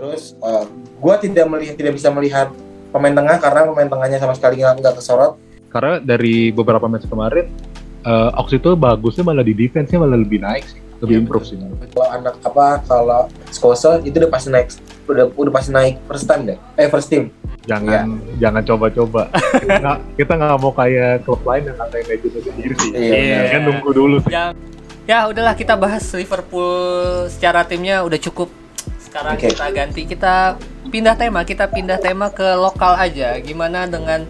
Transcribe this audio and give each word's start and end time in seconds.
Terus 0.00 0.32
uh, 0.40 0.64
gue 0.72 1.14
tidak 1.28 1.44
melihat 1.52 1.76
tidak 1.76 1.92
bisa 2.00 2.08
melihat 2.08 2.48
pemain 2.88 3.12
tengah 3.12 3.36
karena 3.36 3.68
pemain 3.68 3.88
tengahnya 3.92 4.16
sama 4.16 4.32
sekali 4.32 4.64
nggak 4.64 4.80
nggak 4.80 4.94
kesorot. 4.96 5.36
Karena 5.68 6.00
dari 6.00 6.48
beberapa 6.48 6.88
match 6.88 7.04
kemarin, 7.04 7.52
uh, 8.08 8.32
Ox 8.40 8.56
itu 8.56 8.72
bagusnya 8.72 9.28
malah 9.28 9.44
di 9.44 9.52
defense-nya 9.52 10.00
malah 10.00 10.16
lebih 10.16 10.40
naik 10.40 10.64
sih, 10.64 10.80
lebih 11.04 11.20
Iya, 11.20 11.22
improve 11.28 11.44
betul. 11.44 11.60
sih. 11.60 11.92
Kalau 11.92 12.08
anak 12.16 12.34
apa 12.40 12.66
kalau 12.88 13.20
Skose 13.52 14.00
itu 14.08 14.16
udah 14.16 14.32
pasti 14.32 14.48
naik 14.48 14.72
udah 15.04 15.24
udah 15.36 15.52
pasti 15.52 15.70
naik 15.70 16.00
first 16.08 16.24
time 16.24 16.48
deh. 16.48 16.58
Eh 16.80 16.88
first 16.88 17.12
team. 17.12 17.28
Jangan 17.68 18.16
jangan 18.40 18.62
coba-coba. 18.64 19.28
kita 19.60 19.74
nggak 19.84 19.98
kita 20.16 20.32
nggak 20.32 20.58
mau 20.64 20.72
kayak 20.72 21.12
klub 21.28 21.44
lain 21.44 21.62
yang 21.68 21.76
ngatain 21.76 22.04
legend 22.08 22.32
sendiri 22.40 22.74
sih. 22.80 22.90
Iya. 22.96 23.14
Iya. 23.20 23.38
Kan 23.52 23.60
nunggu 23.68 23.90
dulu 23.92 24.16
sih. 24.24 24.32
Ya, 24.32 24.44
ya 25.04 25.18
udahlah 25.28 25.52
kita 25.52 25.76
bahas 25.76 26.08
Liverpool 26.16 27.28
secara 27.28 27.68
timnya 27.68 28.00
udah 28.00 28.16
cukup. 28.16 28.59
Sekarang 29.10 29.34
Oke. 29.34 29.50
kita 29.50 29.66
ganti 29.74 30.02
kita 30.06 30.34
pindah 30.86 31.18
tema, 31.18 31.42
kita 31.42 31.66
pindah 31.66 31.98
tema 31.98 32.30
ke 32.30 32.46
lokal 32.54 32.94
aja. 32.94 33.34
Gimana 33.42 33.90
dengan 33.90 34.22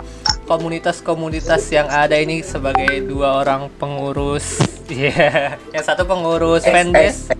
komunitas-komunitas 0.48 1.68
yang 1.68 1.84
ada 1.92 2.16
ini 2.16 2.40
sebagai 2.40 3.04
dua 3.04 3.44
orang 3.44 3.68
pengurus? 3.76 4.56
Iya, 4.90 5.54
yang 5.70 5.84
satu 5.86 6.02
pengurus 6.02 6.66
fanbase. 6.66 7.30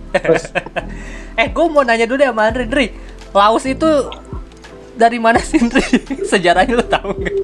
eh, 1.41 1.51
gue 1.51 1.65
mau 1.67 1.83
nanya 1.83 2.07
dulu 2.07 2.23
ya 2.23 2.31
sama 2.31 2.47
Andre, 2.47 2.63
Dri. 2.63 2.95
Laos 3.35 3.67
itu 3.67 4.07
dari 4.95 5.19
mana 5.19 5.43
sih, 5.43 5.59
Dri? 5.59 5.83
Sejarahnya 6.31 6.79
lu 6.79 6.85
tahu 6.87 7.11
nggak? 7.11 7.35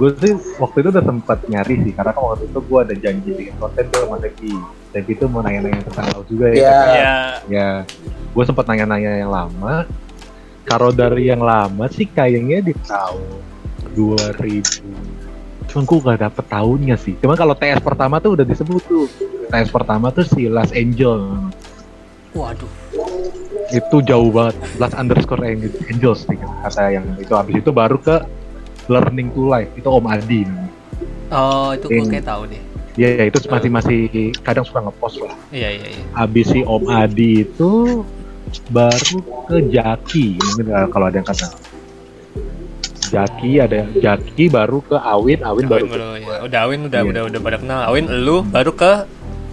Gue 0.00 0.16
sih 0.16 0.32
waktu 0.56 0.76
itu 0.80 0.88
udah 0.88 1.04
sempat 1.04 1.38
nyari 1.44 1.74
sih, 1.84 1.92
karena 1.92 2.16
kan 2.16 2.22
waktu 2.24 2.48
itu 2.48 2.56
gue 2.56 2.78
ada 2.80 2.94
janji 2.96 3.28
bikin 3.36 3.54
konten 3.60 3.84
tuh 3.92 4.08
sama 4.08 4.16
Tepi. 4.16 4.52
Tepi 4.96 5.10
itu 5.12 5.24
mau 5.28 5.44
nanya-nanya 5.44 5.84
tentang 5.84 6.06
laut 6.16 6.24
juga 6.24 6.46
ya. 6.48 6.56
Iya. 6.56 6.72
Ya, 6.72 7.16
Ya, 7.52 7.68
gue 8.32 8.44
sempat 8.48 8.64
nanya-nanya 8.64 9.20
yang 9.20 9.28
lama. 9.28 9.84
Kalau 10.64 10.88
dari 10.88 11.28
yang 11.28 11.44
lama 11.44 11.84
sih 11.92 12.08
kayaknya 12.08 12.64
di 12.64 12.72
tahun 12.80 13.28
2000. 13.92 14.64
Cuman 15.68 15.84
gue 15.84 15.98
gak 16.00 16.20
dapet 16.24 16.44
tahunnya 16.48 16.96
sih. 16.96 17.14
Cuman 17.20 17.36
kalau 17.36 17.52
TS 17.52 17.84
pertama 17.84 18.16
tuh 18.18 18.40
udah 18.40 18.46
disebut 18.48 18.80
tuh. 18.88 19.04
TS 19.52 19.68
pertama 19.68 20.08
tuh 20.08 20.24
si 20.24 20.48
Last 20.48 20.72
Angel. 20.72 21.28
waduh. 22.30 22.70
Itu 23.68 24.00
jauh 24.00 24.30
banget. 24.32 24.56
Last 24.80 24.96
underscore 24.96 25.44
Angel- 25.44 25.76
Angels 25.90 26.24
nih 26.24 26.38
kata 26.40 26.88
yang 26.88 27.04
itu. 27.18 27.32
Habis 27.36 27.54
itu 27.60 27.70
baru 27.70 27.98
ke 27.98 28.16
Learning 28.88 29.28
to 29.34 29.42
Life. 29.44 29.70
Itu 29.76 29.88
Om 29.90 30.06
Adi. 30.08 30.46
namanya. 30.46 30.72
Oh, 31.30 31.70
itu 31.74 31.86
gue 31.86 32.06
kayak 32.10 32.26
tahu 32.26 32.42
deh. 32.50 32.62
Iya, 32.98 33.08
ya, 33.16 33.24
itu 33.30 33.38
masih 33.46 33.70
masih 33.70 33.98
kadang 34.42 34.66
suka 34.66 34.82
ngepost 34.82 35.22
lah. 35.22 35.34
Iya, 35.54 35.68
iya, 35.78 35.86
iya. 35.94 36.04
Habis 36.14 36.46
si 36.50 36.60
Om 36.66 36.84
Adi 36.90 37.46
itu 37.46 38.02
baru 38.74 39.18
ke 39.46 39.56
Jaki 39.70 40.26
mungkin 40.42 40.66
eh, 40.74 40.86
kalau 40.90 41.06
ada 41.06 41.16
yang 41.22 41.28
kenal. 41.28 41.52
Jaki 43.10 43.50
ada 43.58 43.86
Jaki 43.90 44.44
baru 44.50 44.78
ke 44.86 44.94
Awin, 44.94 45.42
Awin 45.42 45.66
baru 45.66 45.82
Awin 45.82 45.90
ke 45.90 45.94
baru, 45.98 46.08
ya. 46.18 46.36
Udah 46.46 46.60
Awin 46.66 46.80
udah 46.86 47.00
Iya. 47.02 47.10
udah 47.10 47.22
udah 47.30 47.40
pada 47.42 47.56
kenal. 47.58 47.80
Awin 47.86 48.04
lu 48.22 48.36
baru 48.42 48.70
ke 48.74 48.92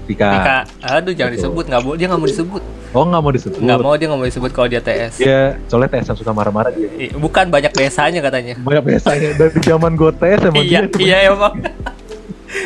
Tika. 0.07 0.29
Tika. 0.31 0.57
Aduh 0.95 1.11
jangan 1.11 1.31
Betul. 1.35 1.43
disebut, 1.43 1.63
nggak 1.67 1.81
mau 1.83 1.93
dia 1.93 2.05
nggak 2.07 2.21
mau 2.23 2.29
disebut. 2.29 2.61
Oh 2.95 3.03
nggak 3.03 3.21
mau 3.21 3.31
disebut. 3.35 3.59
Nggak 3.59 3.79
mau 3.83 3.93
dia 3.93 4.05
nggak 4.07 4.19
mau 4.23 4.27
disebut 4.31 4.51
kalau 4.55 4.67
dia 4.71 4.81
TS. 4.81 5.13
Dia 5.19 5.39
soalnya 5.67 5.89
tes 5.91 6.07
suka 6.07 6.31
marah-marah 6.31 6.71
dia. 6.71 7.11
Bukan 7.13 7.51
banyak 7.51 7.75
biasanya 7.75 8.19
katanya. 8.23 8.55
Banyak 8.57 8.83
biasanya 8.87 9.29
dari 9.35 9.59
zaman 9.59 9.91
gue 9.93 10.11
tes 10.15 10.37
sama 10.39 10.55
iya, 10.57 10.79
dia 10.87 10.89
tuh 10.89 10.99
iya 11.03 11.17
emang. 11.27 11.53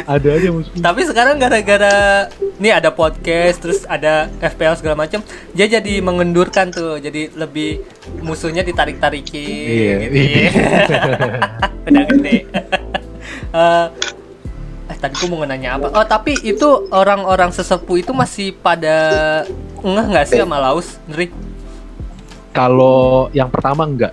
ada 0.06 0.30
aja 0.38 0.48
musuh. 0.54 0.72
Tapi 0.78 1.02
sekarang 1.10 1.36
gara-gara 1.42 2.30
nih 2.62 2.70
ada 2.78 2.94
podcast 2.94 3.58
terus 3.58 3.82
ada 3.90 4.30
FPL 4.38 4.78
segala 4.78 4.94
macam, 4.94 5.26
dia 5.58 5.66
jadi 5.66 6.06
mengendurkan 6.06 6.70
tuh. 6.70 7.02
Jadi 7.02 7.34
lebih 7.34 7.82
musuhnya 8.22 8.62
ditarik-tarikin 8.62 9.42
Iya. 9.42 9.96
gitu. 10.06 10.20
Udah 11.90 12.04
gede. 12.14 12.38
Eh, 13.52 13.86
eh 14.92 14.98
tadi 15.00 15.16
gue 15.16 15.30
mau 15.32 15.48
nanya 15.48 15.80
apa? 15.80 15.88
Oh, 15.96 16.04
tapi 16.04 16.36
itu 16.44 16.92
orang-orang 16.92 17.56
sesepuh 17.56 18.04
itu 18.04 18.12
masih 18.12 18.52
pada 18.60 18.96
ngeh 19.80 20.06
nggak 20.12 20.26
sih 20.28 20.44
sama 20.44 20.60
Laos, 20.60 21.00
Nri? 21.08 21.32
Kalau 22.52 23.32
yang 23.32 23.48
pertama 23.48 23.88
enggak, 23.88 24.12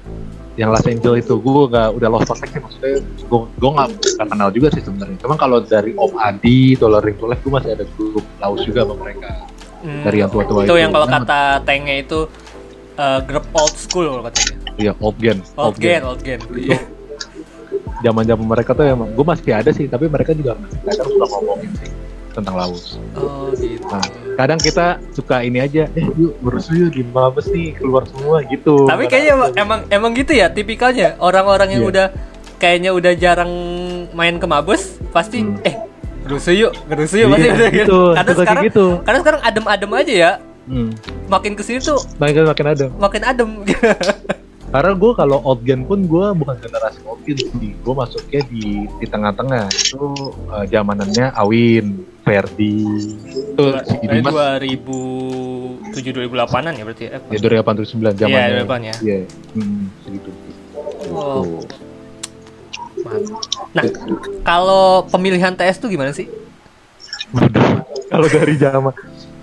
yang 0.54 0.70
Los 0.70 0.86
Angeles 0.86 1.26
itu 1.26 1.34
gue 1.34 1.64
nggak 1.74 1.88
udah 1.98 2.08
lost 2.10 2.30
contact 2.30 2.54
sih 2.54 2.62
maksudnya 2.62 3.02
gue 3.02 3.40
gue 3.58 3.70
nggak 3.74 3.88
kenal 4.22 4.48
juga 4.54 4.68
sih 4.70 4.82
sebenarnya. 4.86 5.18
Cuman 5.18 5.36
kalau 5.38 5.58
dari 5.66 5.98
Om 5.98 6.14
Adi, 6.14 6.78
Tolering 6.78 7.18
to 7.18 7.26
Life 7.26 7.42
gue 7.42 7.52
masih 7.54 7.70
ada 7.74 7.84
grup 7.98 8.26
Laos 8.38 8.62
juga 8.62 8.86
sama 8.86 8.94
mereka. 9.02 9.30
Hmm. 9.82 10.02
Dari 10.06 10.16
yang 10.22 10.30
tua-tua 10.30 10.62
itu 10.62 10.74
itu. 10.74 10.82
yang 10.82 10.90
kalau 10.94 11.06
Nah, 11.06 11.22
kata 11.22 11.42
Tenge 11.66 11.94
itu 12.02 12.18
eh, 12.98 13.20
grup 13.26 13.46
old 13.54 13.74
school 13.74 14.06
kalau 14.06 14.22
katanya. 14.30 14.54
Iya, 14.78 14.92
old 15.02 15.18
gen. 15.18 15.38
Old 15.58 15.76
gen, 15.78 16.00
old 16.06 16.22
gen. 16.22 16.38
Itu 16.38 16.97
zaman 18.00 18.24
zaman 18.24 18.46
mereka 18.46 18.70
tuh 18.72 18.84
emang 18.84 19.08
gue 19.10 19.24
masih 19.24 19.52
ada 19.52 19.70
sih, 19.70 19.86
tapi 19.86 20.06
mereka 20.06 20.30
juga 20.32 20.54
masih 20.54 20.78
kadang 20.82 21.08
suka 21.08 21.26
ngomongin 21.32 21.70
sih 21.76 21.90
tentang 22.28 22.54
Laos. 22.54 23.02
Oh 23.18 23.50
gitu. 23.50 23.82
Nah, 23.84 24.04
kadang 24.36 24.58
kita 24.58 24.86
suka 25.10 25.42
ini 25.42 25.58
aja, 25.58 25.90
eh 25.90 26.06
yuk 26.14 26.38
berusuh 26.38 26.74
yuk 26.76 26.94
di 26.94 27.02
Mabes 27.02 27.50
nih 27.50 27.74
keluar 27.74 28.06
semua 28.06 28.46
gitu. 28.46 28.86
Tapi 28.86 29.10
kayaknya 29.10 29.32
emang, 29.34 29.50
emang 29.56 29.80
emang 29.90 30.10
gitu 30.14 30.30
ya 30.32 30.46
tipikalnya 30.46 31.18
orang-orang 31.18 31.74
yang 31.74 31.82
Iya. 31.82 31.90
udah 31.90 32.06
kayaknya 32.58 32.90
udah 32.90 33.12
jarang 33.14 33.50
main 34.12 34.38
ke 34.38 34.46
Mabes 34.46 35.02
pasti 35.10 35.42
Hmm. 35.42 35.58
eh 35.62 35.74
gerusu 36.22 36.52
yuk, 36.52 36.72
gerusu 36.86 37.18
yuk 37.18 37.28
pasti 37.32 37.46
Iya, 37.46 37.54
udah 37.56 37.70
gitu, 37.72 37.98
Karena 38.14 38.32
sekarang 38.36 38.64
gitu. 38.70 38.86
karena 39.02 39.18
sekarang 39.18 39.40
adem-adem 39.42 39.90
aja 39.94 40.14
ya. 40.14 40.32
Hmm. 40.68 40.90
Makin 41.26 41.56
ke 41.56 41.62
sini 41.64 41.80
tuh 41.80 41.96
Makin 42.20 42.44
makin 42.44 42.66
ada. 42.68 42.86
makin 42.94 43.22
adem. 43.24 43.50
Karena 44.68 44.92
gue 44.92 45.12
kalau 45.16 45.38
old 45.48 45.64
gen 45.64 45.88
pun 45.88 46.04
gue 46.04 46.26
bukan 46.36 46.56
generasi 46.60 47.00
old 47.08 47.24
gen 47.24 47.40
sih. 47.40 47.72
Gue 47.80 47.94
masuknya 47.96 48.40
di 48.52 48.84
di 48.84 49.06
tengah-tengah 49.08 49.64
itu 49.72 50.02
eh, 50.52 50.64
zamanannya 50.68 51.32
Awin, 51.32 52.04
Ferdi, 52.20 52.84
itu 53.58 53.64
si 53.88 53.96
Dimas 54.04 54.60
2007 54.60 56.28
2008-an 56.28 56.72
ya 56.76 56.84
berarti 56.84 57.02
ya. 57.08 57.10
Eh, 57.16 57.20
ya 57.32 57.38
2008 57.40 57.80
Iya, 57.80 58.12
zaman 58.12 58.12
zamannya. 58.20 58.64
2008 58.68 58.90
ya. 58.92 58.94
Iya, 59.00 59.18
hmm, 59.56 59.82
segitu. 60.04 60.30
Oh, 61.08 61.64
mantap. 63.00 63.40
Nah, 63.72 63.84
kalau 64.44 65.08
pemilihan 65.08 65.56
TS 65.56 65.80
tuh 65.80 65.88
gimana 65.88 66.12
sih? 66.12 66.28
Waduh, 67.32 67.84
kalau 68.12 68.28
dari 68.28 68.54
zaman 68.60 68.92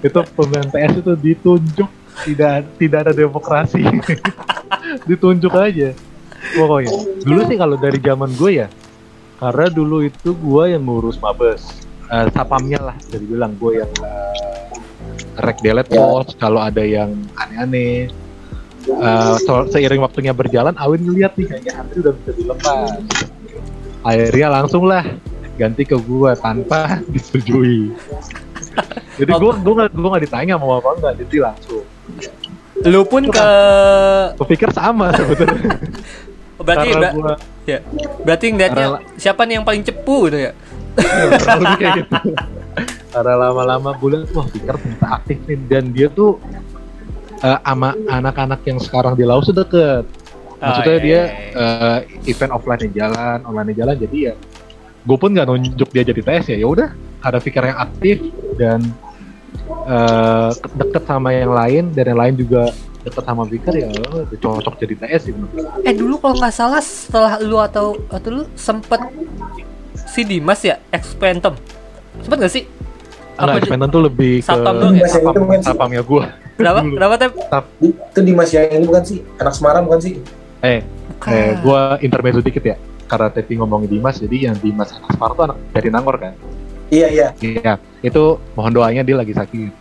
itu 0.06 0.20
pemain 0.38 0.68
PS 0.70 1.02
itu 1.02 1.14
ditunjuk 1.18 1.90
tidak 2.24 2.72
tidak 2.78 3.00
ada 3.04 3.14
demokrasi. 3.14 3.84
Ditunjuk 5.10 5.52
aja. 5.52 5.92
Pokoknya. 6.54 6.94
Dulu 7.22 7.42
sih 7.44 7.58
kalau 7.58 7.76
dari 7.76 7.98
zaman 7.98 8.32
gue 8.32 8.64
ya 8.64 8.68
karena 9.36 9.68
dulu 9.68 10.00
itu 10.00 10.32
gue 10.32 10.64
yang 10.72 10.84
ngurus 10.84 11.20
mabes. 11.20 11.84
Eh, 12.06 12.30
sapamnya 12.32 12.80
lah 12.80 12.96
bisa 12.96 13.18
dibilang 13.18 13.58
gue 13.58 13.82
yang 13.82 13.92
eh, 14.00 15.42
rek 15.42 15.58
delete 15.60 15.90
Ya. 15.90 16.00
post 16.00 16.38
kalau 16.38 16.62
ada 16.62 16.80
yang 16.80 17.12
aneh-aneh 17.36 18.14
Eh, 18.86 19.36
so- 19.42 19.66
seiring 19.66 19.98
waktunya 19.98 20.30
berjalan 20.30 20.78
Awin 20.78 21.02
ngeliat 21.02 21.34
nih 21.34 21.50
kayaknya 21.50 21.74
Andri 21.76 22.06
udah 22.06 22.14
bisa 22.14 22.32
dilepas. 22.38 22.90
Akhirnya 24.06 24.48
langsung 24.54 24.86
lah 24.86 25.02
ganti 25.58 25.82
ke 25.82 25.98
gua 25.98 26.38
tanpa 26.38 26.94
disetujui. 27.10 27.90
Jadi 29.18 29.32
gua 29.34 29.58
gua 29.58 29.74
nggak 29.82 29.90
gua 29.90 30.10
nggak 30.14 30.24
ditanya 30.30 30.54
mau 30.62 30.78
apa 30.78 30.94
enggak 30.94 31.14
jadi 31.26 31.50
langsung 31.50 31.75
Lu 32.86 33.02
pun 33.04 33.26
ke 33.26 33.48
kupikir 34.38 34.70
sama 34.70 35.10
sebetulnya 35.12 35.58
berarti 36.56 36.88
karena 36.88 37.10
ber- 37.12 37.14
gua 37.14 37.34
ya. 37.66 37.80
Berarti 38.24 38.46
ngeliatnya 38.50 38.86
Karena- 38.96 39.02
siapa 39.18 39.42
nih 39.44 39.54
yang 39.60 39.66
paling 39.66 39.84
cepu 39.84 40.30
gitu 40.30 40.40
ya? 40.40 40.54
lebih 40.96 41.76
kayak 41.76 41.94
gitu 42.00 42.14
karena 43.14 43.34
lama-lama 43.36 43.96
liat 43.96 44.32
wah 44.32 44.48
pikir 44.48 44.76
ternyata 44.76 45.08
aktif 45.20 45.38
nih 45.44 45.60
dan 45.68 45.84
dia 45.92 46.08
tuh 46.08 46.40
eh, 47.40 47.60
sama 47.60 47.96
anak-anak 48.08 48.64
yang 48.64 48.80
sekarang 48.80 49.16
di 49.16 49.28
Laos 49.28 49.48
tuh 49.48 49.56
deket 49.56 50.08
maksudnya 50.56 50.96
Oh, 50.96 51.00
iya, 51.00 51.04
dia 51.04 51.12
iya, 51.12 51.24
iya. 51.52 52.00
eh, 52.00 52.32
event 52.32 52.52
offline 52.56 52.92
jalan 52.96 53.40
online 53.44 53.76
jalan 53.76 53.96
jadi 54.00 54.18
ya 54.32 54.34
gue 55.04 55.18
pun 55.20 55.30
nggak 55.36 55.48
nunjuk 55.48 55.90
dia 55.92 56.04
jadi 56.08 56.22
TS 56.24 56.46
ya 56.56 56.58
ya 56.64 56.68
udah 56.68 56.90
ada 57.20 57.38
pikir 57.44 57.60
yang 57.60 57.76
aktif 57.78 58.18
dan 58.56 58.80
eh, 59.86 60.50
deket 60.76 61.04
sama 61.06 61.30
yang 61.30 61.52
lain 61.52 61.84
dan 61.94 62.06
yang 62.10 62.20
lain 62.20 62.36
juga 62.36 62.74
deket 63.02 63.22
sama 63.22 63.46
Fikar 63.46 63.74
ya 63.74 63.88
udah 63.94 64.26
cocok 64.34 64.74
jadi 64.82 64.94
TS 64.98 65.22
sih 65.24 65.32
gue. 65.32 65.48
Eh 65.82 65.94
dulu 65.94 66.18
kalau 66.18 66.36
nggak 66.36 66.52
salah 66.52 66.82
setelah 66.82 67.38
lu 67.38 67.58
atau 67.58 67.94
atau 68.10 68.30
lu 68.32 68.44
sempet 68.54 68.98
si 70.10 70.26
Dimas 70.26 70.60
ya 70.60 70.82
ex 70.90 71.14
Phantom. 71.14 71.54
Sempet 72.18 72.38
gak 72.42 72.54
sih? 72.54 72.64
Enggak, 73.36 73.46
Apa 73.46 73.52
di- 73.52 73.62
Expansion 73.62 73.90
tuh 73.92 74.02
lebih 74.02 74.34
ke 74.40 74.48
Satpam 74.48 74.76
ya? 74.96 75.08
Sapam, 75.12 75.36
sapamnya 75.60 76.02
gue 76.02 76.24
Berapa? 76.56 76.80
Dulu. 76.82 76.96
Berapa 76.98 77.16
tep? 77.20 77.32
Itu 77.84 78.20
Dimas 78.24 78.50
yang 78.50 78.72
ini 78.72 78.88
bukan 78.88 79.04
sih? 79.04 79.20
Anak 79.36 79.54
Semarang 79.54 79.84
bukan 79.84 80.00
sih? 80.00 80.14
eh 80.64 80.80
Bukan. 81.16 81.32
Eh, 81.32 81.52
gua 81.62 81.96
intermezzo 82.00 82.40
dikit 82.40 82.64
ya. 82.64 82.76
Karena 83.06 83.30
Tepi 83.30 83.56
ngomongin 83.56 83.88
Dimas, 83.88 84.18
jadi 84.18 84.50
yang 84.50 84.56
Dimas 84.58 84.90
anak 84.92 85.14
Spar 85.14 85.32
tuh 85.32 85.44
anak 85.46 85.58
dari 85.72 85.94
Nangor 85.94 86.18
kan. 86.18 86.34
Iya 86.88 87.08
iya. 87.10 87.28
Iya, 87.38 87.74
itu 88.02 88.24
mohon 88.54 88.72
doanya 88.72 89.02
dia 89.02 89.16
lagi 89.16 89.32
sakit. 89.32 89.72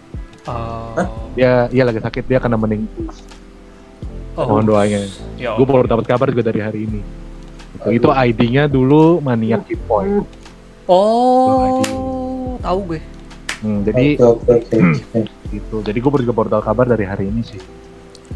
Oh. 0.45 0.93
Hah? 0.95 1.07
Dia 1.35 1.69
dia 1.69 1.85
lagi 1.85 1.99
sakit, 1.99 2.25
dia 2.25 2.39
kena 2.39 2.55
mening. 2.55 2.85
Oh. 4.35 4.51
mohon 4.51 4.67
doanya 4.67 4.99
Yo. 5.39 5.55
gue 5.55 5.63
baru 5.63 5.87
dapat 5.87 6.11
kabar 6.11 6.27
juga 6.27 6.43
dari 6.45 6.59
hari 6.59 6.91
ini 6.91 7.07
itu, 7.79 8.03
itu 8.03 8.09
ID-nya 8.11 8.67
dulu 8.67 9.23
maniak 9.23 9.63
Kipoy 9.63 10.27
Oh, 10.91 11.79
tahu 12.59 12.79
gue. 12.91 13.01
hmm, 13.63 13.79
jadi 13.87 14.05
Oke, 14.19 14.51
oke, 14.59 14.77
oke. 15.15 15.31
gitu 15.49 15.77
jadi 15.81 15.95
gue 15.97 16.11
juga 16.21 16.35
baru 16.35 16.49
tahu 16.51 16.63
kabar 16.65 16.83
dari 16.85 17.07
hari 17.07 17.31
ini 17.31 17.47
sih 17.47 17.63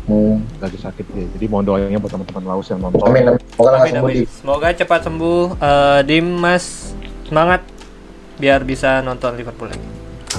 Hmm. 0.06 0.40
lagi 0.56 0.78
sakit 0.78 1.04
ya 1.10 1.26
jadi 1.34 1.44
mohon 1.50 1.66
doanya 1.66 1.98
buat 1.98 2.08
teman-teman 2.08 2.44
laus 2.46 2.70
yang 2.70 2.78
nonton 2.78 3.02
Amin, 3.02 3.28
amin. 3.28 3.42
Semoga 3.50 3.70
Amin, 3.74 3.92
amin. 3.92 4.16
Semoga 4.24 4.68
cepat 4.72 5.00
sembuh. 5.02 5.44
Eh, 5.58 6.00
Dimas 6.06 6.64
semangat 7.26 7.60
biar 8.38 8.62
bisa 8.64 9.02
nonton 9.02 9.34
Liverpool 9.36 9.68
lagi. 9.70 9.88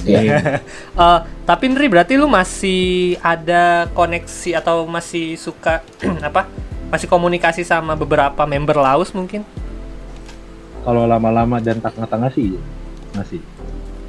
Amin. 0.00 0.32
Eh, 1.00 1.20
tapi 1.46 1.64
Nri 1.70 1.86
berarti 1.88 2.20
lu 2.20 2.28
masih 2.28 3.16
ada 3.24 3.88
koneksi 3.96 4.58
atau 4.60 4.84
masih 4.84 5.38
suka 5.38 5.84
apa? 6.28 6.48
Masih 6.90 7.06
komunikasi 7.06 7.62
sama 7.62 7.94
beberapa 7.94 8.42
member 8.44 8.76
Laos 8.80 9.14
mungkin? 9.14 9.46
kalau 10.84 11.04
lama-lama 11.04 11.60
dan 11.60 11.78
tengah-tengah 11.80 12.30
sih 12.32 12.56
iya. 12.56 12.60
masih 13.16 13.40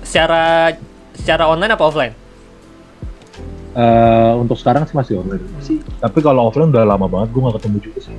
Secara 0.01 0.73
secara 1.13 1.45
online 1.45 1.77
apa 1.77 1.83
offline? 1.85 2.13
Eh, 3.71 4.33
untuk 4.35 4.59
sekarang 4.59 4.83
sih 4.83 4.95
masih 4.97 5.23
online 5.23 5.44
sih 5.63 5.79
tapi 6.03 6.19
kalau 6.19 6.51
offline 6.51 6.71
udah 6.75 6.83
lama 6.83 7.07
banget 7.07 7.31
gue 7.31 7.39
gak 7.39 7.55
ketemu 7.61 7.77
juga 7.79 7.99
sih 8.03 8.15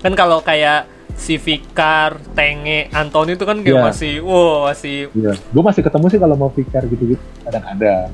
Kan 0.00 0.12
kalau 0.16 0.40
kayak 0.40 0.88
si 1.14 1.38
Fikar, 1.38 2.18
Tenge, 2.34 2.90
Anthony 2.90 3.38
itu 3.38 3.46
kan 3.46 3.62
kayak 3.62 3.78
Iya. 3.78 3.84
masih 3.86 4.12
wow, 4.20 4.68
masih 4.68 4.96
iya 5.14 5.32
gue 5.32 5.62
masih 5.62 5.82
ketemu 5.86 6.06
sih 6.10 6.18
kalau 6.20 6.36
mau 6.36 6.50
fikar 6.50 6.82
gitu-gitu 6.90 7.22
kadang-kadang 7.46 8.10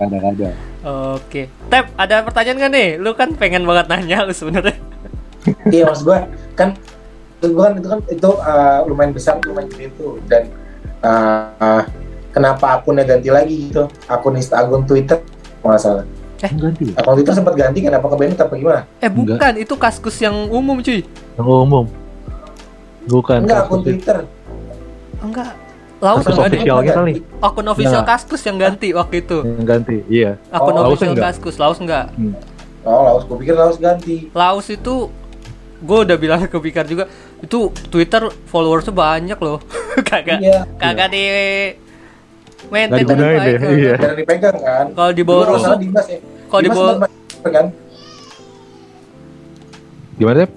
kadang-kadang 0.00 0.56
Oke. 0.82 1.46
Tep, 1.70 1.94
ada 1.94 2.26
pertanyaan 2.26 2.58
gak 2.58 2.72
nih? 2.74 2.88
Lu 2.98 3.14
kan 3.14 3.38
pengen 3.38 3.62
banget 3.62 3.86
nanya 3.86 4.26
lu 4.26 4.34
sebenarnya. 4.34 4.74
Iya 5.74 5.86
maksud 5.90 6.06
gue 6.06 6.18
kan 6.58 6.74
itu 7.42 7.54
kan 7.58 7.74
itu 7.74 7.88
kan 7.90 8.00
itu 8.06 8.30
uh, 8.38 8.86
lumayan 8.86 9.10
besar 9.10 9.42
lumayan 9.42 9.66
gede 9.74 9.90
itu 9.90 10.22
dan 10.30 10.46
uh, 11.02 11.50
uh, 11.58 11.82
kenapa 12.30 12.78
akunnya 12.78 13.02
ganti 13.02 13.26
lagi 13.26 13.70
gitu 13.70 13.90
akun 14.06 14.38
Insta 14.38 14.62
akun 14.62 14.86
Twitter 14.86 15.18
nggak 15.66 15.82
salah 15.82 16.06
ganti 16.48 16.84
ya 16.84 16.94
akun 16.96 17.14
Twitter 17.14 17.34
sempat 17.34 17.54
ganti 17.54 17.78
kenapa 17.80 18.06
ke 18.06 18.16
band 18.16 18.34
apa 18.36 18.54
gimana 18.54 18.80
Eh 18.98 19.06
bukan, 19.08 19.52
itu 19.56 19.74
kaskus 19.76 20.16
yang 20.18 20.34
umum 20.48 20.78
cuy. 20.78 21.06
yang 21.32 21.46
umum 21.46 21.84
bukan 23.04 23.38
enggak 23.40 23.58
akun 23.60 23.78
kasus- 23.78 23.86
Twitter 23.86 24.18
Enggak. 25.20 25.54
Yang 26.02 26.18
ganti. 26.18 26.34
officialnya 26.34 26.92
kali 26.92 27.14
Akun 27.38 27.66
official 27.68 28.02
Enggak. 28.02 28.18
kaskus 28.18 28.42
yang 28.42 28.56
ganti 28.56 28.88
waktu 28.90 29.16
itu. 29.20 29.38
yang 29.40 29.66
ganti 29.68 29.96
iya 30.08 30.30
Akun 30.48 30.74
Oh, 30.74 30.82
official 30.84 31.14
enggak? 31.14 31.30
kaskus, 31.30 31.54
Laos 31.56 31.78
enggak. 31.78 32.10
oh 32.82 33.00
Laos 33.06 33.22
gue 33.22 33.36
pikir 33.38 33.54
Laos 33.54 33.78
ganti 33.78 34.26
Laos 34.32 34.66
itu 34.66 34.94
gue 35.78 35.98
udah 36.00 36.16
bilang 36.16 36.42
ke 36.42 36.58
Pikar 36.58 36.86
juga 36.86 37.06
itu 37.38 37.58
Twitter 37.86 38.22
followersnya 38.46 38.90
banyak 38.92 39.34
loh. 39.36 39.62
kagak 40.08 40.38
iya 40.38 40.62
kagak 40.74 41.06
di 41.08 41.22
Nggak 42.62 42.72
maintain 42.72 43.02
dengan 43.02 43.18
digunain 43.18 43.40
deh, 43.42 43.56
loh. 43.56 43.72
iya. 43.74 43.94
dipegang 44.14 44.58
kan 44.58 44.86
Kalau 44.92 45.12
di 45.12 45.22
bawah 45.22 45.46
Dimas 45.76 46.06
ya 46.06 46.18
kalau 46.46 46.60
di 46.60 46.66
Dimas 46.66 46.76
bawah 46.76 46.94
main, 46.98 47.12
kan 47.48 47.66
gimana 50.12 50.36
sih 50.38 50.50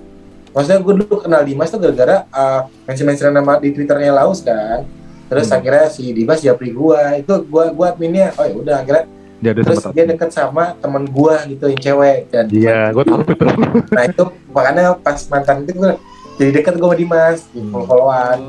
maksudnya 0.52 0.80
gue 0.80 0.94
dulu 0.96 1.16
kenal 1.20 1.42
Dimas 1.44 1.68
tuh 1.68 1.80
gara-gara 1.80 2.18
uh, 2.30 2.62
mention-mention 2.86 3.34
nama 3.34 3.54
di 3.58 3.70
twitternya 3.72 4.12
Laos 4.14 4.40
kan 4.40 4.88
terus 5.26 5.50
Hmm. 5.50 5.58
akhirnya 5.58 5.86
si 5.90 6.14
Dimas 6.14 6.40
japri 6.40 6.70
gua 6.70 7.18
itu 7.18 7.34
gua 7.46 7.74
gua 7.74 7.92
adminnya 7.92 8.30
oh 8.36 8.46
ya 8.46 8.54
udah 8.54 8.76
akhirnya 8.78 9.04
dia 9.36 9.52
ada 9.52 9.62
terus 9.64 9.84
dia 9.90 10.06
deket 10.06 10.30
sama 10.30 10.78
temen 10.78 11.04
gua 11.06 11.42
gitu 11.44 11.66
yang 11.66 11.82
cewek 11.82 12.30
dan 12.30 12.46
iya 12.48 12.94
gue 12.94 13.04
tahu 13.04 13.20
itu 13.26 13.46
nah 13.90 14.04
itu 14.06 14.24
makanya 14.48 14.86
pas 14.96 15.20
mantan 15.26 15.66
itu 15.66 15.74
gua 15.76 15.98
jadi 16.38 16.52
deket 16.54 16.74
gua 16.76 16.88
sama 16.88 16.98
Dimas 16.98 17.40
di 17.50 17.58
Hmm. 17.58 17.72
follow-followan 17.72 18.40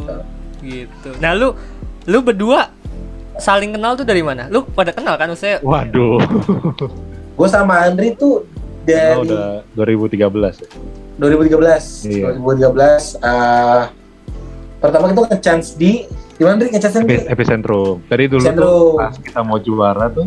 Oh, 0.00 0.22
gitu. 0.60 1.10
Nah 1.18 1.32
lu 1.32 1.56
lu 2.04 2.18
berdua 2.20 2.68
saling 3.40 3.72
kenal 3.72 3.92
tuh 3.92 4.04
dari 4.04 4.20
mana? 4.20 4.46
Lu 4.46 4.62
pada 4.64 4.90
kenal 4.90 5.16
kan 5.16 5.26
maksudnya? 5.26 5.58
waduh 5.60 6.20
gua 7.36 7.48
sama 7.48 7.82
Andri 7.82 8.12
tuh 8.12 8.44
Kenal 8.80 9.24
dari 9.72 9.96
udah 9.96 10.20
2013 10.20 10.20
ya 10.56 10.68
2013 11.18 12.08
Iya. 12.08 12.26
2013 12.36 13.20
uh, 13.20 13.82
pertama 14.78 15.04
itu 15.08 15.22
nge-chance 15.22 15.66
di 15.74 15.92
di 16.32 16.42
mana 16.42 16.56
Andri 16.56 16.68
nge-chance? 16.70 16.96
Epi- 16.98 17.26
epicentrum 17.26 18.00
dari 18.06 18.24
dulu 18.24 18.40
Epicentrum. 18.40 18.64
tuh 18.66 18.84
pas 18.96 19.14
kita 19.16 19.40
mau 19.42 19.58
juara 19.58 20.06
tuh 20.08 20.26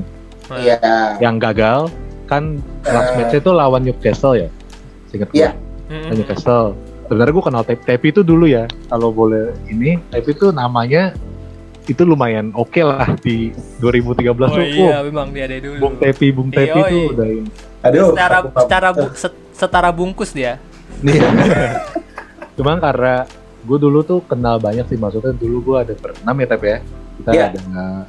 iya 0.55 0.77
yang 1.17 1.37
gagal 1.37 1.89
kan 2.23 2.57
last 2.83 3.09
Eh. 3.09 3.15
match 3.19 3.35
itu 3.35 3.49
lawan 3.49 3.81
Newcastle 3.81 4.35
ya 4.35 4.49
Seinget 5.07 5.29
gue 5.29 5.37
Iya. 5.39 5.49
Lawan 5.89 6.15
Newcastle 6.15 6.67
sebenarnya 7.03 7.31
gue 7.31 7.43
kenal 7.43 7.63
Tepi 7.65 8.07
itu 8.07 8.21
dulu 8.21 8.45
ya 8.45 8.63
kalau 8.87 9.09
boleh 9.09 9.53
ini 9.65 9.97
Tepi 10.07 10.29
itu 10.31 10.49
namanya 10.49 11.13
itu 11.85 12.01
lumayan 12.01 12.51
oke 12.53 12.79
lah 12.79 13.11
di 13.17 13.51
2013 13.77 14.23
Oh 14.23 14.47
tuh 14.49 14.63
iya, 14.63 14.97
oh, 14.97 15.03
memang 15.03 15.27
dia 15.29 15.43
ada 15.43 15.57
dulu. 15.59 15.79
Bung 15.79 15.95
Tepi 15.97 16.27
Bung 16.29 16.49
Tepi 16.49 16.71
Yoi. 16.73 16.89
tuh 16.89 17.03
udah 17.11 17.27
ini 17.29 17.49
aduh 17.81 18.07
aku 18.07 18.15
nggak- 18.15 18.63
secara 18.63 18.89
bu- 18.89 19.13
set- 19.13 19.41
setara 19.51 19.89
bungkus 19.89 20.31
dia. 20.31 20.55
Cuma 22.55 22.77
karena 22.77 23.25
gue 23.63 23.77
dulu 23.77 23.99
tuh 24.01 24.19
kenal 24.21 24.55
banyak 24.57 24.85
sih 24.85 24.95
maksudnya 24.95 25.31
dulu 25.31 25.57
gue 25.63 25.77
ada 25.81 25.93
berenam 25.93 26.35
ya 26.35 26.47
Tepi 26.47 26.67
ya 26.67 26.77
kita 27.13 27.29
Iya. 27.31 27.45
ada 27.47 27.61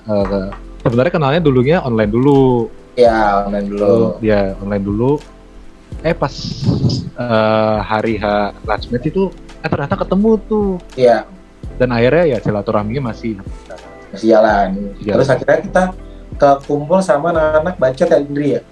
eh, 0.04 0.48
sebenarnya 0.80 1.12
kenalnya 1.12 1.40
dulunya 1.40 1.76
online 1.80 2.10
dulu 2.10 2.68
ya 2.94 3.44
online 3.44 3.66
dulu 3.68 3.80
Dulu 3.80 4.06
dia 4.18 4.40
online 4.56 4.84
dulu. 4.84 5.10
Eh 6.00 6.12
pas 6.12 6.34
eh, 7.14 7.78
hari 7.80 8.14
H 8.16 8.24
last 8.62 8.86
match 8.88 9.06
itu 9.06 9.30
eh, 9.58 9.68
ternyata 9.68 9.94
ketemu 9.96 10.30
tuh 10.44 10.68
iya 10.94 11.24
dan 11.80 11.88
akhirnya 11.90 12.24
ya 12.36 12.38
silaturahminya 12.40 13.10
masih 13.10 13.38
masih 14.14 14.28
jalan. 14.30 14.68
Jalan. 15.02 15.14
Terus 15.18 15.28
akhirnya 15.30 15.58
kita 15.66 15.82
ke 16.34 16.50
kumpul 16.66 16.98
sama 17.02 17.30
anak-anak 17.34 17.74
bacot 17.78 18.08
ya 18.10 18.18
Indri 18.18 18.48
ya. 18.58 18.62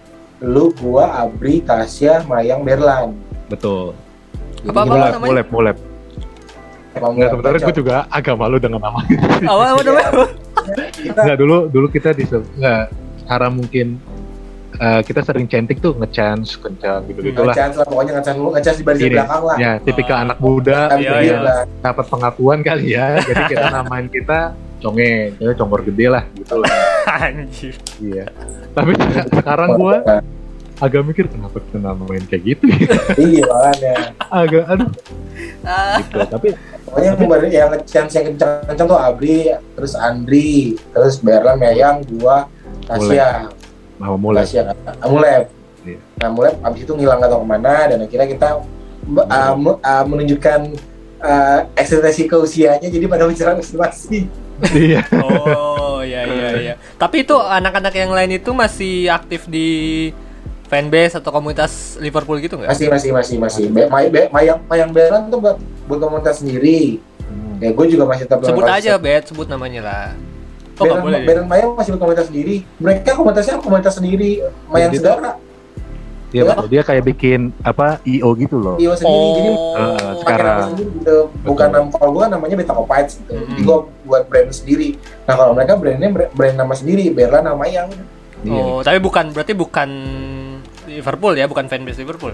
Lu, 0.42 0.74
gua, 0.74 1.22
Abri, 1.22 1.62
Tasya, 1.62 2.26
Mayang, 2.26 2.66
Berlan. 2.66 3.14
betul. 3.46 3.94
Apa- 4.66 4.82
apa 4.82 4.90
mulai 4.90 5.10
namanya? 5.14 5.30
mulai 5.30 5.44
mulai. 5.50 5.74
Emang 6.92 7.12
Nggak 7.16 7.30
sebenarnya 7.32 7.60
gue 7.64 7.76
juga 7.80 7.96
agak 8.12 8.34
malu 8.36 8.56
dengan 8.60 8.80
nama 8.84 9.00
Apa 9.48 9.64
apa 9.72 9.80
namanya? 9.80 10.10
Kita 10.92 11.20
Nggak 11.24 11.38
dulu 11.40 11.56
dulu 11.72 11.86
kita 11.88 12.10
di 12.12 12.24
nggak 12.28 12.82
cara 13.24 13.46
mungkin 13.48 13.96
eh, 14.74 15.00
kita 15.02 15.20
sering 15.20 15.44
centik 15.44 15.78
tuh 15.78 15.92
ngechance 15.92 16.56
kencang 16.56 17.04
gitu 17.06 17.20
gitulah. 17.24 17.52
ngecas 17.52 17.72
lah, 17.74 17.86
pokoknya 17.86 18.12
ngecas 18.16 18.34
dulu, 18.34 18.50
ngecas 18.52 18.74
di 18.74 18.84
barisan 18.84 19.04
Ini, 19.04 19.14
belakang 19.14 19.42
lah. 19.42 19.56
Ya 19.56 19.72
tipikal 19.78 20.16
anak 20.22 20.38
muda 20.38 20.80
Tapi 20.88 21.02
iya, 21.02 21.12
dia 21.12 21.22
iya. 21.22 21.38
lah. 21.38 21.60
dapat 21.80 22.04
pengakuan 22.06 22.58
kali 22.60 22.84
ya. 22.90 23.06
Jadi 23.28 23.42
kita 23.48 23.66
namain 23.68 24.06
kita 24.06 24.38
conge, 24.78 25.38
jadi 25.38 25.54
congor 25.54 25.80
gede 25.84 26.06
lah 26.06 26.24
gitu 26.34 26.54
lah. 26.58 26.70
Anjir. 27.22 27.74
Iya. 27.98 28.26
Tapi 28.72 28.92
sekarang 29.30 29.78
gue 29.78 29.96
agak 30.76 31.02
mikir 31.06 31.30
kenapa 31.30 31.62
kita 31.62 31.78
namain 31.78 32.24
kayak 32.26 32.42
gitu 32.42 32.64
ya. 32.66 32.90
Iya 33.22 33.42
makanya. 33.46 33.94
agak 34.26 34.64
aduh 34.66 34.90
Ah, 35.62 36.02
gitu. 36.02 36.18
Tapi 36.26 36.48
Pokoknya 36.82 37.14
yang, 37.14 37.24
ber- 37.24 37.48
yang 37.48 37.68
ngecas 37.72 38.12
yang 38.12 38.26
kencang-kencang 38.34 38.84
tuh 38.84 38.98
Abri, 39.00 39.48
terus 39.48 39.94
Andri, 39.96 40.76
terus 40.92 41.16
Berlan, 41.16 41.56
Mayang, 41.56 42.04
gua, 42.18 42.50
Tasya. 42.84 43.48
Mau 44.02 44.18
mulai. 44.18 44.42
Ah, 44.42 45.06
Mulai. 45.06 45.46
Iya. 45.82 45.98
Nah 46.22 46.28
mulai 46.30 46.52
abis 46.62 46.80
itu 46.86 46.92
ngilang 46.94 47.18
gak 47.22 47.30
tau 47.30 47.42
ke 47.42 47.48
mana 47.48 47.74
dan 47.90 47.98
akhirnya 48.06 48.28
kita 48.30 48.48
uh, 49.18 49.54
uh, 49.82 50.04
menunjukkan 50.06 50.60
uh, 51.18 51.58
eksistensi 51.74 52.30
keusianya 52.30 52.86
jadi 52.86 53.06
pada 53.10 53.26
bicara 53.26 53.58
masing-masing. 53.58 54.26
iya. 54.78 55.02
Oh, 55.18 56.02
iya 56.06 56.22
iya 56.26 56.48
iya. 56.58 56.74
Tapi 56.98 57.26
itu 57.26 57.34
anak-anak 57.34 57.94
yang 57.94 58.14
lain 58.14 58.38
itu 58.38 58.50
masih 58.54 59.10
aktif 59.10 59.50
di 59.50 60.10
fanbase 60.70 61.18
atau 61.18 61.34
komunitas 61.34 61.98
Liverpool 61.98 62.38
gitu 62.38 62.56
nggak? 62.56 62.70
Masih 62.70 62.86
masih 62.86 63.10
masih 63.10 63.36
masih. 63.42 63.64
Be, 63.74 63.90
may, 63.90 64.06
be, 64.06 64.30
mayang 64.30 64.62
mayang 64.70 64.90
Berlan 64.94 65.28
tuh 65.28 65.42
buat, 65.42 65.58
buat 65.90 65.98
komunitas 65.98 66.40
sendiri. 66.40 67.02
Hmm. 67.26 67.58
Ya 67.58 67.74
gue 67.74 67.86
juga 67.90 68.06
masih 68.06 68.24
tetap 68.30 68.46
Sebut 68.46 68.66
aja. 68.70 68.94
Bet, 69.02 69.26
sebut 69.26 69.50
namanya 69.50 69.82
lah. 69.82 70.06
Oh, 70.72 70.82
nggak 70.82 70.94
Beran, 70.94 71.04
boleh. 71.04 71.20
Beran 71.22 71.46
Mayang 71.46 71.70
masih 71.72 71.90
buat 71.92 72.00
komunitas 72.00 72.26
sendiri. 72.26 72.56
Mereka 72.76 73.10
komunitasnya 73.12 73.54
komunitas 73.58 73.94
sendiri. 73.94 74.30
Mayang 74.66 74.88
Jadi 74.88 74.98
Sedara, 74.98 75.32
Iya 76.32 76.48
betul. 76.48 76.66
Dia 76.66 76.80
kayak 76.80 77.04
bikin 77.06 77.40
apa 77.60 78.00
IO 78.04 78.32
gitu 78.34 78.56
loh. 78.56 78.76
Iyo 78.76 78.96
sendiri. 78.96 79.28
Jadi 79.36 79.50
Oh, 79.52 79.60
Eh, 79.74 79.84
pakai 79.92 80.16
sekarang. 80.18 80.56
nama 80.56 80.70
sendiri 80.70 80.90
gitu. 80.96 81.16
Bukan 81.44 81.66
Betul. 81.66 81.76
nama 81.78 81.88
kalau 81.92 82.10
gue 82.10 82.24
namanya 82.26 82.54
Beta 82.56 82.72
Copites 82.72 83.12
gitu. 83.14 83.30
Mm-mm. 83.30 83.46
Jadi 83.46 83.60
gue 83.60 83.76
buat 84.02 84.22
brand 84.26 84.48
sendiri. 84.48 84.88
Nah 85.22 85.34
kalau 85.36 85.52
mereka 85.52 85.72
brandnya 85.76 86.08
brand, 86.08 86.56
nama 86.56 86.72
sendiri. 86.72 87.04
Berlan 87.10 87.44
nama 87.44 87.64
yang 87.66 87.88
Iya. 88.42 88.58
Oh, 88.58 88.80
tapi 88.80 88.98
bukan 88.98 89.30
berarti 89.30 89.52
bukan 89.52 89.88
Liverpool 90.88 91.36
ya, 91.36 91.46
bukan 91.46 91.68
fanbase 91.68 92.00
Liverpool. 92.00 92.32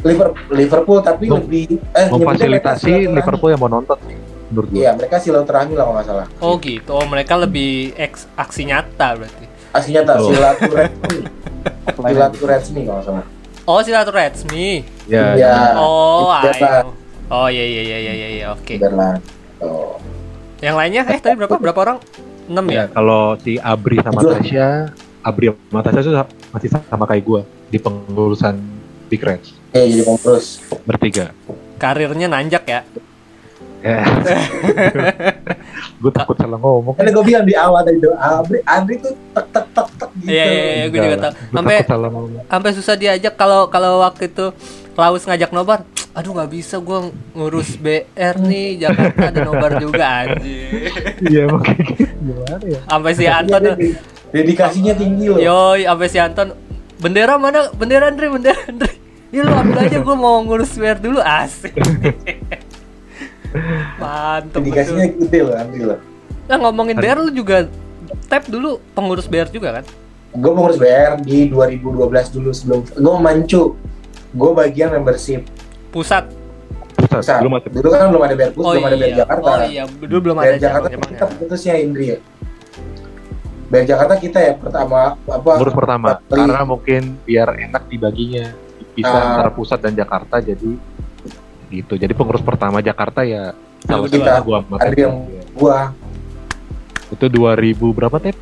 Liverpool, 0.00 0.46
Liverpool 0.48 0.98
tapi 1.00 1.26
Mem- 1.26 1.42
lebih 1.42 1.64
eh 1.90 2.06
Memfasilitasi. 2.06 3.10
Liverpool 3.10 3.50
yang 3.50 3.58
mau 3.58 3.68
nonton 3.68 3.98
sih 4.06 4.16
menurut 4.50 4.68
gue. 4.68 4.82
Iya 4.82 4.90
mereka 4.98 5.16
silaturahmi 5.22 5.74
lah 5.78 5.84
kalau 5.86 5.94
nggak 5.96 6.08
salah. 6.10 6.26
Oh 6.42 6.54
gitu. 6.58 6.90
Oh, 6.90 7.06
mereka 7.06 7.34
lebih 7.38 7.94
eks, 7.94 8.26
aksi 8.34 8.66
nyata 8.66 9.16
berarti. 9.16 9.46
Aslinya 9.70 10.02
tak 10.02 10.16
Betul. 10.18 10.30
silaturahmi. 10.34 11.16
silaturahmi 12.10 12.80
kalau 12.84 12.96
nggak 12.98 13.06
salah. 13.06 13.24
Oh, 13.64 13.80
silaturahmi. 13.80 14.68
Ya, 15.06 15.24
Iya. 15.38 15.78
Oh, 15.78 16.26
Itu 16.34 16.50
biar 16.50 16.56
ayo. 16.58 16.90
Oh, 17.30 17.46
iya 17.46 17.62
iya 17.62 17.82
iya 17.86 17.98
iya 18.02 18.12
iya, 18.12 18.28
iya, 18.42 18.46
oke. 18.50 18.74
lah 18.90 19.14
oh. 19.62 19.94
Yang 20.58 20.74
lainnya 20.76 21.02
eh 21.06 21.20
tadi 21.22 21.38
berapa? 21.38 21.56
Berapa 21.62 21.80
orang? 21.86 21.98
6 22.50 22.58
Ya, 22.66 22.74
ya? 22.74 22.84
kalau 22.90 23.38
si 23.38 23.54
Abri 23.62 24.02
sama. 24.02 24.18
Tasya, 24.18 24.90
Abri 25.22 25.54
sama 25.54 25.80
Tasya 25.86 26.00
tuh 26.02 26.14
masih 26.50 26.68
sama 26.90 27.06
kayak 27.06 27.22
gue 27.22 27.40
di 27.70 27.78
pengurusan 27.78 28.58
Big 29.06 29.22
Reds 29.22 29.60
eh 29.70 29.86
jadi 29.86 30.02
pengurus 30.02 30.58
bertiga. 30.82 31.30
Karirnya 31.78 32.26
nanjak 32.26 32.64
ya. 32.66 32.80
Ya. 33.86 34.04
gue 35.96 36.12
takut 36.12 36.36
salah 36.36 36.56
ngomong. 36.56 36.92
kan 36.92 37.04
gue 37.06 37.24
bilang 37.24 37.44
di 37.44 37.54
awal 37.54 37.80
tadi 37.80 37.96
tuh 37.96 38.12
Andri 38.12 38.58
Andri 38.62 38.94
tuh 38.98 39.16
tek 39.32 39.46
tek 39.48 39.66
tek 39.70 39.88
tek 39.96 40.10
gitu 40.16 40.28
Iya 40.28 40.44
iya 40.44 40.62
iya, 40.74 40.84
gue 40.86 40.98
juga 40.98 41.16
tahu. 41.18 41.32
Sampai 41.50 41.76
sampai 42.46 42.70
susah 42.72 42.94
diajak 42.94 43.34
kalau 43.34 43.68
kalau 43.68 44.00
waktu 44.00 44.28
itu 44.28 44.52
Klaus 44.90 45.24
ngajak 45.24 45.48
nobar. 45.50 45.80
Aduh 46.10 46.34
nggak 46.34 46.50
bisa 46.50 46.76
gue 46.76 46.98
ngurus 47.32 47.78
BR 47.78 48.36
nih 48.36 48.82
Jakarta 48.82 49.30
ada 49.30 49.40
nobar 49.42 49.72
juga 49.78 50.04
anjir. 50.24 50.90
Iya 51.22 51.40
emang 51.46 51.62
kayak 51.62 51.80
gitu. 51.88 52.04
Gimana 52.20 52.64
ya? 52.66 52.80
Sampai 52.84 53.12
si 53.14 53.22
Iya, 53.22 53.32
Anton 53.38 53.60
tuh, 53.62 53.74
dedi- 53.76 53.96
dedikasinya 54.30 54.92
tinggi 54.92 55.24
loh 55.26 55.38
yoi 55.38 55.82
sampai 55.84 56.06
si 56.06 56.18
Anton 56.18 56.48
bendera 56.98 57.34
mana? 57.36 57.72
Bendera 57.72 58.12
Andre, 58.12 58.26
bendera 58.28 58.60
Andre. 58.66 58.92
Ya 59.30 59.40
lu 59.40 59.54
ambil 59.54 59.78
aja 59.80 59.98
gue 60.02 60.16
mau 60.18 60.36
ngurus 60.42 60.74
BR 60.74 60.98
dulu 60.98 61.16
asik. 61.18 61.72
Mantep 63.96 64.56
dedikasinya 64.56 65.04
betul. 65.04 65.20
gede 65.24 65.38
loh 65.40 65.54
Andri 65.54 65.82
loh 65.84 65.98
Nah 66.44 66.56
ngomongin 66.58 66.96
BR 66.96 67.18
lu 67.20 67.30
juga 67.32 67.66
tap 68.26 68.44
dulu 68.44 68.82
pengurus 68.90 69.24
BR 69.24 69.46
juga 69.48 69.70
kan? 69.72 69.84
gue 70.30 70.46
pengurus 70.48 70.76
BR 70.76 71.18
di 71.20 71.46
2012 71.46 71.90
dulu 72.30 72.50
sebelum 72.50 72.80
gue 72.84 73.14
mancu 73.18 73.62
gue 74.30 74.50
bagian 74.52 74.90
membership 74.92 75.42
Pusat. 75.90 76.30
Pusat, 76.92 77.18
pusat 77.18 77.38
belum 77.40 77.54
ada. 77.56 77.66
dulu 77.68 77.88
kan 77.88 78.00
belum 78.06 78.22
ada 78.22 78.34
BR 78.34 78.52
pusat 78.52 78.70
belum 78.72 78.84
ada 78.84 78.96
BR 78.96 79.14
Jakarta 79.16 79.48
Oh 79.48 79.58
iya, 79.64 79.82
dulu 79.88 80.18
belum 80.20 80.36
BR 80.36 80.44
ada 80.44 80.58
Jakarta 80.60 80.86
cabang-cabangnya. 80.86 81.18
kita 81.18 81.36
putusnya 81.36 81.74
Indri 81.76 82.06
ya 82.08 82.18
BR 83.66 83.86
Jakarta 83.86 84.14
kita 84.16 84.38
ya 84.40 84.52
pertama 84.54 84.98
apa 85.20 85.50
Pengurus 85.52 85.74
pertama. 85.76 86.08
Karena 86.24 86.62
mungkin 86.64 87.02
biar 87.20 87.48
enak 87.60 87.86
dibaginya. 87.86 88.50
Bisa 88.90 89.06
Ah. 89.08 89.22
antara 89.32 89.50
pusat 89.50 89.78
dan 89.78 89.94
Jakarta 89.94 90.38
jadi 90.40 90.74
gitu. 91.70 91.94
Jadi 91.94 92.12
pengurus 92.12 92.42
pertama 92.42 92.82
Jakarta 92.82 93.22
ya 93.22 93.54
satunya 93.80 94.10
kita, 94.20 94.32
gua 94.44 94.58
ada 94.76 94.92
yang 94.92 95.24
gua 95.56 95.94
Itu 97.10 97.26
2000 97.26 97.74
berapa 97.90 98.16
Tep? 98.18 98.36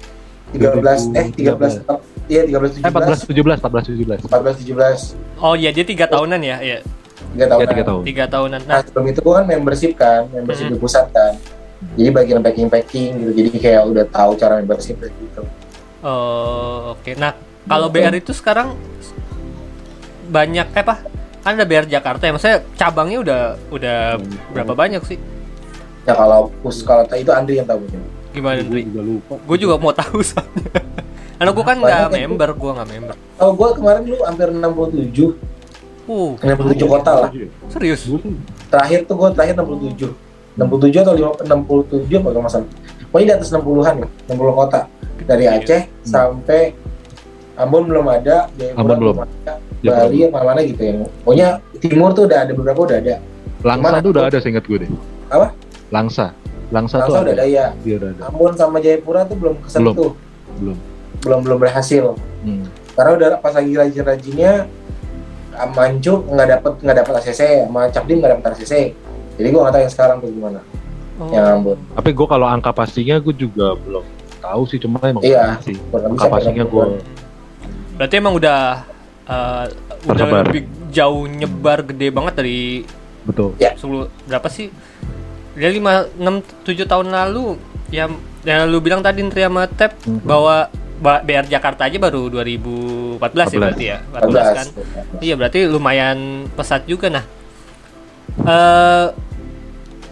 13 0.52 1.12
eh 1.12 1.26
13 1.28 1.85
iya 2.26 2.42
13 2.49 2.80
Eh 2.80 2.90
14 2.90 3.28
17 3.28 3.61
17 3.61 3.61
14 3.61 4.25
17. 4.25 4.28
14 4.28 4.64
17 5.37 5.44
Oh 5.44 5.54
iya, 5.54 5.70
dia 5.70 5.85
tiga 5.85 6.08
tahunan 6.08 6.40
ya, 6.40 6.56
iya. 6.61 6.78
3 7.37 7.44
tahun 7.49 7.61
Ya 7.61 7.66
3 7.68 7.88
tahun. 7.88 8.02
Tiga 8.04 8.25
tahunan. 8.26 8.61
Nah 8.64 8.80
Nah, 8.80 8.80
sebelum 8.85 9.06
itu 9.08 9.20
gua 9.20 9.35
kan 9.40 9.44
membership 9.47 9.92
kan, 9.94 10.25
membership 10.32 10.68
Hmm. 10.68 10.75
di 10.75 10.80
pusat 10.80 11.06
kan. 11.12 11.32
Jadi 11.94 12.11
bagian 12.11 12.40
packing 12.42 12.68
packing 12.68 13.11
gitu. 13.23 13.30
Jadi 13.38 13.49
kayak 13.61 13.82
udah 13.87 14.04
tahu 14.11 14.35
cara 14.35 14.58
membership 14.58 14.99
gitu. 14.99 15.42
oh, 16.02 16.94
oke. 16.94 17.11
Nah, 17.14 17.35
kalau 17.64 17.87
BR 17.90 18.14
itu 18.14 18.32
sekarang 18.32 18.75
banyak 20.28 20.66
eh 20.68 20.82
apa? 20.82 20.97
Kan 21.49 21.57
ada 21.57 21.64
BR 21.64 21.88
Jakarta 21.88 22.28
ya. 22.28 22.33
Maksudnya 22.37 22.61
cabangnya 22.76 23.19
udah 23.25 23.40
udah 23.73 23.99
berapa 24.52 24.76
banyak 24.76 25.00
sih? 25.09 25.17
Ya 26.05 26.12
kalau 26.12 26.52
pus 26.61 26.85
kalau 26.85 27.09
itu 27.09 27.33
Andri 27.33 27.57
yang 27.57 27.64
tahu. 27.64 27.88
Gimana, 28.37 28.61
Gue 28.61 28.69
Dri? 28.69 28.83
juga 28.85 29.00
lupa. 29.00 29.35
Gue 29.40 29.57
juga 29.57 29.75
mau 29.81 29.88
tahu 29.97 30.21
soalnya. 30.21 30.69
Karena 31.40 31.50
gue 31.57 31.64
kan 31.64 31.76
nggak 31.81 32.12
member, 32.12 32.50
gue 32.52 32.71
nggak 32.76 32.88
member. 32.93 33.14
Tahu 33.40 33.50
gua 33.57 33.69
kemarin 33.73 34.00
lu 34.05 34.21
hampir 34.28 34.52
67, 34.52 35.40
Uh, 36.09 36.37
67 36.40 36.85
kota 36.85 37.12
lah. 37.17 37.31
serius? 37.73 38.05
Gue 38.05 38.21
tuh 38.21 38.33
Terakhir 38.69 39.09
tuh 39.09 39.17
gua 39.17 39.28
terakhir 39.33 39.57
67. 39.57 40.05
67 40.61 41.00
atau 41.00 41.14
5, 41.17 41.49
67 41.49 42.12
apa 42.12 42.28
kalau 42.28 42.45
masalah. 42.45 42.69
Pokoknya 43.09 43.25
di 43.25 43.35
atas 43.40 43.49
60-an 43.49 43.95
ya, 44.05 44.09
60 44.28 44.52
kota. 44.52 44.81
Dari. 45.25 45.45
Aceh 45.49 45.81
sampai 46.05 46.76
Ambon 47.57 47.88
belum 47.88 48.05
ada, 48.09 48.52
Jayapura 48.57 48.81
Ambon 48.85 48.97
belum. 49.00 49.17
ada, 49.25 49.52
Ya, 49.78 49.90
Bali 49.94 50.26
apa 50.26 50.40
mana 50.42 50.61
gitu 50.61 50.80
ya. 50.80 50.92
Pokoknya 51.23 51.49
timur 51.78 52.11
tuh 52.11 52.26
udah 52.26 52.38
ada 52.42 52.52
beberapa 52.52 52.80
udah 52.82 52.99
ada. 52.99 53.14
Langsa 53.61 53.87
Cuman 53.88 54.02
tuh 54.02 54.11
udah 54.11 54.25
ada 54.26 54.38
seingat 54.38 54.64
gue 54.64 54.78
deh. 54.82 54.90
Apa? 55.28 55.47
Langsa. 55.88 56.26
Langsa 56.68 57.00
tuh 57.00 57.14
Langsung 57.14 57.25
udah 57.25 57.35
ada 57.35 57.47
ya. 57.47 57.66
Dia 57.80 57.94
udah 57.97 58.08
ada. 58.11 58.20
Ambon 58.26 58.52
sama 58.52 58.76
Jayapura 58.78 59.23
tuh 59.25 59.37
belum 59.37 59.54
kesentuh. 59.61 60.12
Belum. 60.58 60.78
belum 61.18 61.38
belum 61.42 61.58
berhasil 61.58 62.14
Hmm. 62.38 62.62
karena 62.94 63.11
udah 63.12 63.28
pas 63.38 63.50
lagi 63.50 63.75
rajin-rajinnya 63.75 64.70
Mancu 65.68 66.23
nggak 66.25 66.47
dapet 66.49 66.73
nggak 66.78 66.97
dapet 66.97 67.12
ACC 67.18 67.40
sama 67.66 67.90
Capdim 67.90 68.23
nggak 68.23 68.38
dapet 68.38 68.44
ACC 68.54 68.73
jadi 69.35 69.49
gua 69.50 69.61
nggak 69.61 69.75
tahu 69.75 69.82
yang 69.82 69.92
sekarang 69.92 70.16
tuh 70.18 70.30
gimana 70.30 70.61
Oh. 71.18 71.26
yang 71.28 71.58
Ambon 71.58 71.75
Tapi 71.92 72.11
gue 72.12 72.26
kalau 72.28 72.47
angka 72.47 72.70
pastinya 72.70 73.18
gue 73.18 73.35
juga 73.35 73.75
belum 73.76 74.06
tahu 74.38 74.62
sih 74.64 74.78
cuma 74.78 75.02
emang 75.02 75.18
Iya. 75.20 75.58
sih. 75.58 75.75
Angka 75.90 76.30
pastinya 76.30 76.62
gue 76.62 76.85
Berarti 77.99 78.14
emang 78.14 78.38
udah 78.38 78.87
uh, 79.28 79.64
udah 80.04 80.26
lebih 80.42 80.62
jauh 80.88 81.25
nyebar 81.25 81.85
gede 81.85 82.08
banget 82.08 82.35
dari 82.35 82.82
betul. 83.23 83.52
Ya. 83.56 83.73
10 83.73 84.08
berapa 84.25 84.49
sih? 84.49 84.73
Dia 85.52 85.68
5 85.68 86.16
6 86.16 86.64
7 86.64 86.85
tahun 86.85 87.08
lalu 87.08 87.61
ya 87.88 88.08
yang 88.42 88.66
lu 88.66 88.78
bilang 88.78 89.00
tadi 89.00 89.20
Nri 89.20 89.42
sama 89.42 89.66
Tep 89.66 89.92
Mhm. 90.02 90.23
bahwa 90.23 90.68
Ba- 90.99 91.23
BR 91.23 91.47
Jakarta 91.47 91.87
aja 91.87 91.94
baru 91.94 92.26
2014 92.28 93.23
ya 93.47 93.54
14. 93.54 93.62
berarti 93.62 93.85
ya 93.87 93.99
14 94.04 94.47
kan 94.50 94.66
14 94.66 95.23
iya 95.23 95.35
berarti 95.35 95.58
lumayan 95.64 96.18
pesat 96.52 96.82
juga 96.85 97.06
nah 97.08 97.25
eh 98.40 99.06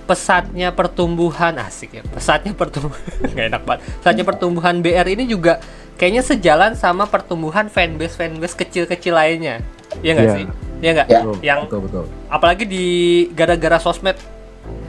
pesatnya 0.06 0.70
pertumbuhan 0.70 1.58
asik 1.58 1.90
ya 1.92 2.02
pesatnya 2.06 2.54
pertumbuhan 2.54 3.02
nggak 3.34 3.46
enak 3.50 3.62
banget 3.66 3.80
pesatnya 3.98 4.24
pertumbuhan 4.24 4.74
BR 4.78 5.06
ini 5.08 5.26
juga 5.26 5.58
kayaknya 5.96 6.22
sejalan 6.22 6.72
sama 6.72 7.04
pertumbuhan 7.04 7.66
fanbase 7.66 8.14
fanbase 8.14 8.54
kecil-kecil 8.54 9.12
lainnya. 9.12 9.60
Iya 9.98 10.10
nggak 10.12 10.26
Iya. 10.26 10.34
sih? 10.34 10.44
Iya 10.76 10.90
nggak? 10.92 11.06
Ya. 11.06 11.18
Betul, 11.18 11.34
yang 11.40 11.58
betul 11.64 11.80
betul. 11.82 12.04
apalagi 12.28 12.64
di 12.64 12.84
gara-gara 13.32 13.78
sosmed 13.78 14.16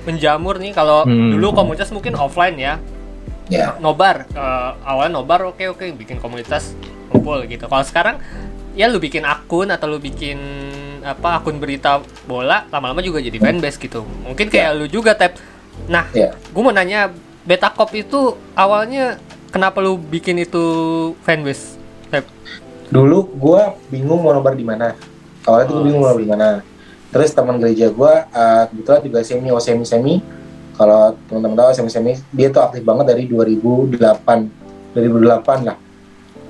menjamur 0.04 0.58
nih 0.58 0.72
kalau 0.72 1.04
Hmm. 1.04 1.32
dulu 1.32 1.54
komunitas 1.54 1.90
mungkin 1.90 2.16
offline 2.16 2.56
ya. 2.56 2.76
Ya 3.48 3.80
nobar 3.80 4.28
Eh, 4.28 4.72
awalnya 4.84 5.16
nobar 5.16 5.48
oke 5.48 5.64
oke 5.70 5.96
bikin 5.96 6.20
komunitas 6.20 6.76
ngumpul 7.08 7.40
gitu. 7.46 7.64
Kalau 7.64 7.80
sekarang 7.82 8.20
ya 8.74 8.86
lu 8.86 9.00
bikin 9.00 9.24
akun 9.24 9.72
atau 9.72 9.88
lu 9.88 9.98
bikin 9.98 10.36
apa 11.02 11.40
akun 11.40 11.56
berita 11.56 11.98
bola 12.26 12.68
lama-lama 12.68 13.00
juga 13.00 13.24
jadi 13.24 13.38
fanbase 13.38 13.80
gitu. 13.80 14.04
Mungkin 14.22 14.48
kayak 14.48 14.76
lu 14.76 14.86
juga 14.86 15.14
tap 15.14 15.40
nah 15.88 16.10
ya 16.12 16.34
gue 16.34 16.62
mau 16.62 16.74
nanya 16.74 17.14
Betacop 17.46 17.96
itu 17.96 18.36
awalnya 18.52 19.16
kenapa 19.50 19.80
lu 19.80 19.98
bikin 19.98 20.42
itu 20.44 20.66
fanbase 21.24 21.78
dulu 22.88 23.28
gua 23.36 23.76
bingung 23.92 24.24
mau 24.24 24.32
nobar 24.32 24.56
di 24.56 24.64
mana. 24.64 24.96
Awalnya 25.44 25.66
tuh 25.68 25.74
gua 25.76 25.82
Oh, 25.82 25.86
bingung 25.86 26.02
mau 26.04 26.10
nobar 26.12 26.24
di 26.24 26.32
mana. 26.32 26.50
Terus 27.12 27.30
teman 27.32 27.56
gereja 27.60 27.88
gua 27.92 28.28
uh, 28.32 28.64
kebetulan 28.72 29.02
juga 29.04 29.20
semi 29.24 29.48
oh 29.52 29.62
semi 29.64 29.86
semi 29.88 30.14
kalau 30.76 31.18
teman-teman 31.28 31.58
tahu 31.58 31.70
semi 31.74 31.92
semi 31.92 32.14
dia 32.32 32.48
tuh 32.52 32.62
aktif 32.64 32.84
banget 32.84 33.16
dari 33.16 33.24
2008 33.28 34.96
2008 34.96 35.68
lah. 35.68 35.78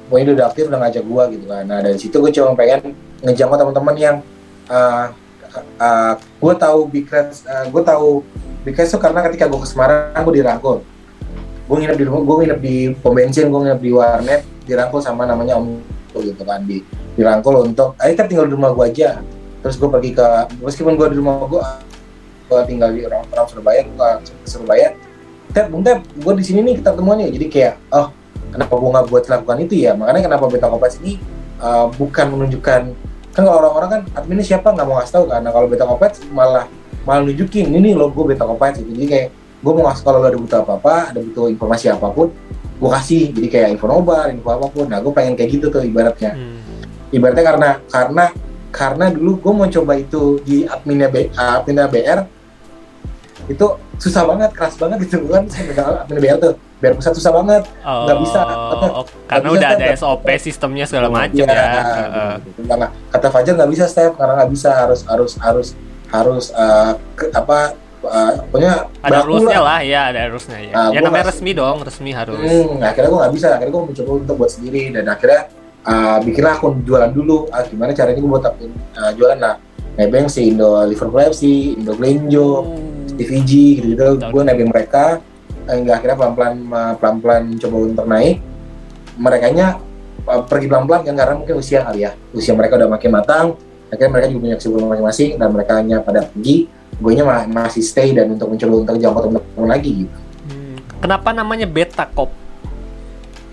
Pokoknya 0.07 0.23
dia 0.23 0.35
udah 0.39 0.45
aktif 0.47 0.63
udah 0.69 0.79
ngajak 0.85 1.03
gua 1.05 1.23
gitu 1.33 1.45
kan. 1.49 1.63
Nah 1.65 1.79
dari 1.81 1.97
situ 1.97 2.15
gue 2.21 2.31
cuma 2.31 2.53
pengen 2.53 2.93
ngejangkau 3.25 3.57
teman-teman 3.57 3.95
yang 3.97 4.15
uh, 4.69 5.09
uh, 5.81 6.13
gue 6.17 6.53
tahu 6.53 6.79
Big 6.89 7.09
uh, 7.09 7.33
gue 7.65 7.81
tahu 7.81 8.21
Big 8.61 8.77
Reds 8.77 8.93
tuh 8.93 9.01
karena 9.01 9.25
ketika 9.25 9.49
gue 9.49 9.59
ke 9.59 9.67
Semarang 9.67 10.21
gue 10.21 10.35
dirangkul 10.37 10.85
gue 11.67 11.75
nginep 11.83 11.97
di 11.99 12.05
rumah 12.07 12.21
gue 12.23 12.35
nginep 12.43 12.59
di 12.63 12.75
pom 12.97 13.11
bensin 13.11 13.51
gue 13.51 13.59
nginep 13.59 13.81
di 13.83 13.91
warnet 13.91 14.41
dirangkul 14.63 14.99
sama 15.03 15.27
namanya 15.27 15.59
Om 15.59 15.79
gitu 16.17 16.43
kan 16.47 16.65
di 16.65 16.81
dirangkul 17.13 17.61
untuk 17.61 17.93
ayo 18.01 18.13
kan 18.17 18.25
tinggal 18.25 18.49
di 18.49 18.57
rumah 18.57 18.73
gue 18.73 18.85
aja 18.89 19.21
terus 19.61 19.77
gue 19.77 19.85
pergi 19.85 20.17
ke 20.17 20.27
meskipun 20.65 20.97
gue 20.97 21.07
di 21.13 21.17
rumah 21.21 21.45
gue 21.45 21.61
gue 22.47 22.59
tinggal 22.65 22.89
di 22.95 23.03
orang, 23.05 23.21
orang 23.29 23.47
Surabaya 23.51 23.81
gue 23.83 24.09
ke 24.23 24.47
Surabaya 24.47 24.95
Tep, 25.53 25.71
Bung 25.71 25.83
Tep, 25.83 26.03
gue 26.03 26.33
di 26.35 26.43
sini 26.43 26.59
nih 26.59 26.83
kita 26.83 26.91
ketemuan 26.91 27.23
ya. 27.23 27.31
Jadi 27.31 27.47
kayak, 27.47 27.79
oh, 27.95 28.11
kenapa 28.51 28.73
gue 28.75 28.89
nggak 28.91 29.07
buat 29.07 29.23
lakukan 29.31 29.57
itu 29.63 29.75
ya? 29.79 29.95
Makanya 29.95 30.27
kenapa 30.27 30.45
Beta 30.51 30.67
Kopets 30.67 30.99
ini 30.99 31.19
uh, 31.63 31.87
bukan 31.95 32.35
menunjukkan 32.35 32.81
kan 33.37 33.45
kalau 33.45 33.61
orang-orang 33.61 33.89
kan 33.89 34.01
adminnya 34.17 34.41
siapa 34.41 34.73
nggak 34.73 34.85
mau 34.89 34.97
ngasih 34.97 35.13
tahu. 35.13 35.25
Nah 35.29 35.51
kalau 35.53 35.67
Beta 35.69 35.85
Kopets 35.85 36.25
malah 36.33 36.65
malah 37.05 37.21
nunjukin 37.23 37.69
ini 37.69 37.93
logo 37.93 38.25
Beta 38.27 38.43
Kopets 38.43 38.81
gitu. 38.81 38.91
Jadi 38.91 39.07
kayak 39.07 39.27
gue 39.67 39.73
mau 39.73 39.85
ngasih 39.85 40.01
kalau 40.01 40.17
lo 40.17 40.25
ada 40.25 40.39
butuh 40.39 40.59
apa-apa, 40.61 40.95
ada 41.11 41.19
butuh 41.19 41.45
informasi 41.47 41.85
apa 41.89 42.07
pun, 42.07 42.31
gue 42.73 42.89
kasih. 42.89 43.23
Jadi 43.29 43.47
kayak 43.47 43.67
info 43.69 43.85
nobar, 43.85 44.29
info 44.29 44.47
apa 44.47 44.65
pun. 44.65 44.87
Nah 44.87 44.97
gue 44.97 45.11
pengen 45.11 45.35
kayak 45.35 45.49
gitu 45.51 45.67
tuh 45.67 45.83
ibaratnya 45.83 46.31
Hmm. 46.31 46.55
ibaratnya 47.09 47.43
karena 47.45 47.69
karena 47.85 48.25
karena 48.69 49.05
dulu 49.09 49.31
gue 49.37 49.53
mau 49.53 49.67
coba 49.67 49.93
itu 49.95 50.23
di 50.41 50.63
adminnya 50.63 51.07
B, 51.07 51.27
adminnya 51.31 51.85
BR 51.85 52.19
itu 53.47 53.65
susah 53.97 54.23
banget 54.25 54.49
keras 54.51 54.75
banget 54.75 54.97
gitu 55.03 55.23
kan 55.25 55.47
admin 55.97 56.19
BR 56.19 56.37
tuh 56.37 56.53
biar 56.77 56.93
pusat 56.93 57.15
susah 57.15 57.31
banget 57.33 57.63
nggak 57.81 58.17
bisa 58.19 58.39
Oh, 58.43 59.01
karena 59.25 59.49
bisa, 59.49 59.55
udah 59.55 59.69
ada 59.71 59.85
Steph. 59.87 59.97
SOP 59.97 60.27
sistemnya 60.37 60.85
segala 60.85 61.07
macam 61.09 61.33
Iya, 61.39 61.49
ya. 61.49 61.65
Heeh. 61.73 62.33
Karena 62.63 62.87
kata 63.09 63.27
Fajar 63.27 63.53
nggak 63.55 63.71
bisa 63.71 63.85
Steph 63.85 64.13
karena 64.13 64.33
nggak 64.37 64.51
bisa 64.51 64.69
harus 64.69 65.01
harus 65.03 65.31
harus 65.37 65.67
harus 66.07 66.45
eh, 66.51 66.91
ke- 67.15 67.31
apa 67.31 67.73
eh, 67.99 68.31
pokoknya 68.45 68.73
ada 68.99 69.17
rulesnya 69.21 69.59
lah. 69.59 69.65
lah 69.65 69.79
ya 69.81 70.01
ada 70.09 70.21
rulesnya 70.27 70.59
ya 70.59 70.71
Ah, 70.71 70.89
ya 70.89 70.99
gua 70.99 71.07
namanya 71.07 71.25
masih- 71.25 71.29
resmi 71.33 71.51
dong 71.51 71.77
resmi 71.81 72.11
harus. 72.11 72.37
Hmm, 72.37 72.77
akhirnya 72.79 73.09
gue 73.09 73.19
nggak 73.19 73.33
bisa 73.33 73.47
akhirnya 73.51 73.73
gue 73.73 73.83
mencoba 73.85 74.11
untuk 74.15 74.35
buat 74.37 74.51
sendiri 74.51 74.81
dan 74.91 75.05
akhirnya 75.07 75.41
uh, 75.83 76.17
bikinlah 76.21 76.53
akun 76.55 76.73
jualan 76.81 77.11
dulu. 77.11 77.37
Ah, 77.49 77.63
gimana 77.63 77.91
caranya 77.91 78.17
gue 78.17 78.29
buat 78.29 78.45
akun 78.45 78.71
uh, 78.71 79.11
jualan 79.13 79.37
nah 79.37 79.55
nebeng 79.95 80.27
si 80.27 80.41
Indo 80.47 80.77
Liverpool 80.83 81.25
FC 81.25 81.43
Indo 81.73 81.93
Glenjo 81.93 82.69
TVG 83.09 83.51
gitu 83.81 83.85
gitu 83.91 84.05
gue 84.21 84.41
nebeng 84.43 84.69
mereka 84.69 85.17
hingga 85.65 85.97
akhirnya 85.97 86.15
pelan 86.15 86.33
pelan 86.33 86.55
pelan 86.95 87.15
pelan 87.17 87.43
coba 87.57 87.77
untuk 87.83 88.05
naik. 88.05 88.37
Mereka 89.17 89.47
nya 89.51 89.67
pergi 90.45 90.67
pelan 90.67 90.85
pelan 90.85 91.01
kan 91.01 91.15
karena 91.15 91.33
mungkin 91.35 91.55
usia 91.57 91.81
kali 91.81 92.05
ya. 92.05 92.13
Usia 92.29 92.53
mereka 92.53 92.77
udah 92.77 92.87
makin 92.87 93.09
matang 93.09 93.47
akhirnya 93.87 94.11
mereka 94.11 94.27
juga 94.27 94.41
punya 94.43 94.55
kesibukan 94.55 94.85
masing-masing 94.85 95.29
dan 95.35 95.49
mereka 95.49 95.73
nya 95.79 95.97
pada 95.99 96.21
pergi 96.23 96.67
gue 96.97 97.11
nya 97.13 97.23
ma- 97.23 97.45
masih 97.45 97.85
stay 97.85 98.13
dan 98.13 98.33
untuk 98.33 98.49
mencoba 98.49 98.73
untuk 98.85 98.97
jangkau 98.97 99.21
teman-teman 99.29 99.69
lagi 99.69 99.91
gitu. 100.05 100.17
Hmm. 100.49 100.75
kenapa 101.01 101.29
namanya 101.33 101.67
beta 101.69 102.05
cop? 102.09 102.33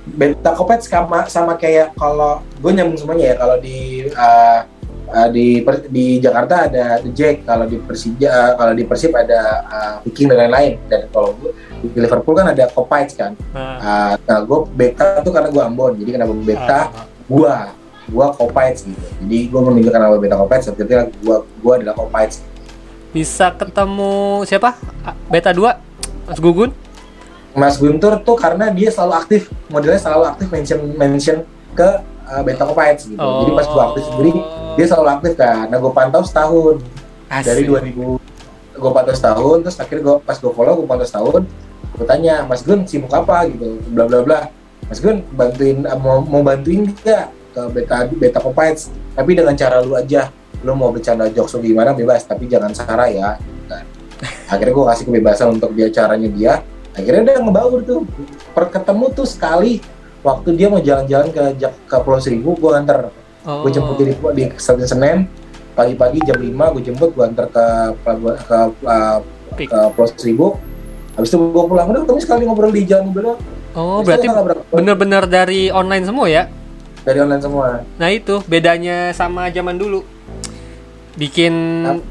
Beta 0.05 0.53
Kopet 0.53 0.85
sama 0.85 1.25
sama 1.33 1.57
kayak 1.57 1.97
kalau 1.97 2.45
gue 2.61 2.71
nyambung 2.77 3.01
semuanya 3.01 3.33
ya 3.33 3.35
kalau 3.41 3.57
di 3.57 4.05
uh, 4.13 4.61
uh, 5.09 5.29
di 5.33 5.65
Per- 5.65 5.89
di 5.89 6.21
Jakarta 6.21 6.69
ada 6.69 7.01
The 7.01 7.11
Jack 7.13 7.49
kalau 7.49 7.65
di 7.65 7.81
Persija 7.81 8.29
uh, 8.29 8.53
kalau 8.61 8.73
di 8.77 8.85
Persib 8.85 9.17
ada 9.17 9.65
uh, 9.65 9.95
Viking 10.05 10.29
dan 10.33 10.45
lain-lain. 10.45 10.77
Dan 10.93 11.09
kalau 11.09 11.33
gue 11.41 11.57
di 11.85 11.99
Liverpool 12.01 12.37
kan 12.37 12.53
ada 12.53 12.69
Kopites 12.69 13.17
kan. 13.17 13.33
Nah, 13.57 13.81
uh, 13.81 14.15
nah 14.29 14.39
gue 14.45 14.59
beta 14.77 15.25
tuh 15.25 15.33
karena 15.33 15.49
gue 15.49 15.63
Ambon 15.65 15.97
jadi 15.97 16.21
kenapa 16.21 16.33
beta? 16.37 16.81
Ah, 16.93 17.09
gue 17.09 17.55
gue 18.13 18.27
Kopites 18.37 18.81
gitu. 18.85 19.07
Jadi 19.25 19.39
gue 19.49 19.61
menunjukkan 19.61 20.01
nama 20.05 20.17
beta 20.21 20.37
Kopites 20.37 20.69
seperti 20.69 20.93
gue 21.25 21.37
gue 21.45 21.73
adalah 21.81 21.97
Kopites 21.97 22.45
bisa 23.14 23.54
ketemu 23.54 24.42
siapa? 24.42 24.75
Beta 25.30 25.54
2 25.54 25.71
Mas 26.26 26.38
Gugun? 26.42 26.75
Mas 27.54 27.78
Guntur 27.78 28.18
tuh 28.26 28.35
karena 28.35 28.66
dia 28.75 28.90
selalu 28.90 29.14
aktif 29.14 29.47
modelnya 29.71 30.02
selalu 30.02 30.35
aktif 30.35 30.50
mention 30.50 30.78
mention 30.99 31.37
ke 31.78 31.88
uh, 32.26 32.42
beta 32.42 32.66
Kopites 32.66 33.06
gitu. 33.06 33.23
Jadi 33.23 33.50
pas 33.54 33.66
gue 33.71 33.83
aktif 33.87 34.02
sendiri 34.11 34.33
dia 34.75 34.87
selalu 34.90 35.09
aktif 35.14 35.33
kan. 35.38 35.71
Nah 35.71 35.78
gue 35.78 35.92
pantau 35.94 36.26
setahun. 36.26 36.83
Dari 37.30 37.62
Asik. 37.62 37.94
2000 37.94 38.75
gue 38.75 38.90
pantau 38.90 39.14
setahun 39.14 39.56
terus 39.62 39.76
akhirnya 39.78 40.02
gue 40.02 40.16
pas 40.26 40.35
gue 40.35 40.50
follow 40.50 40.75
gue 40.83 40.88
pantau 40.90 41.06
setahun 41.06 41.42
gue 41.94 42.06
tanya 42.11 42.42
Mas 42.42 42.66
Gun 42.66 42.83
sibuk 42.83 43.14
apa? 43.14 43.47
gitu. 43.47 43.78
Bla 43.94 44.11
bla 44.11 44.26
bla. 44.26 44.40
Mas 44.90 44.99
Gun 44.99 45.23
bantuin 45.30 45.87
mau 46.02 46.18
mau 46.18 46.42
bantuin 46.42 46.90
nggak 46.90 47.54
ke 47.54 47.62
beta 47.71 47.97
beta 48.11 48.38
Kopites 48.42 48.90
tapi 49.14 49.38
dengan 49.38 49.54
cara 49.54 49.78
lu 49.78 49.94
aja 49.94 50.35
lu 50.64 50.73
mau 50.73 50.88
bercanda 50.88 51.28
jokes 51.28 51.54
lu 51.54 51.61
gimana 51.62 51.92
bebas. 51.92 52.25
Tapi 52.25 52.49
jangan 52.49 52.73
sara 52.73 53.06
ya. 53.06 53.37
Kan. 53.68 53.85
akhirnya 54.49 54.73
gue 54.73 54.87
kasih 54.88 55.04
kebebasan 55.04 55.47
untuk 55.52 55.71
dia 55.76 55.88
caranya 55.92 56.28
dia. 56.28 56.52
Akhirnya 56.94 57.23
dia 57.28 57.37
ngebaur 57.38 57.85
tuh. 57.85 58.09
Per 58.50 58.64
ketemu 58.73 59.04
tuh 59.12 59.26
sekali. 59.28 59.78
Waktu 60.25 60.56
dia 60.56 60.73
mau 60.73 60.80
jalan-jalan 60.80 61.28
ke 61.28 61.42
ke 61.61 61.97
Pulau 62.00 62.16
Seribu 62.18 62.56
gue 62.56 62.73
antar 62.73 63.12
Oh. 63.44 63.61
gue 63.61 63.76
jemput 63.76 64.00
di, 64.00 64.09
di 64.09 64.44
Stasiun 64.56 64.88
Senen 64.88 65.28
pagi-pagi 65.76 66.16
jam 66.25 66.40
5 66.40 66.49
gue 66.49 66.80
jemput 66.80 67.12
gue 67.12 67.28
antar 67.28 67.44
ke 67.52 67.64
pelabuhan 68.00 68.40
ke, 68.40 68.56
uh, 68.88 69.21
Pik. 69.52 69.68
ke 69.68 69.78
Pulau 69.92 70.09
Seribu. 70.16 70.47
Habis 71.12 71.28
itu 71.28 71.37
gue 71.37 71.64
pulang. 71.68 71.92
Udah 71.92 72.09
ketemu 72.09 72.21
sekali 72.25 72.42
ngobrol 72.49 72.73
di 72.73 72.88
jalan 72.88 73.12
ngobrol 73.12 73.37
Oh, 73.76 74.00
Habis 74.00 74.06
berarti 74.09 74.26
bener-bener 74.73 75.23
dari 75.28 75.68
online 75.68 76.09
semua 76.09 76.25
ya? 76.25 76.49
dari 77.04 77.21
online 77.21 77.42
semua. 77.44 77.66
Nah 78.00 78.09
itu. 78.09 78.40
Bedanya 78.49 79.12
sama 79.12 79.52
zaman 79.52 79.76
dulu. 79.76 80.00
Bikin 81.15 81.55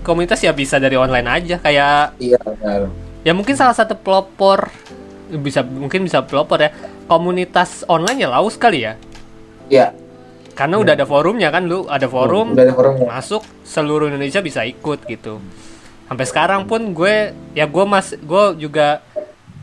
komunitas 0.02 0.40
ya 0.40 0.56
bisa 0.56 0.80
dari 0.80 0.96
online 0.96 1.28
aja. 1.28 1.56
Kayak 1.60 2.16
iya 2.20 2.40
benar. 2.40 2.88
Ya 3.24 3.32
mungkin 3.36 3.56
salah 3.56 3.76
satu 3.76 3.96
pelopor 4.00 4.72
bisa 5.44 5.64
mungkin 5.64 6.04
bisa 6.08 6.24
pelopor 6.24 6.60
ya. 6.60 6.72
Komunitas 7.08 7.84
online 7.92 8.24
ya 8.24 8.30
laus 8.32 8.56
kali 8.56 8.88
ya. 8.88 8.96
iya. 9.68 9.92
Karena 10.54 10.78
udah 10.78 10.94
ada 10.94 11.10
forumnya 11.10 11.50
kan 11.50 11.66
lu, 11.66 11.90
ada 11.90 12.06
forum 12.06 12.54
udah 12.54 12.62
ada 12.62 12.76
forumnya. 12.78 13.10
masuk 13.10 13.42
seluruh 13.66 14.06
Indonesia 14.06 14.38
bisa 14.38 14.62
ikut 14.62 15.02
gitu. 15.10 15.42
Sampai 16.06 16.26
sekarang 16.30 16.70
pun 16.70 16.94
gue 16.94 17.34
ya 17.58 17.66
gue 17.66 17.86
mas 17.90 18.14
gue 18.14 18.44
juga 18.62 19.02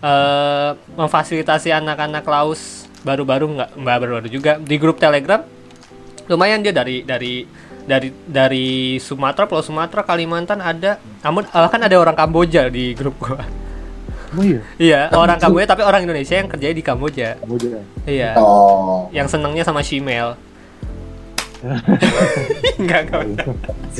eh, 0.03 0.71
memfasilitasi 0.99 1.71
anak-anak 1.71 2.27
laus 2.27 2.91
baru-baru 3.07 3.55
nggak 3.55 3.71
baru-baru 3.79 4.29
juga. 4.29 4.59
Di 4.59 4.77
grup 4.83 4.99
Telegram 4.99 5.47
lumayan 6.27 6.59
dia 6.59 6.75
dari 6.75 7.07
dari 7.07 7.47
dari 7.91 8.15
dari 8.23 8.69
Sumatera 9.03 9.51
Pulau 9.51 9.67
Sumatera 9.67 10.07
Kalimantan 10.07 10.63
ada 10.63 11.03
namun 11.27 11.43
eh, 11.43 11.69
kan 11.69 11.81
ada 11.83 11.97
orang 11.99 12.15
Kamboja 12.15 12.71
di 12.71 12.95
grup 12.95 13.19
gue 13.19 13.43
Oh 14.31 14.47
iya, 14.47 14.63
iya 14.79 15.01
orang 15.11 15.43
Kamboja 15.43 15.75
tapi 15.75 15.83
orang 15.83 16.07
Indonesia 16.07 16.39
yang 16.39 16.47
kerja 16.47 16.71
di 16.71 16.83
Kamboja. 16.87 17.35
Aja. 17.35 17.83
iya. 18.07 18.31
Oh. 18.39 19.11
Yang 19.11 19.35
senengnya 19.35 19.67
sama 19.67 19.83
Shimel. 19.83 20.39
Enggak, 22.81 23.11
enggak. 23.11 23.47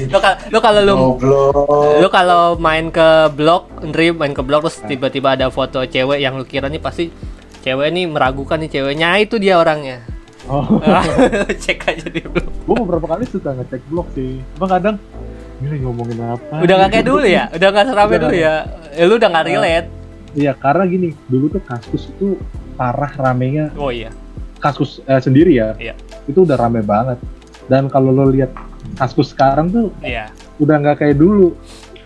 Lo, 0.09 0.19
kal- 0.23 0.41
lo 0.49 0.59
kalau 0.65 0.81
lu 0.81 0.95
goblok. 0.97 1.99
lu 2.01 2.09
kalau 2.09 2.57
main 2.57 2.89
ke 2.89 3.29
blog, 3.37 3.69
Ndri 3.85 4.17
main 4.17 4.33
ke 4.33 4.41
blog 4.41 4.65
terus 4.65 4.81
tiba-tiba 4.87 5.37
ada 5.37 5.53
foto 5.53 5.85
cewek 5.85 6.23
yang 6.25 6.41
lu 6.41 6.47
kira 6.49 6.73
nih 6.73 6.81
pasti 6.81 7.13
cewek 7.61 7.93
nih 7.93 8.09
meragukan 8.09 8.57
nih 8.57 8.71
ceweknya. 8.71 9.13
Nah, 9.13 9.21
itu 9.21 9.37
dia 9.37 9.61
orangnya. 9.61 10.01
Oh, 10.51 10.67
Cek 11.63 11.79
aja 11.87 12.07
di 12.07 12.21
blog. 12.21 12.51
gue 12.51 12.77
beberapa 12.77 13.07
kali 13.09 13.25
suka 13.25 13.55
ngecek 13.55 13.87
blog 13.87 14.11
sih. 14.13 14.43
Cuma 14.59 14.67
kadang 14.67 14.99
ini 15.61 15.79
ngomongin 15.79 16.19
apa? 16.21 16.59
Udah 16.59 16.75
gak 16.77 16.91
kayak 16.93 17.07
dulu 17.07 17.23
ya? 17.23 17.47
Udah 17.49 17.69
gak 17.71 17.87
serame 17.87 18.17
dulu 18.19 18.35
ya? 18.35 18.55
Eh, 18.91 19.07
lu 19.07 19.15
udah 19.15 19.31
gak 19.31 19.47
relate? 19.47 19.89
Iya, 20.31 20.53
karena 20.55 20.85
gini, 20.85 21.09
dulu 21.27 21.51
tuh 21.51 21.63
kasus 21.63 22.09
itu 22.09 22.35
parah 22.75 23.11
ramenya 23.13 23.71
Oh 23.75 23.91
iya. 23.91 24.11
kasus 24.59 24.99
eh, 25.05 25.19
sendiri 25.19 25.55
ya. 25.55 25.75
Iya. 25.77 25.95
Itu 26.27 26.43
udah 26.43 26.57
rame 26.57 26.83
banget. 26.83 27.23
Dan 27.67 27.87
kalau 27.87 28.11
lo 28.11 28.27
lihat 28.27 28.51
kasus 28.95 29.31
sekarang 29.31 29.71
tuh 29.71 29.95
Iya. 30.01 30.35
udah 30.59 30.75
nggak 30.77 30.97
kayak 30.99 31.15
dulu. 31.15 31.55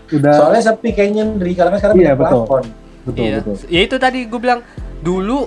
Udah 0.07 0.37
soalnya 0.37 0.61
sepi 0.63 0.93
kayaknya 0.93 1.33
dari 1.33 1.53
karena 1.53 1.75
sekarang 1.75 1.95
Iya, 1.97 2.13
banyak 2.13 2.21
betul. 2.21 2.41
plafon 2.43 2.63
betul 3.05 3.21
iya. 3.23 3.37
betul. 3.39 3.55
Ya 3.69 3.81
itu 3.81 3.95
tadi 3.95 4.19
gue 4.25 4.39
bilang 4.39 4.59
dulu 4.99 5.45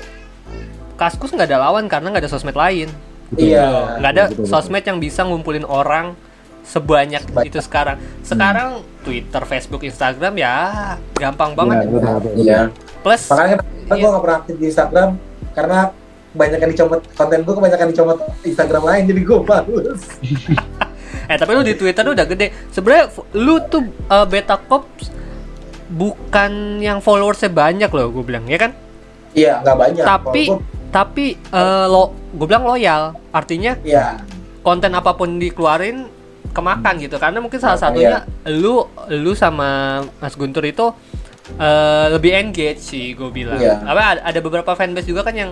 Kaskus 0.99 1.31
nggak 1.31 1.47
ada 1.47 1.63
lawan 1.63 1.87
karena 1.87 2.11
nggak 2.11 2.27
ada 2.27 2.31
sosmed 2.31 2.53
lain. 2.53 2.91
Iya. 3.33 4.01
nggak 4.01 4.11
ada 4.11 4.25
betul, 4.27 4.41
betul. 4.41 4.51
sosmed 4.51 4.83
yang 4.83 4.99
bisa 4.99 5.21
ngumpulin 5.23 5.63
orang 5.63 6.17
sebanyak 6.65 7.23
Sebanyak. 7.23 7.49
itu 7.49 7.59
sekarang. 7.63 7.97
Sekarang 8.21 8.69
Twitter, 9.01 9.43
Facebook, 9.45 9.81
Instagram 9.81 10.35
ya 10.35 10.55
gampang 11.15 11.53
banget. 11.53 11.77
Iya, 11.79 11.89
betul, 11.89 12.13
betul, 12.19 12.33
iya 12.37 12.61
Plus 12.99 13.23
makanya 13.31 13.57
Iya. 13.57 13.65
kenapa 13.87 13.95
gue 13.95 14.09
gak 14.11 14.23
pernah 14.23 14.39
aktif 14.39 14.55
di 14.57 14.67
Instagram 14.67 15.09
karena 15.55 15.79
kebanyakan 16.29 16.69
dicomot 16.69 17.01
konten 17.15 17.39
gue 17.41 17.55
kebanyakan 17.57 17.87
dicomot 17.89 18.19
Instagram 18.43 18.83
lain 18.85 19.03
jadi 19.07 19.21
gue 19.23 19.39
males 19.41 20.03
eh 21.31 21.37
tapi 21.37 21.51
lu 21.53 21.63
di 21.63 21.73
Twitter 21.73 22.03
lu 22.03 22.13
udah 22.13 22.27
gede. 22.27 22.47
Sebenarnya 22.69 23.05
lu 23.33 23.55
tuh 23.63 23.81
uh, 24.09 24.25
beta 24.25 24.57
cops 24.59 25.09
bukan 25.89 26.81
yang 26.81 27.01
followersnya 27.01 27.49
banyak 27.49 27.89
loh 27.89 28.09
gue 28.11 28.25
bilang 28.25 28.45
ya 28.45 28.61
kan 28.61 28.73
iya 29.33 29.61
nggak 29.61 29.77
banyak 29.77 30.05
tapi 30.05 30.53
tapi 30.89 31.37
uh, 31.51 31.85
lo 31.85 32.13
gue 32.31 32.45
bilang 32.45 32.65
loyal 32.65 33.15
artinya 33.31 33.77
iya 33.81 34.21
konten 34.61 34.91
apa 34.91 35.13
pun 35.13 35.37
dikeluarin 35.37 36.09
kemakan 36.49 36.97
gitu 36.97 37.17
karena 37.17 37.39
mungkin 37.39 37.57
salah 37.57 37.77
Iya. 37.77 37.83
satunya 37.85 38.19
lu 38.51 38.85
lu 39.11 39.33
sama 39.33 40.01
Mas 40.17 40.33
Guntur 40.33 40.65
itu 40.65 40.93
eh, 41.51 42.07
lebih 42.09 42.35
engage 42.35 42.79
sih 42.79 43.13
gue 43.13 43.29
bilang 43.29 43.57
Iya. 43.57 43.81
apa 43.81 44.01
ada, 44.17 44.21
ada 44.23 44.39
beberapa 44.41 44.73
fanbase 44.73 45.07
juga 45.07 45.23
kan 45.23 45.33
yang 45.33 45.51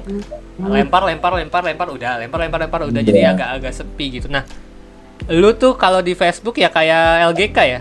lempar 0.59 1.05
lempar 1.05 1.35
lempar 1.35 1.62
lempar 1.62 1.87
udah 1.90 2.18
lempar 2.18 2.38
lempar 2.38 2.59
lempar 2.62 2.81
udah 2.85 2.96
Iya. 2.96 3.07
jadi 3.07 3.20
agak 3.31 3.49
agak 3.57 3.72
sepi 3.72 4.05
gitu 4.11 4.29
nah 4.29 4.42
lu 5.29 5.53
tuh 5.53 5.75
kalau 5.75 6.01
di 6.01 6.12
Facebook 6.12 6.57
ya 6.57 6.68
kayak 6.68 7.33
LGK 7.33 7.57
ya 7.62 7.81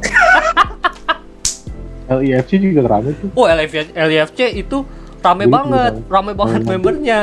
LIFC 2.10 2.58
juga 2.58 2.80
rame 2.88 3.14
tuh. 3.14 3.28
oh 3.32 3.46
LFC, 3.46 3.92
LFC 3.94 4.38
itu 4.56 4.82
rame 5.20 5.44
Dulu 5.44 5.52
banget 5.52 5.92
juga. 5.94 6.08
rame 6.10 6.32
banget 6.32 6.60
Rame. 6.60 6.70
membernya 6.70 7.20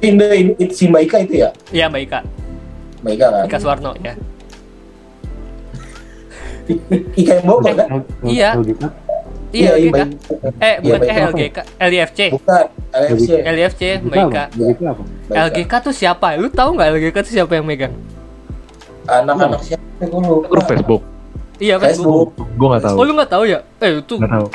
Indah 0.00 0.30
ini 0.32 0.52
si 0.68 0.84
Mbak 0.86 1.02
Ika 1.02 1.16
itu 1.22 1.34
ya 1.38 1.48
iya 1.70 1.84
Mbak 1.86 2.02
Ika 2.02 2.20
Mbak 3.00 3.12
Ika 3.12 3.26
kan 3.26 3.42
Ika 3.44 3.56
Suwarno 3.58 3.92
ya 3.98 4.14
Ika 7.14 7.32
yang 7.34 7.44
Bogor 7.44 7.72
kan 7.72 7.86
Iya. 8.24 8.50
LGK. 8.54 8.82
iya 9.52 9.70
Mbak 9.70 9.78
LGK 9.78 9.86
Ika. 9.86 10.04
eh 10.58 10.74
Iya, 10.74 10.78
bukan 10.80 10.98
Mbak 10.98 11.04
eh 11.04 11.14
Ika. 11.14 11.28
LGK 11.28 11.58
LIFC 11.84 12.20
bukan 12.32 12.64
LFC 12.92 13.28
LIFC 13.44 13.82
Mbak 14.00 14.16
LGK 14.16 14.36
Ika? 14.64 14.92
LGK 15.46 15.72
tuh 15.80 15.94
siapa? 15.94 16.26
Lu 16.34 16.48
tahu 16.48 16.70
nggak 16.74 16.88
LGK 16.92 17.16
tuh 17.20 17.32
siapa 17.32 17.52
yang 17.54 17.64
megang? 17.64 17.94
anak-anak 19.04 19.60
siapa 19.62 19.84
gue 20.00 20.16
lupa 20.16 20.48
Grup 20.48 20.64
Facebook. 20.64 21.02
Iya 21.56 21.76
Facebook. 21.76 22.32
Facebook 22.32 22.48
Gue 22.50 22.66
nggak 22.66 22.82
tahu. 22.82 22.96
Oh 22.96 23.04
lu 23.04 23.12
nggak 23.12 23.30
tahu 23.30 23.44
ya? 23.44 23.60
Eh 23.78 23.90
itu 23.94 24.14
Nggak 24.16 24.32
tahu. 24.32 24.46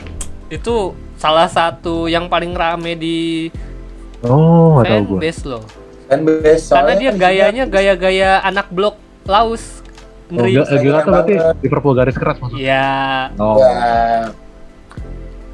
itu 0.50 0.76
salah 1.20 1.46
satu 1.46 2.08
yang 2.08 2.26
paling 2.26 2.56
rame 2.56 2.96
di 2.96 3.18
Oh, 4.22 4.76
nggak 4.76 4.86
tahu 4.86 5.02
gue. 5.06 5.20
fanbase 5.20 5.42
loh. 5.46 5.64
fanbase 6.06 6.66
Karena 6.70 6.94
dia 6.94 7.10
kan 7.10 7.18
gayanya 7.22 7.64
gaya-gaya 7.66 8.30
anak 8.42 8.68
blok 8.70 8.96
Laos. 9.24 9.84
Oh, 10.30 10.40
Ngeri. 10.40 10.52
Gila, 10.54 10.66
gila 10.76 10.98
tuh 10.98 11.12
berarti 11.12 11.34
banget. 11.36 11.56
Liverpool 11.60 11.94
garis 11.94 12.16
keras 12.16 12.38
maksudnya. 12.38 12.62
Iya, 12.62 12.90
Oh. 13.36 13.56
ya 13.58 13.74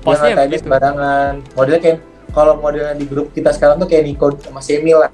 posnya 0.01 0.21
dia 0.23 0.33
ngatain 0.35 0.47
begitu. 0.47 0.63
sembarangan 0.63 1.31
modelnya 1.51 1.81
kayak 1.81 1.97
kalau 2.29 2.53
modelnya 2.55 2.93
di 2.93 3.05
grup 3.05 3.27
kita 3.31 3.49
sekarang 3.49 3.75
tuh 3.77 3.87
kayak 3.87 4.03
Nico 4.05 4.27
sama 4.37 4.59
Semi 4.59 4.91
lah 4.91 5.09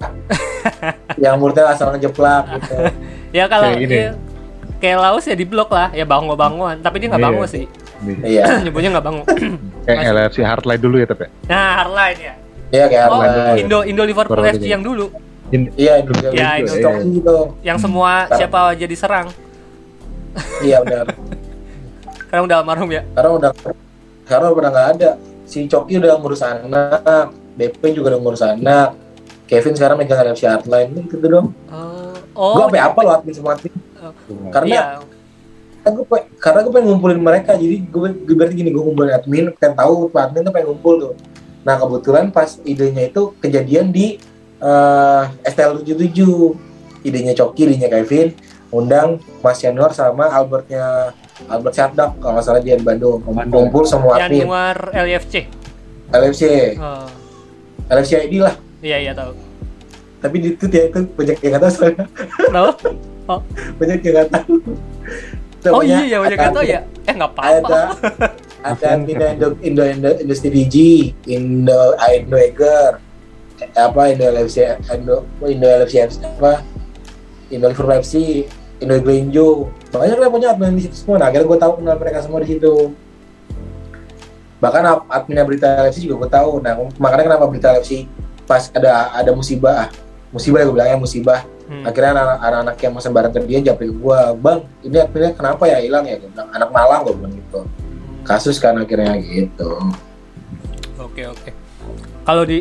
yang 1.22 1.38
menurutnya 1.38 1.64
asal 1.70 1.92
ngejeplak 1.92 2.44
gitu 2.58 2.76
Ya 3.32 3.48
kalau 3.48 3.72
Kayak 3.72 3.88
dia 3.88 4.08
kayak 4.78 4.98
Laos 5.00 5.24
ya 5.24 5.32
di 5.34 5.46
blok 5.46 5.70
lah, 5.70 5.88
ya 5.92 6.04
bango-bangoan. 6.04 6.82
Tapi 6.82 7.00
dia 7.00 7.08
nggak 7.08 7.22
Iya. 7.22 7.28
bango 7.30 7.46
sih. 7.46 7.66
Iya 8.24 8.44
Nyebutnya 8.64 8.90
nggak 8.92 9.06
bango. 9.06 9.24
Kayak. 9.86 10.02
LFC 10.12 10.38
Hardline 10.42 10.82
dulu 10.82 10.96
ya 10.98 11.08
tapi. 11.08 11.26
nah, 11.46 11.70
Hardline 11.80 12.20
ya. 12.20 12.34
iya 12.72 12.86
kayak 12.88 13.06
Oh, 13.06 13.20
Arlan. 13.20 13.56
Indo 13.58 13.80
Indo 13.84 14.04
Liverpool 14.04 14.42
FC 14.42 14.66
yang 14.66 14.80
dulu, 14.80 15.12
iya 15.76 16.00
Indonesia 16.00 16.30
Ya. 16.32 16.50
Indonesia. 16.56 16.88
Coki 16.88 17.08
gitu 17.14 17.38
yang 17.62 17.78
semua 17.78 18.12
siapa 18.32 18.72
aja 18.72 18.86
diserang. 18.86 19.28
iya 20.64 20.80
benar 20.80 21.12
Sekarang 22.24 22.44
udah 22.48 22.58
almarhum 22.58 22.90
ya. 22.90 23.04
sekarang 23.12 23.32
udah 23.36 23.52
sekarang 24.24 24.50
udah 24.56 24.70
nggak 24.72 24.88
ada 24.96 25.10
si 25.44 25.68
Coki 25.68 26.00
udah 26.00 26.16
ngurus 26.16 26.40
anak 26.42 27.28
DP 27.54 27.82
juga 27.92 28.16
udah 28.16 28.22
ngurus 28.22 28.40
anak 28.42 28.96
Kevin 29.44 29.76
sekarang 29.76 30.00
megang 30.00 30.24
RFC 30.24 30.48
Hardline 30.48 30.96
gitu 31.04 31.28
dong 31.28 31.52
Oh, 32.32 32.56
gue 32.56 32.64
oh 32.64 32.66
sampai 32.66 32.80
apa 32.80 33.00
loh 33.04 33.12
admin 33.12 33.36
semua 33.36 33.52
admin 33.54 33.74
karena 34.48 34.72
iya. 34.72 34.84
Karena 35.82 35.94
gue 35.94 36.06
pe- 36.06 36.30
karena 36.38 36.60
gue 36.62 36.72
pengen 36.72 36.88
ngumpulin 36.90 37.18
mereka 37.18 37.52
jadi 37.54 37.78
gue, 37.82 38.08
gue 38.22 38.36
berarti 38.36 38.54
gini 38.54 38.70
gue 38.70 38.80
ngumpulin 38.80 39.12
admin 39.12 39.46
pengen 39.56 39.76
tahu 39.76 40.10
admin 40.12 40.42
tuh 40.42 40.52
pengen 40.52 40.68
ngumpul 40.70 40.94
tuh. 41.00 41.14
Nah 41.62 41.76
kebetulan 41.76 42.30
pas 42.30 42.58
idenya 42.62 43.08
itu 43.08 43.34
kejadian 43.38 43.90
di 43.90 44.22
eh 44.58 45.24
STL 45.44 45.82
77 45.82 46.14
idenya 47.02 47.34
Coki 47.34 47.66
idenya 47.66 47.90
Kevin 47.90 48.30
undang 48.70 49.18
Mas 49.40 49.58
Yanwar 49.60 49.90
sama 49.92 50.30
Albertnya 50.30 51.12
Albert 51.44 51.74
Syardak 51.74 52.14
kalau 52.18 52.38
nggak 52.38 52.46
salah 52.46 52.62
dia 52.62 52.78
di 52.78 52.86
Bandung. 52.86 53.26
Ngumpul 53.26 53.84
semua 53.84 54.22
admin. 54.22 54.46
Januar 54.46 54.94
LFC. 54.94 55.50
LFC 56.10 56.42
Oh, 56.78 57.10
LFC 57.90 58.22
ID 58.22 58.38
lah. 58.40 58.54
Iya 58.80 58.98
iya 59.00 59.14
tahu. 59.14 59.34
tapi 60.22 60.38
di 60.38 60.54
itu 60.54 60.70
ya 60.70 60.86
itu 60.86 61.02
banyak 61.10 61.38
yang 61.42 61.52
nggak 61.52 61.64
tahu 61.64 61.72
soalnya. 61.74 62.06
Tahu? 62.54 62.70
banyak 63.82 63.98
yang 64.00 64.14
nggak 64.14 64.30
tahu 64.30 64.54
Oh 65.62 65.78
Pokoknya 65.78 65.98
iya, 66.02 66.18
banyak 66.18 66.34
ada- 66.34 66.44
yang 66.44 66.56
tahu 66.58 66.66
ya. 66.66 66.80
Eh 67.06 67.14
nggak 67.14 67.32
apa-apa. 67.38 67.80
ada 68.62 68.82
ada 68.82 68.88
Indo 68.98 69.26
Indo 69.26 69.48
Indo, 69.62 69.84
Indo 69.86 70.10
Industri 70.22 70.50
DG 70.50 70.76
Indo 71.30 71.94
Indo 71.98 72.38
Eger 72.38 72.98
apa 73.78 74.02
Indo 74.10 74.26
LFC 74.26 74.58
Indo 74.90 75.22
Indo 75.46 75.68
LFC 75.70 76.06
apa 76.06 76.66
Indo 77.50 77.70
Liverpool 77.70 77.94
FC 78.02 78.46
Indo 78.82 78.98
Glenjo 78.98 79.70
banyak 79.94 80.18
lah 80.18 80.30
punya 80.34 80.48
admin 80.56 80.74
di 80.74 80.90
situ 80.90 80.98
semua. 80.98 81.22
Nah 81.22 81.30
akhirnya 81.30 81.46
gue 81.46 81.60
tahu 81.60 81.72
kenal 81.78 81.96
mereka 82.00 82.26
semua 82.26 82.42
di 82.42 82.58
situ. 82.58 82.96
Bahkan 84.62 84.82
adminnya 85.10 85.46
berita 85.46 85.68
LFC 85.86 86.06
juga 86.06 86.26
gue 86.26 86.30
tahu. 86.34 86.52
Nah 86.62 86.74
makanya 86.98 87.34
kenapa 87.34 87.46
berita 87.50 87.78
LFC 87.78 88.06
pas 88.50 88.70
ada 88.74 89.14
ada 89.14 89.32
musibah 89.34 89.86
ah, 89.86 89.88
musibah 90.34 90.62
ya 90.62 90.66
gue 90.66 90.76
bilangnya 90.76 90.98
musibah 90.98 91.46
Hmm. 91.72 91.88
akhirnya 91.88 92.12
anak- 92.14 92.42
anak-anak 92.44 92.76
yang 92.78 92.94
masih 92.94 93.10
bareng 93.10 93.32
ke 93.32 93.40
dia 93.48 93.60
japri 93.64 93.88
gua 93.88 94.36
bang 94.36 94.60
ini 94.84 94.98
adminnya 95.00 95.32
kenapa 95.32 95.64
ya 95.66 95.80
hilang 95.80 96.04
ya 96.04 96.20
gue 96.20 96.28
bilang 96.28 96.52
anak 96.52 96.68
malang 96.68 97.00
gue 97.02 97.16
bilang 97.16 97.32
gitu 97.32 97.60
kasus 98.22 98.60
kan 98.60 98.76
akhirnya 98.76 99.16
gitu 99.18 99.80
Oke 101.02 101.24
oke. 101.26 101.50
Kalau 102.22 102.44
di 102.44 102.60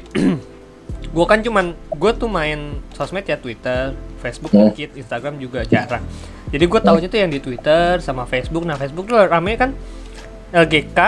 gue 1.15 1.25
kan 1.27 1.39
cuman 1.39 1.67
gue 1.75 2.11
tuh 2.15 2.27
main 2.27 2.79
sosmed 2.91 3.23
ya 3.23 3.35
Twitter, 3.35 3.93
Facebook 4.19 4.51
Hmm. 4.51 4.71
dikit, 4.71 4.95
Instagram 4.95 5.37
juga 5.37 5.63
jarang. 5.65 6.03
Jadi 6.49 6.65
gue 6.65 6.81
tahunya 6.81 7.07
tuh 7.07 7.19
yang 7.19 7.31
di 7.31 7.39
Twitter 7.39 7.99
sama 7.99 8.25
Facebook. 8.25 8.63
Nah 8.63 8.75
Facebook 8.75 9.07
tuh 9.07 9.19
rame 9.21 9.55
kan 9.55 9.71
LGK, 10.51 10.99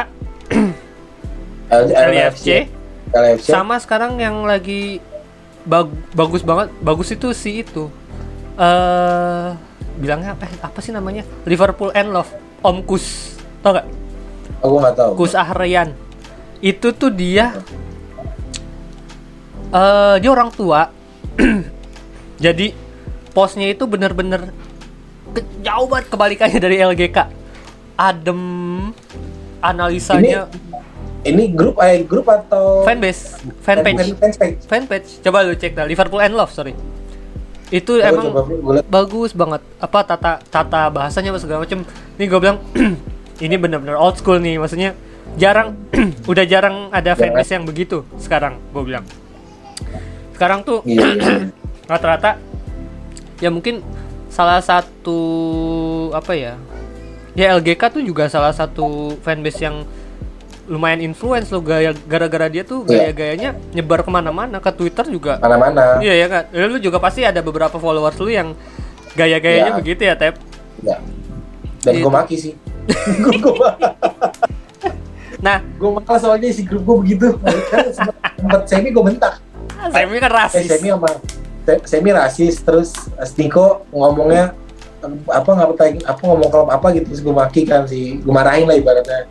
LFC, 1.71 2.69
LFC 3.11 3.47
sama 3.49 3.79
sekarang 3.79 4.19
yang 4.19 4.45
lagi 4.45 5.01
bag- 5.65 5.95
bagus 6.13 6.43
banget, 6.43 6.69
bagus 6.81 7.09
itu 7.11 7.31
si 7.33 7.63
itu. 7.63 7.89
eh 8.53 9.49
bilangnya 9.97 10.37
apa? 10.37 10.45
Apa 10.61 10.79
sih 10.81 10.93
namanya? 10.93 11.25
Liverpool 11.45 11.89
and 11.93 12.13
Love, 12.13 12.29
Om 12.61 12.85
Kus, 12.85 13.37
tau 13.61 13.77
gak? 13.77 13.87
aku 14.63 14.75
nggak 14.79 14.95
tahu 14.95 15.11
Kus 15.19 15.35
Ahrian 15.35 15.91
itu 16.63 16.95
tuh 16.95 17.11
dia 17.11 17.51
eh 19.75 20.15
dia 20.23 20.31
orang 20.31 20.55
tua 20.55 20.93
jadi 22.45 22.71
posnya 23.35 23.67
itu 23.67 23.89
bener-bener 23.91 24.55
jauh 25.65 25.89
banget 25.91 26.07
kebalikannya 26.13 26.61
dari 26.61 26.77
LGK 26.79 27.19
adem 27.99 28.41
analisanya 29.59 30.47
ini 30.47 30.82
grup 31.55 31.79
eh 31.79 32.03
grup 32.03 32.27
atau 32.27 32.83
fanbase 32.83 33.39
fanpage. 33.63 34.19
Fanpage. 34.19 34.59
Fanpage. 34.67 35.09
Coba 35.23 35.47
lu 35.47 35.55
cek 35.55 35.79
dah 35.79 35.87
Liverpool 35.87 36.19
and 36.19 36.35
Love 36.35 36.51
sorry. 36.51 36.75
Itu 37.71 38.03
Coba- 38.03 38.11
emang 38.11 38.27
coba 38.35 38.83
bagus 38.91 39.31
banget. 39.33 39.63
Apa 39.79 40.03
tata 40.03 40.43
tata 40.43 40.91
bahasanya 40.91 41.31
apa 41.31 41.41
segala 41.41 41.63
macem. 41.63 41.87
Nih 42.19 42.27
gue 42.27 42.41
bilang 42.43 42.59
ini 43.45 43.55
bener-bener 43.55 43.95
old 43.95 44.19
school 44.19 44.43
nih 44.43 44.59
maksudnya 44.59 44.99
jarang 45.39 45.79
udah 46.31 46.45
jarang 46.45 46.91
ada 46.91 47.15
fanbase 47.15 47.55
yang 47.55 47.65
begitu 47.65 48.03
sekarang 48.19 48.59
gue 48.75 48.83
bilang. 48.83 49.07
Sekarang 50.35 50.67
tuh 50.67 50.83
iya, 50.85 51.07
iya. 51.15 51.35
rata-rata 51.91 52.39
ya 53.39 53.51
mungkin 53.51 53.79
salah 54.27 54.59
satu 54.59 55.19
apa 56.15 56.33
ya 56.35 56.55
ya 57.37 57.53
LGK 57.57 58.01
tuh 58.01 58.03
juga 58.05 58.29
salah 58.29 58.53
satu 58.53 59.17
fanbase 59.21 59.61
yang 59.65 59.85
lumayan 60.65 61.01
influence 61.01 61.51
lo 61.51 61.59
gaya 61.59 61.91
gara-gara 62.07 62.47
dia 62.47 62.63
tuh 62.63 62.87
Iya. 62.87 63.11
gaya-gayanya 63.11 63.51
nyebar 63.73 64.01
ke 64.01 64.11
mana-mana 64.11 64.59
ke 64.59 64.71
Twitter 64.71 65.03
juga 65.05 65.39
mana-mana 65.39 65.99
Iya 65.99 66.15
ya 66.17 66.27
kan. 66.27 66.43
Lu 66.53 66.79
juga 66.79 66.97
pasti 66.97 67.23
ada 67.23 67.41
beberapa 67.41 67.77
followers 67.77 68.15
lu 68.17 68.31
yang 68.31 68.55
gaya-gayanya 69.13 69.75
Iya. 69.75 69.79
begitu 69.79 70.03
ya, 70.05 70.15
Tep. 70.15 70.35
ya 70.81 70.97
dan 71.83 71.93
Gitu. 71.93 72.07
gue 72.07 72.13
maki 72.13 72.37
sih 72.39 72.53
gue 73.23 73.35
gue 73.37 73.55
Nah, 75.43 75.59
gue 75.59 75.91
malah 75.91 76.19
soalnya 76.23 76.55
si 76.55 76.63
grup 76.63 76.87
gue 76.87 76.97
begitu 77.03 77.35
kan 77.43 77.91
sempat 77.91 78.63
semi 78.65 78.95
gue 78.95 79.03
bentak 79.03 79.43
Semi 79.91 80.17
kan 80.23 80.31
eh 80.31 80.37
rasis. 80.39 80.67
semi 80.71 80.89
sama 80.89 81.11
Se- 81.63 81.83
semi 81.83 82.11
rasis 82.15 82.63
terus 82.63 82.95
eh, 83.19 83.27
Stiko 83.27 83.83
ngomongnya 83.91 84.55
eh, 85.03 85.11
apa 85.27 85.51
nggak 85.51 86.07
apa 86.07 86.23
ngomong 86.23 86.47
kalau 86.47 86.71
apa 86.71 86.87
gitu 86.95 87.11
terus 87.11 87.21
gue 87.21 87.35
maki 87.35 87.67
kan 87.67 87.83
si 87.85 88.23
gue 88.23 88.31
marahin 88.31 88.71
lah 88.71 88.79
ibaratnya 88.79 89.27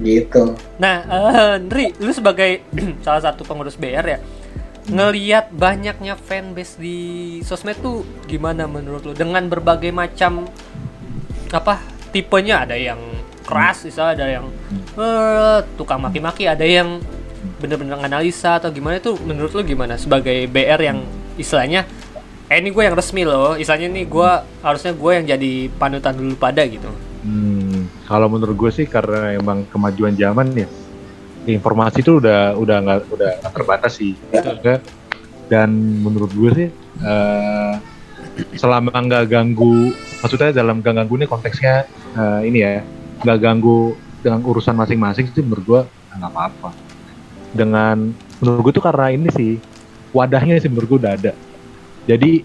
gitu. 0.00 0.54
Nah, 0.78 0.96
eh, 1.06 1.54
Nri, 1.62 1.94
lu 1.98 2.10
sebagai 2.14 2.62
salah 3.04 3.22
satu 3.22 3.42
pengurus 3.42 3.74
BR 3.74 4.06
ya, 4.06 4.18
ngeliat 4.88 5.52
banyaknya 5.52 6.16
fanbase 6.16 6.80
di 6.80 6.98
sosmed 7.44 7.76
tuh 7.82 8.06
gimana 8.24 8.64
menurut 8.64 9.04
lu? 9.04 9.12
Dengan 9.12 9.44
berbagai 9.46 9.90
macam 9.90 10.48
apa 11.50 11.82
tipenya? 12.14 12.64
Ada 12.64 12.76
yang 12.76 13.00
keras, 13.44 13.84
misalnya 13.84 14.12
ada 14.14 14.26
yang 14.40 14.46
eh, 14.96 15.58
tukang 15.74 16.00
maki-maki, 16.00 16.46
ada 16.46 16.64
yang 16.64 17.02
bener-bener 17.58 17.98
analisa 17.98 18.62
atau 18.62 18.70
gimana? 18.70 19.02
Itu 19.02 19.18
menurut 19.24 19.52
lu 19.56 19.62
gimana? 19.66 19.98
Sebagai 19.98 20.46
BR 20.46 20.80
yang 20.80 20.98
istilahnya 21.38 21.86
eh 22.48 22.64
ini 22.64 22.72
gue 22.72 22.80
yang 22.80 22.96
resmi 22.96 23.28
loh, 23.28 23.60
istilahnya 23.60 23.92
nih 23.92 24.04
gue 24.08 24.30
harusnya 24.64 24.96
gue 24.96 25.10
yang 25.12 25.24
jadi 25.28 25.52
panutan 25.76 26.16
dulu 26.16 26.32
pada 26.40 26.64
gitu. 26.64 26.88
Hmm, 27.20 27.57
kalau 28.08 28.32
menurut 28.32 28.56
gue 28.56 28.72
sih 28.72 28.86
karena 28.88 29.36
emang 29.36 29.68
kemajuan 29.68 30.16
zaman 30.16 30.48
ya, 30.56 30.64
informasi 31.44 32.00
itu 32.00 32.16
udah 32.16 32.56
udah 32.56 32.76
nggak 32.80 32.98
udah 33.12 33.30
nggak 33.44 33.52
terbatas 33.52 34.00
sih. 34.00 34.16
Ya. 34.32 34.80
Dan 35.52 36.00
menurut 36.00 36.32
gue 36.32 36.50
sih 36.56 36.68
eh, 37.04 37.74
selama 38.56 38.96
nggak 38.96 39.28
ganggu, 39.28 39.92
maksudnya 40.24 40.56
dalam 40.56 40.80
nggak 40.80 41.04
ganggu 41.04 41.14
ini 41.20 41.26
konteksnya 41.28 41.84
eh, 42.16 42.40
ini 42.48 42.58
ya, 42.64 42.80
nggak 43.28 43.38
ganggu 43.44 43.92
dengan 44.24 44.40
urusan 44.40 44.72
masing-masing 44.72 45.28
sih 45.28 45.44
menurut 45.44 45.64
gue 45.68 45.80
nggak 46.16 46.32
apa-apa. 46.32 46.72
Dengan 47.52 48.16
menurut 48.40 48.60
gue 48.64 48.72
tuh 48.80 48.84
karena 48.88 49.12
ini 49.12 49.28
sih 49.36 49.60
wadahnya 50.16 50.56
sih 50.64 50.72
menurut 50.72 50.96
gue 50.96 50.98
udah 51.04 51.12
ada. 51.12 51.32
Jadi 52.08 52.40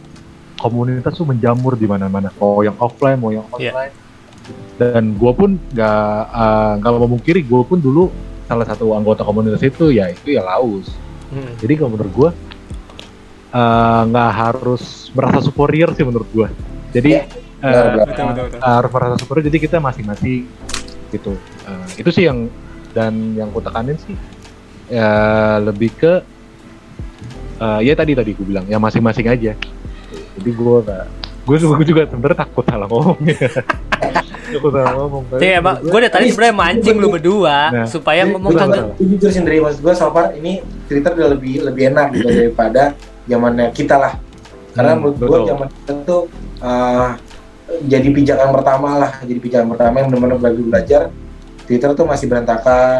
komunitas 0.60 1.15
tuh 1.15 1.23
menjamur 1.23 1.80
di 1.80 1.88
mana-mana, 1.88 2.36
mau 2.36 2.60
yang 2.60 2.76
offline 2.84 3.15
mau 3.15 3.32
yang 3.32 3.47
Iya. 3.56 3.71
online 3.71 4.03
dan 4.76 5.14
gue 5.14 5.32
pun 5.32 5.56
nggak 5.72 6.20
eh, 6.30 6.72
nggak 6.82 6.92
mau 6.92 7.02
memungkiri 7.06 7.42
gue 7.42 7.62
pun 7.64 7.78
dulu 7.78 8.10
salah 8.44 8.68
satu 8.68 8.92
anggota 8.94 9.24
komunitas 9.24 9.64
itu 9.64 9.90
ya 9.90 10.12
itu 10.12 10.36
ya 10.36 10.44
Laus 10.44 10.90
Hmm. 11.34 11.50
jadi 11.58 11.82
kalau 11.82 11.98
menurut 11.98 12.14
gue 12.14 12.30
eh, 13.52 14.02
nggak 14.06 14.32
harus 14.34 15.10
merasa 15.14 15.42
superior 15.42 15.90
sih 15.94 16.06
menurut 16.06 16.30
gue 16.30 16.48
jadi 16.94 17.26
Iya, 17.64 17.74
eh, 17.74 17.86
benar, 17.90 18.06
betul, 18.06 18.26
betul, 18.30 18.46
betul. 18.54 18.60
harus 18.62 18.92
merasa 18.94 19.16
superior 19.18 19.44
jadi 19.48 19.58
kita 19.58 19.78
masing-masing 19.80 20.46
gitu. 21.10 21.34
Eh, 21.64 21.88
itu 21.98 22.10
sih 22.12 22.28
yang 22.28 22.52
dan 22.94 23.34
yang 23.34 23.50
ku 23.50 23.64
tekanin 23.64 23.98
sih 23.98 24.14
ya 24.92 25.10
lebih 25.58 25.90
ke 25.96 26.22
eh, 27.58 27.80
ya 27.82 27.94
tadi 27.96 28.14
tadi 28.14 28.36
gue 28.36 28.46
bilang 28.46 28.68
ya 28.70 28.78
masing-masing 28.78 29.26
aja. 29.26 29.58
Jadi 30.38 30.50
gue 30.54 30.76
gak 30.86 31.06
gue 31.44 31.56
gue 31.60 31.86
juga 31.88 32.02
sebenarnya 32.06 32.46
takut 32.46 32.64
salah 32.64 32.86
ngomong 32.86 33.18
ya 34.54 34.56
takut 34.56 34.72
salah 34.72 34.94
ngomong 34.96 35.24
tapi 35.26 35.42
Iya, 35.42 35.58
Gue 35.82 36.00
dari 36.00 36.12
tadi 36.12 36.26
sebenarnya 36.30 36.56
mancing 36.56 36.96
lu 36.96 37.08
berdua 37.10 37.58
Nah. 37.70 37.86
supaya 37.86 38.22
ngomong 38.24 38.52
kagak. 38.52 38.70
betul. 38.70 38.88
Itu 38.96 39.04
jujur 39.12 39.30
sendiri 39.34 39.58
maksud 39.60 39.80
gue 39.80 39.94
so 39.94 40.08
far 40.08 40.26
ini 40.32 40.54
Twitter 40.86 41.12
udah 41.12 41.30
lebih 41.30 41.54
lebih 41.63 41.84
enak 41.89 42.08
gitu 42.13 42.28
daripada 42.30 42.84
zamannya 43.24 43.68
kita 43.70 43.96
lah 43.96 44.13
karena 44.72 44.92
Hmm, 44.92 45.02
menurut 45.04 45.18
gue 45.20 45.39
zaman 45.48 45.68
kita 45.72 45.94
tuh 46.04 46.22
uh, 46.60 47.10
jadi 47.84 48.08
pijakan 48.10 48.50
pertama 48.52 48.89
lah 48.98 49.12
jadi 49.22 49.39
pijakan 49.39 49.68
pertama 49.70 49.96
yang 49.98 50.08
benar-benar 50.08 50.38
belajar 50.39 50.63
belajar 50.63 51.02
Twitter 51.63 51.89
tuh 51.89 52.04
masih 52.04 52.26
berantakan 52.28 53.00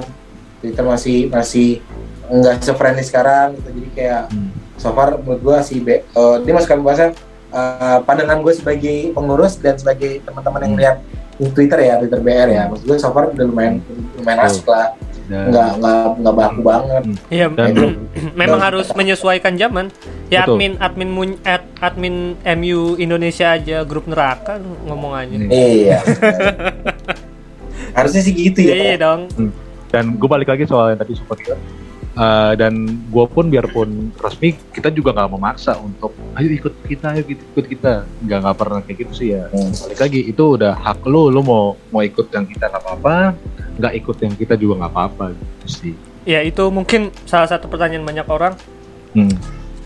Twitter 0.60 0.82
masih 0.82 1.28
masih 1.28 1.84
nggak 2.26 2.62
se-friendly 2.62 3.04
sekarang 3.04 3.54
gitu 3.54 3.70
jadi 3.74 3.90
kayak 3.92 4.22
Hmm. 4.30 4.50
so 4.76 4.90
far 4.90 5.16
menurut 5.16 5.40
gue 5.40 5.58
si 5.62 5.78
B, 5.78 5.88
uh, 6.10 6.40
dia 6.40 6.52
masuk 6.52 6.68
ke 6.68 6.76
pembahasan 6.76 7.12
uh, 7.50 8.00
pandangan 8.02 8.40
gue 8.40 8.54
sebagai 8.54 8.98
pengurus 9.12 9.54
dan 9.56 9.76
sebagai 9.76 10.22
teman-teman 10.22 10.62
yang 10.62 10.72
Hmm. 10.72 10.80
lihat 10.80 10.98
Twitter 11.36 11.80
ya 11.80 11.94
Twitter 11.98 12.20
BR 12.20 12.48
ya 12.48 12.64
maksud 12.68 12.86
gue 12.86 12.98
so 12.98 13.10
far 13.10 13.28
udah 13.28 13.46
lumayan 13.46 13.82
lumayan 14.16 14.38
Betul. 14.40 14.50
asik 14.52 14.68
lah 14.68 14.88
Dan- 15.24 15.50
nggak 15.50 15.70
nggak 15.80 16.04
nggak 16.20 16.36
baku 16.36 16.62
banget 16.62 17.04
Iya, 17.28 17.46
memang 18.36 18.60
Dan- 18.60 18.68
harus 18.68 18.88
menyesuaikan 18.92 19.56
zaman. 19.56 19.88
Ya 20.28 20.44
Betul. 20.44 20.54
admin 20.54 20.74
admin 20.78 21.10
mun- 21.10 21.42
ad- 21.44 21.70
admin 21.80 22.16
MU 22.44 22.82
Indonesia 22.98 23.52
aja 23.52 23.82
grup 23.82 24.06
neraka 24.06 24.60
ngomong 24.84 25.14
aja. 25.16 25.32
Hmm. 25.34 25.48
iya 25.48 26.00
harusnya 27.98 28.22
sih 28.22 28.34
gitu 28.34 28.60
Iya, 28.62 28.74
ya 28.74 28.84
iya 28.84 28.96
dong. 29.00 29.22
dan 29.90 30.18
gue 30.18 30.26
balik 30.26 30.50
lagi 30.50 30.66
soal 30.66 30.92
yang 30.92 31.00
tadi 31.00 31.14
superhero 31.14 31.56
Uh, 32.14 32.54
dan 32.54 32.74
gue 33.10 33.26
pun 33.26 33.50
biarpun 33.50 34.14
resmi 34.16 34.54
kita 34.70 34.94
juga 34.94 35.10
nggak 35.12 35.34
memaksa 35.34 35.82
untuk 35.82 36.14
ayo 36.38 36.46
ikut 36.46 36.74
kita 36.86 37.10
ayo 37.10 37.26
ikut, 37.26 37.66
kita 37.66 38.06
nggak 38.22 38.38
nggak 38.38 38.54
pernah 38.54 38.80
kayak 38.80 38.98
gitu 39.02 39.14
sih 39.18 39.28
ya 39.34 39.50
Hmm. 39.50 39.74
balik 39.74 39.98
lagi 39.98 40.22
itu 40.24 40.44
udah 40.54 40.78
hak 40.78 41.02
lu 41.04 41.28
lu 41.28 41.42
mau 41.42 41.74
mau 41.90 42.02
ikut 42.02 42.30
yang 42.30 42.46
kita 42.46 42.70
nggak 42.70 42.86
apa-apa 42.86 43.34
nggak 43.76 43.94
ikut 43.98 44.18
yang 44.22 44.34
kita 44.36 44.54
juga 44.54 44.74
nggak 44.78 44.92
apa-apa 44.94 45.26
gitu 45.34 45.66
sih 45.68 45.94
Ya 46.24 46.40
itu 46.40 46.62
mungkin 46.70 47.10
salah 47.26 47.50
satu 47.50 47.66
pertanyaan 47.66 48.06
banyak 48.06 48.28
orang 48.30 48.54
hmm. 49.12 49.34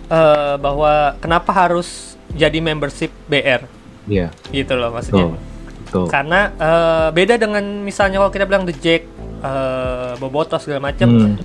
eh, 0.05 0.55
bahwa 0.59 1.15
kenapa 1.17 1.49
harus 1.49 2.13
jadi 2.35 2.59
membership 2.59 3.09
BR 3.25 3.63
Iya, 4.03 4.31
gitu 4.51 4.75
loh 4.75 4.91
maksudnya. 4.91 5.31
betul. 5.31 5.39
Betul. 5.81 6.05
Karena 6.11 6.39
eh, 6.51 7.07
beda 7.09 7.35
dengan 7.35 7.63
misalnya 7.81 8.19
kalau 8.19 8.31
kita 8.31 8.43
bilang 8.43 8.63
The 8.63 8.75
Jack, 8.75 9.07
eh, 9.39 10.11
Boboto 10.19 10.59
segala 10.59 10.91
macam, 10.91 11.07
Hmm. 11.07 11.35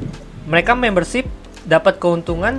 Mereka 0.45 0.75
membership 0.75 1.27
dapat 1.63 1.97
keuntungan 1.97 2.59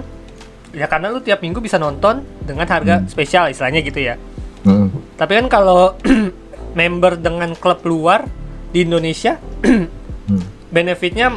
ya 0.71 0.87
karena 0.87 1.11
lu 1.11 1.19
tiap 1.19 1.39
minggu 1.39 1.59
bisa 1.59 1.77
nonton 1.77 2.23
dengan 2.41 2.65
harga 2.65 3.03
Hmm. 3.03 3.07
spesial 3.07 3.45
istilahnya 3.47 3.81
gitu 3.81 3.99
ya. 3.99 4.15
Hmm. 4.63 4.89
Tapi 5.13 5.31
kan 5.37 5.45
kalau 5.47 5.93
member 6.79 7.13
dengan 7.15 7.53
klub 7.53 7.83
luar 7.83 8.25
di 8.71 8.81
Indonesia 8.81 9.37
Hmm. 10.23 10.39
benefitnya 10.71 11.35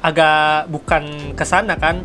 agak 0.00 0.66
bukan 0.66 1.36
ke 1.36 1.44
sana 1.44 1.76
kan 1.76 2.00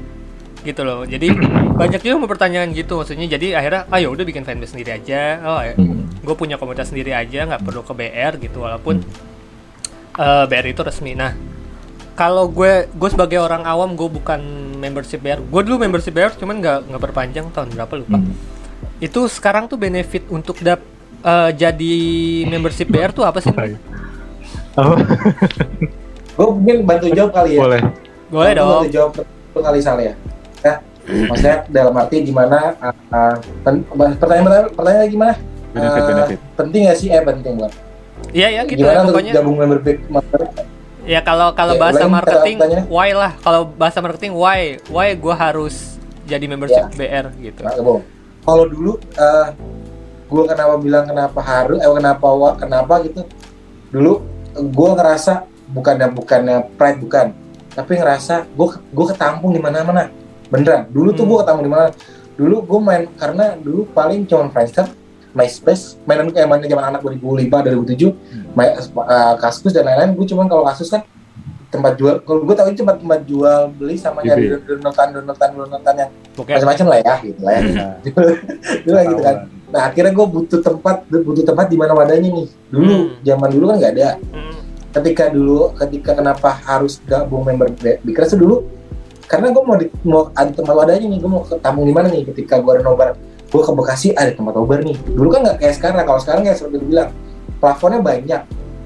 gitu 0.62 0.84
loh. 0.84 1.08
Jadi 1.08 1.32
banyak 1.80 2.04
juga 2.04 2.16
mempertanyakan 2.20 2.76
gitu 2.76 3.00
maksudnya. 3.00 3.26
Jadi 3.26 3.56
akhirnya 3.56 3.88
ayo 3.90 4.12
udah 4.12 4.22
bikin 4.22 4.44
fanbase 4.44 4.76
sendiri 4.76 4.92
aja. 4.94 5.40
Oh, 5.42 5.62
ya. 5.64 5.74
Hmm. 5.74 6.04
gue 6.22 6.36
punya 6.38 6.54
komunitas 6.54 6.94
sendiri 6.94 7.18
aja 7.18 7.50
nggak 7.50 7.66
perlu 7.66 7.82
ke 7.82 7.94
BR 7.96 8.34
gitu 8.38 8.62
walaupun 8.62 9.02
Hmm. 9.02 9.10
eh, 10.20 10.46
BR 10.46 10.68
itu 10.70 10.82
resmi. 10.84 11.16
Nah 11.16 11.32
kalau 12.22 12.46
gue 12.48 12.86
gue 12.88 13.10
sebagai 13.10 13.40
orang 13.40 13.66
awam 13.66 13.98
gue 13.98 14.06
bukan 14.06 14.38
membership 14.78 15.18
BR. 15.20 15.42
Gue 15.42 15.62
dulu 15.66 15.82
membership 15.82 16.14
BR 16.14 16.30
cuman 16.32 16.62
nggak 16.62 16.78
nggak 16.86 17.02
berpanjang 17.02 17.50
tahun 17.50 17.74
berapa 17.74 17.94
lupa. 17.96 18.18
Hmm. 18.20 18.30
Itu 19.00 19.26
sekarang 19.26 19.66
tuh 19.66 19.76
benefit 19.76 20.30
untuk 20.30 20.62
dap 20.62 20.86
eh, 21.20 21.50
jadi 21.52 21.96
membership 22.46 22.86
BR 22.86 23.10
tuh 23.10 23.26
apa 23.26 23.42
sih? 23.42 23.50
Apa? 23.50 24.94
gue 26.32 26.48
mungkin 26.48 26.78
bantu 26.84 27.10
jawab 27.10 27.32
kali 27.34 27.50
ya 27.54 27.60
Boleh. 27.60 27.82
Boleh 28.30 28.52
dong. 28.56 28.70
bantu 28.80 28.90
jawab 28.90 29.12
itu 29.18 29.60
kali 29.60 29.80
salah 29.82 30.04
ya 30.04 30.14
ya 30.62 30.74
maksudnya 31.28 31.58
dalam 31.68 31.94
arti 31.94 32.24
gimana 32.24 32.72
uh, 32.80 32.96
uh, 33.10 33.36
pen- 33.62 33.84
pertanyaan 34.16 34.70
pertanyaan 34.72 35.10
gimana 35.10 35.34
Benefit 35.72 36.02
Uh, 36.02 36.08
benefit. 36.10 36.40
penting 36.56 36.82
gak 36.84 36.98
sih 36.98 37.08
eh 37.10 37.20
penting 37.22 37.54
buat 37.58 37.74
Iya 38.32 38.48
ya 38.50 38.62
gitu 38.64 38.80
gimana 38.80 38.92
ya 38.94 39.02
untuk 39.02 39.14
pokoknya. 39.14 39.34
gabung 39.34 39.56
member 39.56 39.80
member 40.08 40.42
Ya 41.12 41.20
kalau 41.20 41.52
kalau 41.52 41.76
Ya, 41.76 41.82
bahasa 41.84 42.08
marketing 42.08 42.56
why 42.88 43.12
lah. 43.12 43.36
Kalau 43.44 43.68
bahasa 43.68 44.00
marketing 44.00 44.32
why? 44.32 44.80
Why 44.88 45.12
gue 45.12 45.36
harus 45.36 46.00
jadi 46.24 46.48
membership 46.48 46.88
Ya. 46.88 46.96
BR 46.96 47.26
gitu. 47.44 47.68
Nah. 47.68 47.76
Kalau 48.48 48.64
dulu 48.64 48.96
uh, 49.20 49.48
gue 50.32 50.44
kenapa 50.48 50.80
bilang 50.80 51.04
kenapa 51.04 51.44
harus, 51.44 51.84
eh 51.84 51.92
kenapa 51.92 52.26
kenapa 52.56 52.94
gitu. 53.04 53.28
Dulu 53.92 54.24
gue 54.56 54.90
ngerasa 54.96 55.44
bukannya 55.76 56.08
bukannya 56.16 56.58
pride 56.80 57.04
bukan, 57.04 57.36
tapi 57.76 58.00
ngerasa 58.00 58.48
gue 58.48 58.68
gue 58.80 59.06
ketampung 59.12 59.52
di 59.52 59.60
mana-mana. 59.60 60.08
Beneran. 60.48 60.88
Dulu 60.96 61.12
tuh 61.12 61.28
Hmm. 61.28 61.32
gue 61.36 61.38
ketampung 61.44 61.66
di 61.68 61.72
mana. 61.76 61.92
Dulu 62.40 62.56
gue 62.64 62.80
main 62.80 63.04
karena 63.20 63.60
dulu 63.60 63.84
paling 63.92 64.24
cuma 64.32 64.48
Friendster, 64.48 64.88
MySpace, 65.32 65.96
mainan 66.04 66.28
kayak 66.30 66.48
mainan 66.48 66.68
zaman 66.68 66.86
anak 66.92 67.02
2005 67.02 67.48
2007, 67.48 68.12
my, 68.52 68.68
uh, 69.00 69.36
Kaskus 69.38 69.72
dan 69.72 69.88
lain-lain. 69.88 70.12
Gue 70.14 70.28
cuman 70.28 70.46
kalau 70.46 70.64
kasus 70.64 70.88
kan 70.88 71.02
tempat 71.72 71.96
jual 71.96 72.20
kalau 72.28 72.44
gue 72.44 72.52
tahu 72.52 72.68
itu 72.68 72.84
tempat 72.84 73.00
tempat 73.00 73.20
jual 73.24 73.72
beli 73.72 73.96
sama 73.96 74.20
Gitu 74.20 74.28
nyari 74.28 74.44
ya? 74.44 74.58
downloadan 74.60 75.08
downloadan 75.16 75.50
downloadan 75.56 75.96
yang 75.96 76.10
macam-macam 76.36 76.86
lah 76.92 77.00
ya 77.00 77.16
gitu 77.24 77.40
lah 77.40 77.54
ya. 77.56 77.62
Dulu 78.84 78.92
lah 78.92 79.06
gitu 79.08 79.22
kan. 79.24 79.36
Nah 79.72 79.82
akhirnya 79.88 80.12
gue 80.12 80.28
butuh 80.28 80.60
tempat 80.60 80.96
butuh 81.08 81.44
tempat 81.48 81.66
di 81.72 81.78
mana 81.80 81.96
wadahnya 81.96 82.28
nih. 82.28 82.48
Dulu 82.68 82.92
Hmm. 82.92 83.08
zaman 83.24 83.50
dulu 83.50 83.64
kan 83.72 83.76
nggak 83.80 83.94
ada. 83.96 84.10
Hmm. 84.36 84.56
ketika 84.92 85.32
dulu 85.32 85.72
ketika 85.80 86.12
kenapa 86.20 86.52
harus 86.68 87.00
gabung 87.08 87.48
member 87.48 87.72
Bikers 88.04 88.36
dulu 88.36 88.68
karena 89.24 89.48
gue 89.48 89.64
mau 89.64 89.80
di, 89.80 89.88
mau 90.04 90.28
ada 90.36 90.52
tempat 90.52 90.76
wadahnya 90.76 91.08
nih 91.08 91.20
gue 91.24 91.32
mau 91.32 91.48
tampung 91.48 91.88
di 91.88 91.96
mana 91.96 92.12
nih 92.12 92.28
ketika 92.28 92.60
gue 92.60 92.72
ada 92.76 92.84
nobar 92.84 93.16
gue 93.52 93.62
ke 93.62 93.72
Bekasi 93.76 94.08
ada 94.16 94.32
tempat 94.32 94.56
nobar 94.56 94.80
nih 94.82 94.96
dulu 95.12 95.30
kan 95.36 95.40
nggak 95.44 95.58
kayak 95.60 95.76
sekarang 95.76 95.96
kalau 96.08 96.20
sekarang 96.24 96.42
kayak 96.48 96.58
seperti 96.58 96.78
bilang 96.88 97.10
plafonnya 97.60 98.00
banyak 98.00 98.42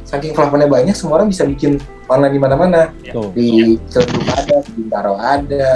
saking 0.06 0.32
plafonnya 0.38 0.70
banyak 0.70 0.94
semua 0.94 1.22
orang 1.22 1.30
bisa 1.30 1.46
bikin 1.46 1.82
online 2.06 2.34
di 2.38 2.42
mana-mana 2.42 2.82
Tuh. 3.10 3.34
di 3.34 3.78
Ciledug 3.90 4.26
ada, 4.30 4.56
di 4.62 4.72
Bintaro 4.78 5.14
ada, 5.18 5.70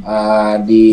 uh, 0.00 0.54
di 0.64 0.84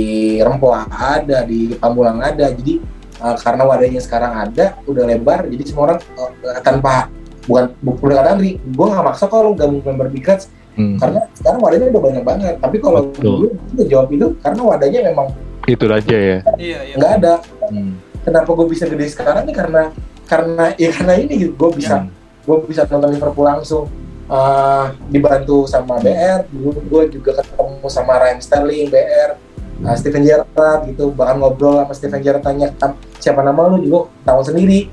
Rempoa 0.44 0.84
ada, 0.92 1.48
di 1.48 1.72
Pamulang 1.80 2.20
ada. 2.20 2.52
Jadi 2.52 2.84
uh, 3.24 3.40
karena 3.40 3.64
wadahnya 3.64 4.02
sekarang 4.04 4.36
ada, 4.36 4.76
udah 4.84 5.04
lebar, 5.08 5.48
jadi 5.48 5.64
semua 5.64 5.96
orang 5.96 6.00
uh, 6.20 6.60
tanpa 6.60 7.08
bukan 7.48 7.72
bukan 7.80 8.12
kata 8.20 8.30
Andri, 8.36 8.60
gue 8.60 8.86
nggak 8.88 9.04
maksa 9.04 9.32
kalau 9.32 9.56
gabung 9.56 9.84
member 9.84 10.12
Bikers 10.12 10.52
Hmm. 10.74 10.98
karena 10.98 11.22
sekarang 11.38 11.62
wadahnya 11.62 11.94
udah 11.94 12.02
banyak 12.02 12.24
banget. 12.26 12.56
Tapi 12.58 12.82
kalau 12.82 13.14
dulu 13.14 13.54
gue 13.54 13.86
jawab 13.86 14.10
itu 14.10 14.34
karena 14.42 14.62
wadahnya 14.66 15.00
memang 15.14 15.30
Itu 15.64 15.86
aja 15.88 16.18
ya. 16.18 16.38
Iya, 16.60 16.80
iya. 16.84 16.96
nggak 17.00 17.12
ada. 17.22 17.34
Hmm. 17.70 17.96
Kenapa 18.24 18.50
gue 18.54 18.68
bisa 18.68 18.88
gede 18.88 19.08
sekarang 19.08 19.44
nih 19.44 19.56
karena 19.56 19.84
karena 20.24 20.66
ya 20.76 20.90
karena 20.92 21.14
ini 21.20 21.52
gue 21.52 21.70
bisa 21.76 22.04
Hmm. 22.04 22.12
gue 22.44 22.58
bisa 22.66 22.88
nonton 22.88 23.12
Liverpool 23.12 23.44
langsung 23.44 23.84
uh, 24.28 24.92
dibantu 25.08 25.64
sama 25.64 26.00
BR 26.00 26.48
dulu 26.48 26.80
gue 26.82 27.04
juga 27.12 27.40
ketemu 27.40 27.88
sama 27.88 28.20
Ryan 28.20 28.40
Sterling 28.40 28.88
BR 28.88 29.36
uh, 29.84 29.96
Steven 29.96 30.24
Gerrard 30.24 30.88
gitu 30.88 31.12
bahkan 31.12 31.40
ngobrol 31.40 31.84
sama 31.84 31.94
Steven 31.94 32.20
Gerrard 32.20 32.44
tanya 32.44 32.72
"Tam, 32.76 32.96
siapa 33.20 33.44
nama 33.44 33.68
lu 33.68 33.80
juga 33.80 34.08
tahu 34.24 34.42
sendiri 34.44 34.88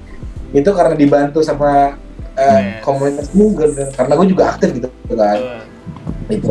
itu 0.50 0.70
karena 0.70 0.94
dibantu 0.94 1.42
sama 1.42 1.94
uh, 2.34 2.58
Yes. 2.58 2.82
komunitas 2.82 3.26
juga 3.30 3.64
karena 3.94 4.12
gue 4.14 4.26
juga 4.26 4.44
aktif 4.50 4.68
gitu 4.74 4.88
kan 5.14 5.38
Betul. 5.38 5.58
gitu. 6.30 6.48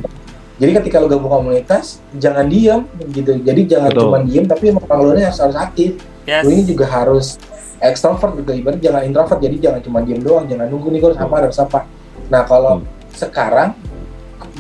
Jadi 0.60 0.72
ketika 0.76 1.00
lo 1.00 1.08
gabung 1.08 1.32
komunitas, 1.32 2.04
jangan 2.14 2.46
diam 2.46 2.84
gitu. 3.10 3.40
Jadi 3.40 3.62
jangan 3.66 3.90
Betul. 3.90 4.04
cuma 4.06 4.18
diam, 4.22 4.44
tapi 4.44 4.64
emang 4.70 4.84
lo 4.86 5.16
harus 5.16 5.40
harus 5.40 5.56
aktif. 5.56 5.96
Yes. 6.28 6.44
Lu 6.44 6.52
ini 6.52 6.64
juga 6.64 6.86
harus 6.86 7.40
extrovert 7.80 8.36
gitu 8.38 8.52
ibarat 8.54 8.80
jangan 8.80 9.02
introvert 9.02 9.40
jadi 9.40 9.56
jangan 9.58 9.80
cuma 9.80 10.04
diem 10.04 10.20
doang 10.20 10.44
jangan 10.46 10.68
nunggu 10.68 10.92
nih 10.92 11.00
gue 11.00 11.10
harus 11.10 11.22
apa 11.24 11.36
harus 11.40 11.58
apa 11.58 11.80
nah 12.28 12.44
kalau 12.44 12.84
sekarang 13.10 13.72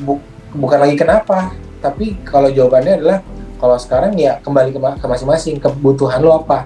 bu- 0.01 0.23
bukan 0.55 0.79
lagi 0.79 0.95
kenapa 0.95 1.51
tapi 1.79 2.15
kalau 2.23 2.47
jawabannya 2.47 2.95
adalah 2.95 3.19
kalau 3.59 3.75
sekarang 3.75 4.15
ya 4.15 4.39
kembali 4.39 4.71
ke, 4.71 4.79
ma- 4.79 4.95
ke 4.95 5.03
masing-masing 5.03 5.59
kebutuhan 5.59 6.23
lo 6.23 6.39
apa 6.39 6.63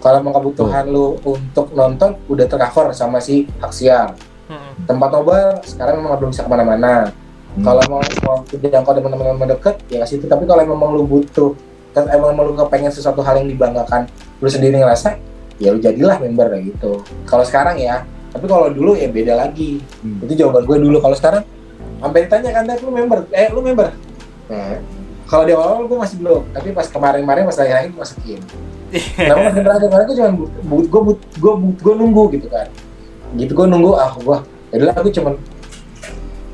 kalau 0.00 0.24
emang 0.24 0.32
kebutuhan 0.34 0.88
lo 0.88 1.20
untuk 1.20 1.68
nonton 1.70 2.16
udah 2.26 2.48
tercover 2.48 2.96
sama 2.96 3.20
si 3.20 3.44
hak 3.60 3.70
siar 3.70 4.16
Hmm. 4.50 4.72
tempat 4.82 5.14
nobar 5.14 5.62
sekarang 5.62 6.02
memang 6.02 6.18
belum 6.18 6.30
bisa 6.34 6.42
ke 6.42 6.50
mana-mana 6.50 7.14
Hmm. 7.50 7.64
kalau 7.66 7.82
mau 7.90 8.00
mau 8.22 8.36
jangkau 8.46 8.92
teman-teman 8.94 9.48
deket 9.50 9.76
ya 9.90 10.06
situ 10.06 10.30
tapi 10.30 10.46
kalau 10.46 10.62
memang 10.62 10.94
lu 10.94 11.02
butuh 11.02 11.50
dan 11.90 12.06
emang 12.14 12.38
lu 12.38 12.54
kepengen 12.54 12.94
sesuatu 12.94 13.20
hal 13.26 13.42
yang 13.42 13.50
dibanggakan 13.50 14.06
lu 14.38 14.46
sendiri 14.46 14.78
ngerasa 14.78 15.18
ya 15.58 15.74
lu 15.74 15.82
jadilah 15.82 16.22
member 16.22 16.46
kayak 16.46 16.70
gitu 16.70 17.02
kalau 17.26 17.42
sekarang 17.42 17.74
ya 17.76 18.06
tapi 18.30 18.46
kalau 18.46 18.70
dulu 18.70 18.94
ya 18.94 19.10
beda 19.10 19.34
lagi 19.34 19.82
Hmm. 20.00 20.22
itu 20.22 20.38
jawaban 20.38 20.62
gue 20.62 20.78
dulu 20.78 21.02
kalau 21.02 21.16
sekarang 21.18 21.42
sampai 22.00 22.24
ditanya 22.24 22.50
kan 22.54 22.62
"Dad, 22.64 22.80
lu 22.80 22.94
member 22.94 23.26
eh 23.34 23.50
lu 23.50 23.60
member 23.60 23.90
Nah, 24.50 24.82
kalau 25.30 25.46
di 25.46 25.54
awal 25.54 25.86
gue 25.86 25.94
masih 25.94 26.18
belum, 26.18 26.42
tapi 26.50 26.74
pas 26.74 26.82
kemarin-kemarin 26.90 27.46
pas 27.46 27.54
lagi 27.54 27.86
gue 27.86 28.00
masukin. 28.02 28.40
Nah, 29.30 29.34
pas 29.46 29.54
kemarin 29.62 29.78
kemarin 29.86 30.04
gue 30.10 30.16
cuma 30.18 30.30
gue 30.34 30.82
gue 30.90 31.00
gue 31.38 31.52
gue 31.78 31.94
nunggu 31.94 32.22
gitu 32.34 32.50
kan. 32.50 32.66
Gitu 33.38 33.54
gue 33.54 33.66
nunggu 33.70 33.94
ah 33.94 34.10
gue, 34.10 34.38
jadi 34.74 34.90
aku 34.90 35.06
cuma 35.14 35.38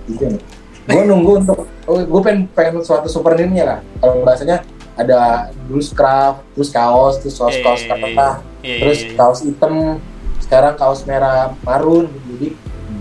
gitu 0.04 0.28
nih. 0.28 0.42
Gue 0.86 1.02
nunggu 1.02 1.42
untuk, 1.42 1.66
oh, 1.90 1.98
gue 1.98 2.20
pengen 2.22 2.46
pengen 2.54 2.78
suatu 2.86 3.10
super 3.10 3.34
ninja 3.34 3.64
lah. 3.66 3.78
Kalau 3.98 4.22
bahasanya 4.22 4.62
ada 4.94 5.50
dulu 5.66 5.82
scrap, 5.82 6.46
terus 6.54 6.70
kaos, 6.70 7.18
terus 7.20 7.36
kaos 7.36 7.58
kaos 7.58 7.82
iya, 7.84 8.80
terus 8.80 8.98
iya, 9.02 9.10
iya. 9.12 9.16
kaos 9.18 9.38
hitam, 9.42 9.98
sekarang 10.40 10.74
kaos 10.78 11.02
merah 11.04 11.52
marun. 11.66 12.06
Jadi 12.30 12.54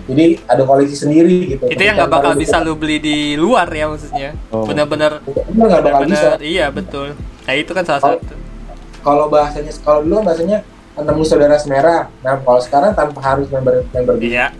jadi 0.05 0.37
ada 0.45 0.63
koleksi 0.65 0.95
sendiri 0.97 1.57
gitu. 1.57 1.65
itu 1.65 1.81
yang 1.81 1.97
nggak 1.97 2.13
bakal 2.13 2.33
bisa 2.37 2.61
lu 2.61 2.77
beli 2.77 3.01
di 3.01 3.33
luar 3.33 3.65
ya 3.73 3.89
maksudnya 3.89 4.37
Oh. 4.53 4.65
benar-benar 4.65 5.21
nggak 5.25 5.81
bakal 5.81 6.01
bisa. 6.05 6.37
benar-benar 6.37 6.39
iya 6.45 6.65
betul 6.69 7.17
nah 7.45 7.53
itu 7.57 7.71
kan 7.73 7.83
salah 7.85 8.01
Kalau- 8.01 8.21
satu 8.21 8.35
kalau 9.01 9.25
bahasanya 9.29 9.71
kalau 9.81 9.99
dulu 10.05 10.13
kan 10.21 10.25
bahasanya 10.29 10.57
nemu 10.95 11.23
saudara 11.25 11.57
semera 11.57 11.97
nah 12.21 12.37
kalau 12.37 12.61
sekarang 12.61 12.93
tanpa 12.93 13.19
harus 13.21 13.49
member 13.49 13.81
member 13.93 14.15
iya 14.21 14.53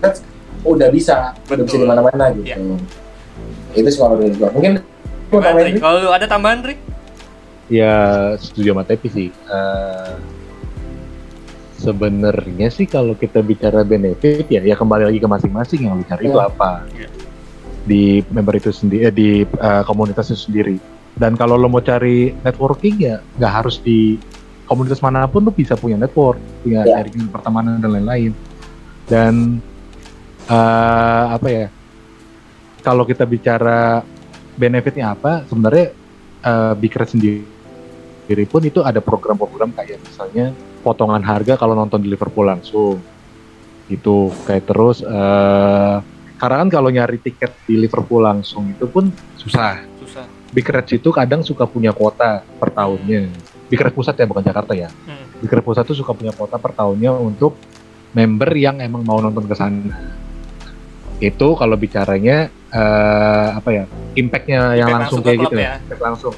udah 0.65 0.89
bisa 0.89 1.37
udah 1.45 1.61
bisa 1.61 1.77
Betul. 1.77 1.85
di 1.85 1.87
mana-mana 1.87 2.25
gitu 2.33 2.45
Iya. 2.49 2.57
Itu 3.75 3.89
sih 3.91 3.99
kalau 3.99 4.15
dari 4.17 4.33
gua 4.33 4.49
mungkin 4.51 4.79
kalau 5.77 5.97
lu 5.99 6.09
ada 6.09 6.25
tambahan 6.25 6.63
Ri? 6.63 6.75
Ya 7.67 7.95
setuju 8.37 8.71
sama 8.71 8.85
Tepi 8.85 9.07
sih. 9.09 9.29
Eh, 9.29 10.13
Sebenarnya 11.75 12.71
sih 12.71 12.87
kalau 12.87 13.13
kita 13.13 13.43
bicara 13.43 13.83
benefit 13.83 14.47
ya, 14.47 14.63
ya 14.63 14.73
kembali 14.73 15.05
lagi 15.05 15.19
ke 15.19 15.27
masing-masing 15.27 15.85
yang 15.85 15.99
bicara 15.99 16.23
itu 16.23 16.33
Iya. 16.33 16.47
apa 16.47 16.71
Iya. 16.89 17.09
di 17.85 18.03
member 18.31 18.57
itu 18.57 18.71
sendiri, 18.73 19.01
eh, 19.05 19.13
di 19.13 19.29
eh, 19.45 19.83
komunitas 19.85 20.31
itu 20.33 20.49
sendiri. 20.49 20.79
Dan 21.13 21.35
kalau 21.35 21.53
lo 21.53 21.67
mau 21.67 21.83
cari 21.83 22.33
networking 22.41 22.95
ya 22.97 23.15
nggak 23.37 23.53
harus 23.53 23.77
di 23.77 24.17
komunitas 24.65 24.97
mana 24.97 25.27
pun 25.27 25.45
lo 25.45 25.53
bisa 25.53 25.77
punya 25.77 25.93
network, 25.93 26.39
punya 26.63 26.81
Iya. 26.81 27.05
jaringan 27.05 27.27
pertemanan 27.29 27.77
dan 27.77 27.91
lain-lain. 27.91 28.31
Dan 29.05 29.59
eh, 30.47 31.25
apa 31.29 31.47
ya? 31.51 31.67
Kalau 32.85 33.01
kita 33.01 33.25
bicara 33.25 34.05
benefitnya 34.53 35.17
apa, 35.17 35.41
sebenarnya 35.49 35.89
eh, 36.45 36.73
Big 36.77 36.93
Red 36.93 37.09
sendiri 37.09 38.45
pun 38.45 38.61
itu 38.61 38.85
ada 38.85 39.01
program-program 39.01 39.73
kayak 39.73 40.05
misalnya 40.05 40.53
potongan 40.85 41.25
harga 41.25 41.57
kalau 41.57 41.73
nonton 41.73 42.05
di 42.05 42.13
Liverpool 42.13 42.45
langsung. 42.45 43.01
Gitu 43.89 44.29
kayak 44.45 44.69
terus 44.69 45.01
eh 45.01 45.97
karena 46.35 46.55
kan 46.61 46.69
kalau 46.69 46.89
nyari 46.91 47.17
tiket 47.17 47.63
di 47.63 47.79
Liverpool 47.79 48.21
langsung 48.21 48.69
itu 48.69 48.85
pun 48.85 49.09
susah. 49.39 49.81
Susah. 50.03 50.25
Big 50.51 50.67
Red 50.67 50.87
itu 50.91 51.09
kadang 51.09 51.41
suka 51.41 51.65
punya 51.65 51.89
kuota 51.89 52.45
per 52.59 52.69
tahunnya. 52.69 53.33
Big 53.65 53.81
Red 53.81 53.97
pusat 53.97 54.19
ya 54.19 54.29
bukan 54.29 54.45
Jakarta 54.45 54.77
ya? 54.77 54.91
Hmm. 54.91 55.25
Big 55.41 55.49
Red 55.49 55.65
pusat 55.65 55.87
tuh 55.87 55.97
suka 55.97 56.13
punya 56.13 56.35
kuota 56.35 56.61
per 56.61 56.75
tahunnya 56.75 57.11
untuk 57.17 57.57
member 58.13 58.51
yang 58.55 58.79
emang 58.79 59.03
mau 59.03 59.19
nonton 59.19 59.47
ke 59.47 59.55
sana. 59.55 59.95
Itu 61.19 61.55
kalau 61.55 61.79
bicaranya 61.79 62.51
eh 62.75 63.47
apa 63.55 63.69
ya 63.71 63.83
impactnya 64.19 64.75
yang 64.75 64.91
Impact 64.91 64.99
langsung 64.99 64.99
langsung 64.99 65.19
ke 65.23 65.27
kayak 65.31 65.39
gitu 65.47 65.55
ya. 65.55 65.63
ya 65.63 65.73
impact 65.79 66.03
langsung. 66.03 66.33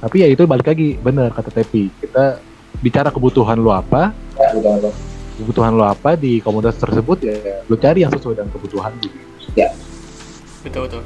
Tapi 0.00 0.16
ya 0.16 0.28
itu 0.32 0.42
balik 0.48 0.66
lagi 0.72 0.88
bener 0.96 1.28
kata 1.28 1.50
Tepi. 1.52 1.92
Kita 2.00 2.24
bicara 2.80 3.12
kebutuhan 3.12 3.60
lo 3.60 3.76
apa 3.76 4.16
Ya, 4.40 4.56
kebutuhan 5.36 5.76
lo 5.76 5.84
apa 5.84 6.16
di 6.16 6.40
komunitas 6.40 6.80
tersebut 6.80 7.20
ya 7.20 7.36
lo 7.68 7.76
cari 7.76 8.00
yang 8.00 8.08
sesuai 8.08 8.40
dengan 8.40 8.50
kebutuhan 8.56 8.96
lo 8.96 9.08
betul 10.64 10.80
betul. 10.88 11.02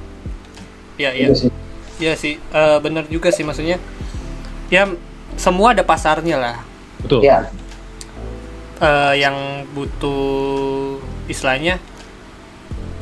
Ya 0.98 1.10
iya 1.14 1.30
Itu 1.30 1.46
sih. 1.46 1.50
iya 1.98 2.14
sih. 2.14 2.34
Eh, 2.38 2.78
benar 2.82 3.06
juga 3.10 3.30
sih 3.30 3.42
maksudnya. 3.46 3.78
Ya 4.70 4.90
semua 5.34 5.74
ada 5.74 5.82
pasarnya 5.82 6.38
lah. 6.38 6.56
Betul. 7.02 7.26
Ya. 7.26 7.50
Eh, 8.82 9.14
yang 9.22 9.66
butuh 9.74 10.98
istilahnya 11.30 11.78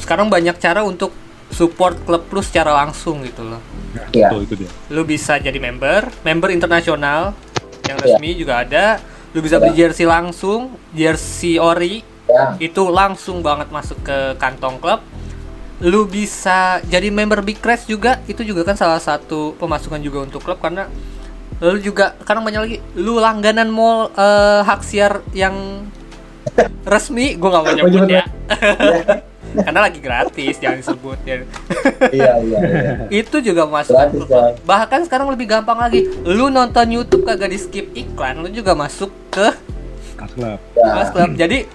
sekarang 0.02 0.26
banyak 0.26 0.58
cara 0.58 0.82
untuk 0.82 1.14
support 1.52 1.94
klub 2.02 2.26
lu 2.28 2.42
secara 2.42 2.74
langsung 2.74 3.22
gitu 3.22 3.44
loh. 3.44 3.60
Ya 4.10 4.32
itu 4.32 4.56
dia. 4.56 4.70
Lu 4.90 5.06
bisa 5.06 5.38
jadi 5.38 5.56
member 5.56 6.10
member 6.24 6.50
internasional 6.50 7.36
yang 7.86 8.00
Iya. 8.00 8.18
resmi 8.18 8.34
juga 8.34 8.66
ada. 8.66 8.98
Lu 9.32 9.40
bisa 9.40 9.56
beli 9.56 9.72
jersey 9.72 10.04
langsung 10.04 10.74
jersey 10.92 11.56
ori 11.56 12.02
ya 12.26 12.56
itu 12.58 12.82
langsung 12.88 13.40
banget 13.40 13.68
masuk 13.68 14.00
ke 14.02 14.34
kantong 14.36 14.80
klub. 14.80 15.00
Lu 15.82 16.06
bisa 16.06 16.78
jadi 16.86 17.10
member 17.10 17.42
Big 17.42 17.58
Crash 17.58 17.84
juga 17.84 18.22
itu 18.26 18.42
juga 18.42 18.62
kan 18.62 18.74
salah 18.74 18.98
satu 19.02 19.52
pemasukan 19.58 20.00
juga 20.00 20.24
untuk 20.24 20.40
klub 20.40 20.58
karena 20.58 20.88
lu 21.62 21.78
juga 21.78 22.18
karena 22.26 22.42
banyak 22.42 22.60
lagi 22.64 22.76
lu 22.98 23.22
langganan 23.22 23.70
mall 23.70 24.10
eh, 24.14 24.60
hak 24.66 24.82
siar 24.82 25.22
yang 25.30 25.86
resmi 26.92 27.38
gua 27.38 27.60
nggak 27.60 27.62
mau 27.62 27.74
nyebut 27.86 28.10
ya 28.10 28.24
karena 29.54 29.80
lagi 29.82 29.98
gratis 29.98 30.56
jangan 30.56 30.78
disebut 30.78 31.18
ya 31.22 31.34
iya 32.08 32.32
iya 32.38 32.58
iya. 32.58 32.92
itu 33.20 33.36
juga 33.38 33.64
masuk 33.64 33.92
Gratis, 33.92 34.24
Bang. 34.24 34.52
bahkan 34.62 35.00
sekarang 35.02 35.28
lebih 35.28 35.46
gampang 35.46 35.76
lagi 35.76 36.04
lu 36.22 36.48
nonton 36.48 36.86
YouTube 36.86 37.22
kagak 37.22 37.48
di 37.48 37.58
skip 37.58 37.92
iklan 37.92 38.38
lu 38.38 38.48
juga 38.48 38.72
masuk 38.72 39.12
ke 39.28 39.52
Aslap 40.14 40.62
Ya. 40.72 40.92
Mas 40.94 41.10
Club. 41.10 41.34
Jadi 41.34 41.66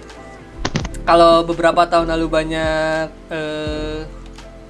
kalau 1.04 1.42
beberapa 1.42 1.84
tahun 1.84 2.08
lalu 2.08 2.26
banyak 2.28 3.06
eh, 3.28 3.98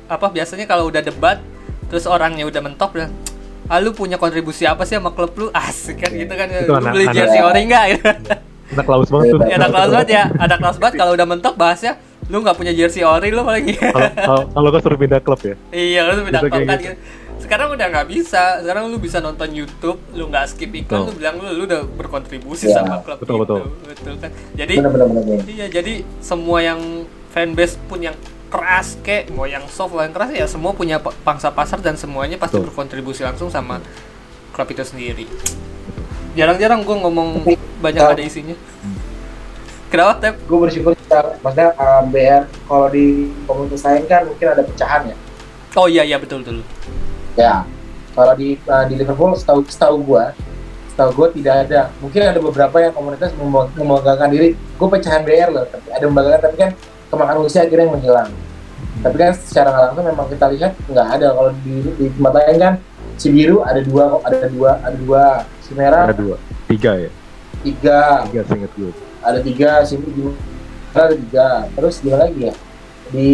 apa 0.07 0.27
biasanya 0.29 0.65
kalau 0.65 0.87
udah 0.87 0.99
debat 0.99 1.39
terus 1.87 2.05
orangnya 2.05 2.43
udah 2.43 2.59
mentok 2.61 2.91
dan 2.93 3.11
ah, 3.67 3.79
lu 3.79 3.91
punya 3.91 4.17
kontribusi 4.17 4.65
apa 4.65 4.83
sih 4.83 4.95
sama 4.95 5.11
klub 5.11 5.31
lu 5.33 5.47
asik 5.49 5.99
kan 5.99 6.11
gitu 6.11 6.31
kan 6.31 6.47
Itu 6.49 6.67
lu 6.67 6.75
anak- 6.77 6.93
beli 6.93 7.07
jersey 7.09 7.41
ori 7.41 7.61
enggak 7.63 7.85
gitu. 7.93 8.07
anak 8.69 8.87
laus 8.87 9.09
banget 9.09 9.27
tuh 9.31 9.39
ya 9.41 9.57
ada 9.57 9.67
kelas 9.69 9.89
banget 9.89 10.09
ya 10.11 10.25
ada 10.35 10.55
kelas 10.57 10.77
banget 10.77 10.95
kalau 10.97 11.13
udah 11.15 11.27
mentok 11.27 11.55
bahasnya 11.55 11.93
lu 12.29 12.37
nggak 12.39 12.55
punya 12.55 12.73
jersey 12.73 13.01
ori 13.01 13.29
lu 13.29 13.41
paling 13.41 13.73
kalau 13.95 14.11
kalau- 14.15 14.47
kalau 14.49 14.69
gue 14.69 14.81
suruh 14.81 14.99
pindah 14.99 15.21
klub 15.21 15.41
ya 15.41 15.55
iya 15.71 16.01
lu 16.05 16.25
kayak 16.25 16.43
kan 16.45 16.77
gitu. 16.77 16.85
gitu. 16.85 16.97
sekarang 17.39 17.69
udah 17.73 17.87
nggak 17.89 18.07
bisa 18.07 18.61
sekarang 18.61 18.85
lu 18.87 18.99
bisa 18.99 19.19
nonton 19.19 19.49
YouTube 19.51 19.97
lu 20.13 20.29
nggak 20.29 20.45
skip 20.47 20.69
iklan 20.71 21.03
Betul. 21.03 21.09
lu 21.09 21.13
bilang 21.17 21.35
lu 21.39 21.49
lu 21.55 21.63
udah 21.65 21.81
berkontribusi 21.89 22.69
Ya, 22.69 22.79
sama 22.79 23.01
klub 23.01 23.17
betul, 23.19 23.37
gitu. 23.39 23.55
betul. 23.57 23.63
betul 23.83 24.15
kan 24.19 24.31
jadi 24.53 24.75
benar 24.77 24.91
benar 24.93 25.07
benar. 25.09 25.39
Iya, 25.47 25.67
jadi 25.71 25.93
semua 26.19 26.59
yang 26.61 26.81
fanbase 27.29 27.81
pun 27.87 28.01
yang 28.01 28.17
keras 28.49 28.97
kek, 28.99 29.29
mau 29.31 29.45
yang 29.45 29.61
soft 29.69 29.93
mau 29.93 30.01
yang 30.01 30.11
keras 30.11 30.33
ya 30.33 30.45
semua 30.45 30.73
punya 30.73 30.97
pa- 30.97 31.13
pangsa 31.19 31.49
pasar 31.49 31.79
dan 31.79 31.95
semuanya 31.95 32.37
pasti 32.37 32.57
Betul. 32.57 32.73
berkontribusi 32.73 33.21
langsung 33.21 33.49
sama 33.49 33.77
klub 34.51 34.65
itu 34.67 34.81
sendiri. 34.83 35.29
Jarang-jarang 36.33 36.81
gue 36.81 36.97
ngomong 36.99 37.45
banyak 37.79 38.01
ada 38.01 38.23
isinya. 38.23 38.57
Kenapa 39.89 40.21
Tep? 40.21 40.37
gue 40.45 40.59
bersyukur 40.61 40.93
kita 40.93 41.41
maksudnya 41.41 41.73
uh, 41.81 42.05
BR 42.05 42.45
kalau 42.69 42.93
di 42.93 43.33
komunitas 43.49 43.89
lain 43.89 44.05
kan 44.05 44.29
mungkin 44.29 44.53
ada 44.53 44.61
pecahan 44.61 45.09
ya? 45.09 45.17
Oh 45.81 45.89
iya 45.89 46.05
iya 46.05 46.21
betul 46.21 46.45
betul. 46.45 46.61
ya. 47.41 47.65
Kalau 48.13 48.37
di 48.37 48.61
uh, 48.69 48.85
di 48.85 49.01
Liverpool 49.01 49.33
setahu 49.33 49.65
setahu 49.65 49.97
gue 50.05 50.25
setahu 50.93 51.11
gue 51.17 51.41
tidak 51.41 51.65
ada. 51.65 51.89
Mungkin 52.05 52.21
ada 52.21 52.37
beberapa 52.37 52.77
yang 52.85 52.93
komunitas 52.93 53.33
mem- 53.33 53.73
membanggakan 53.81 54.29
diri. 54.29 54.61
Gue 54.77 54.89
pecahan 54.93 55.25
BR 55.25 55.57
loh 55.57 55.65
tapi 55.65 55.89
ada 55.89 56.05
membanggakan 56.05 56.41
tapi 56.45 56.57
kan 56.61 56.71
kemakan 57.09 57.37
usia 57.49 57.65
akhirnya 57.65 57.89
menghilang. 57.89 58.29
Tapi 59.01 59.17
kan 59.17 59.33
secara 59.41 59.89
langsung 59.89 60.05
memang 60.05 60.29
kita 60.29 60.53
lihat 60.53 60.77
nggak 60.85 61.09
ada. 61.17 61.33
Kalau 61.33 61.51
di, 61.65 61.75
di 61.97 62.13
tempat 62.13 62.33
lain 62.37 62.57
kan 62.61 62.75
si 63.17 63.33
biru 63.33 63.65
ada 63.65 63.81
dua 63.81 64.21
ada 64.21 64.53
dua 64.53 64.71
ada 64.85 64.97
dua. 65.01 65.25
Si 65.65 65.73
merah 65.73 66.05
ada 66.05 66.13
dua. 66.13 66.37
Tiga 66.69 66.93
ya? 66.93 67.11
Tiga. 67.65 68.29
Tiga 68.29 68.45
seinget 68.45 68.69
gue 68.77 69.08
ada 69.29 69.41
tiga 69.41 69.85
sini 69.85 70.09
di 70.09 70.23
ada 70.91 71.15
tiga. 71.15 71.49
Terus 71.71 72.01
gimana 72.01 72.27
lagi 72.27 72.41
ya? 72.43 72.55
Di 73.09 73.33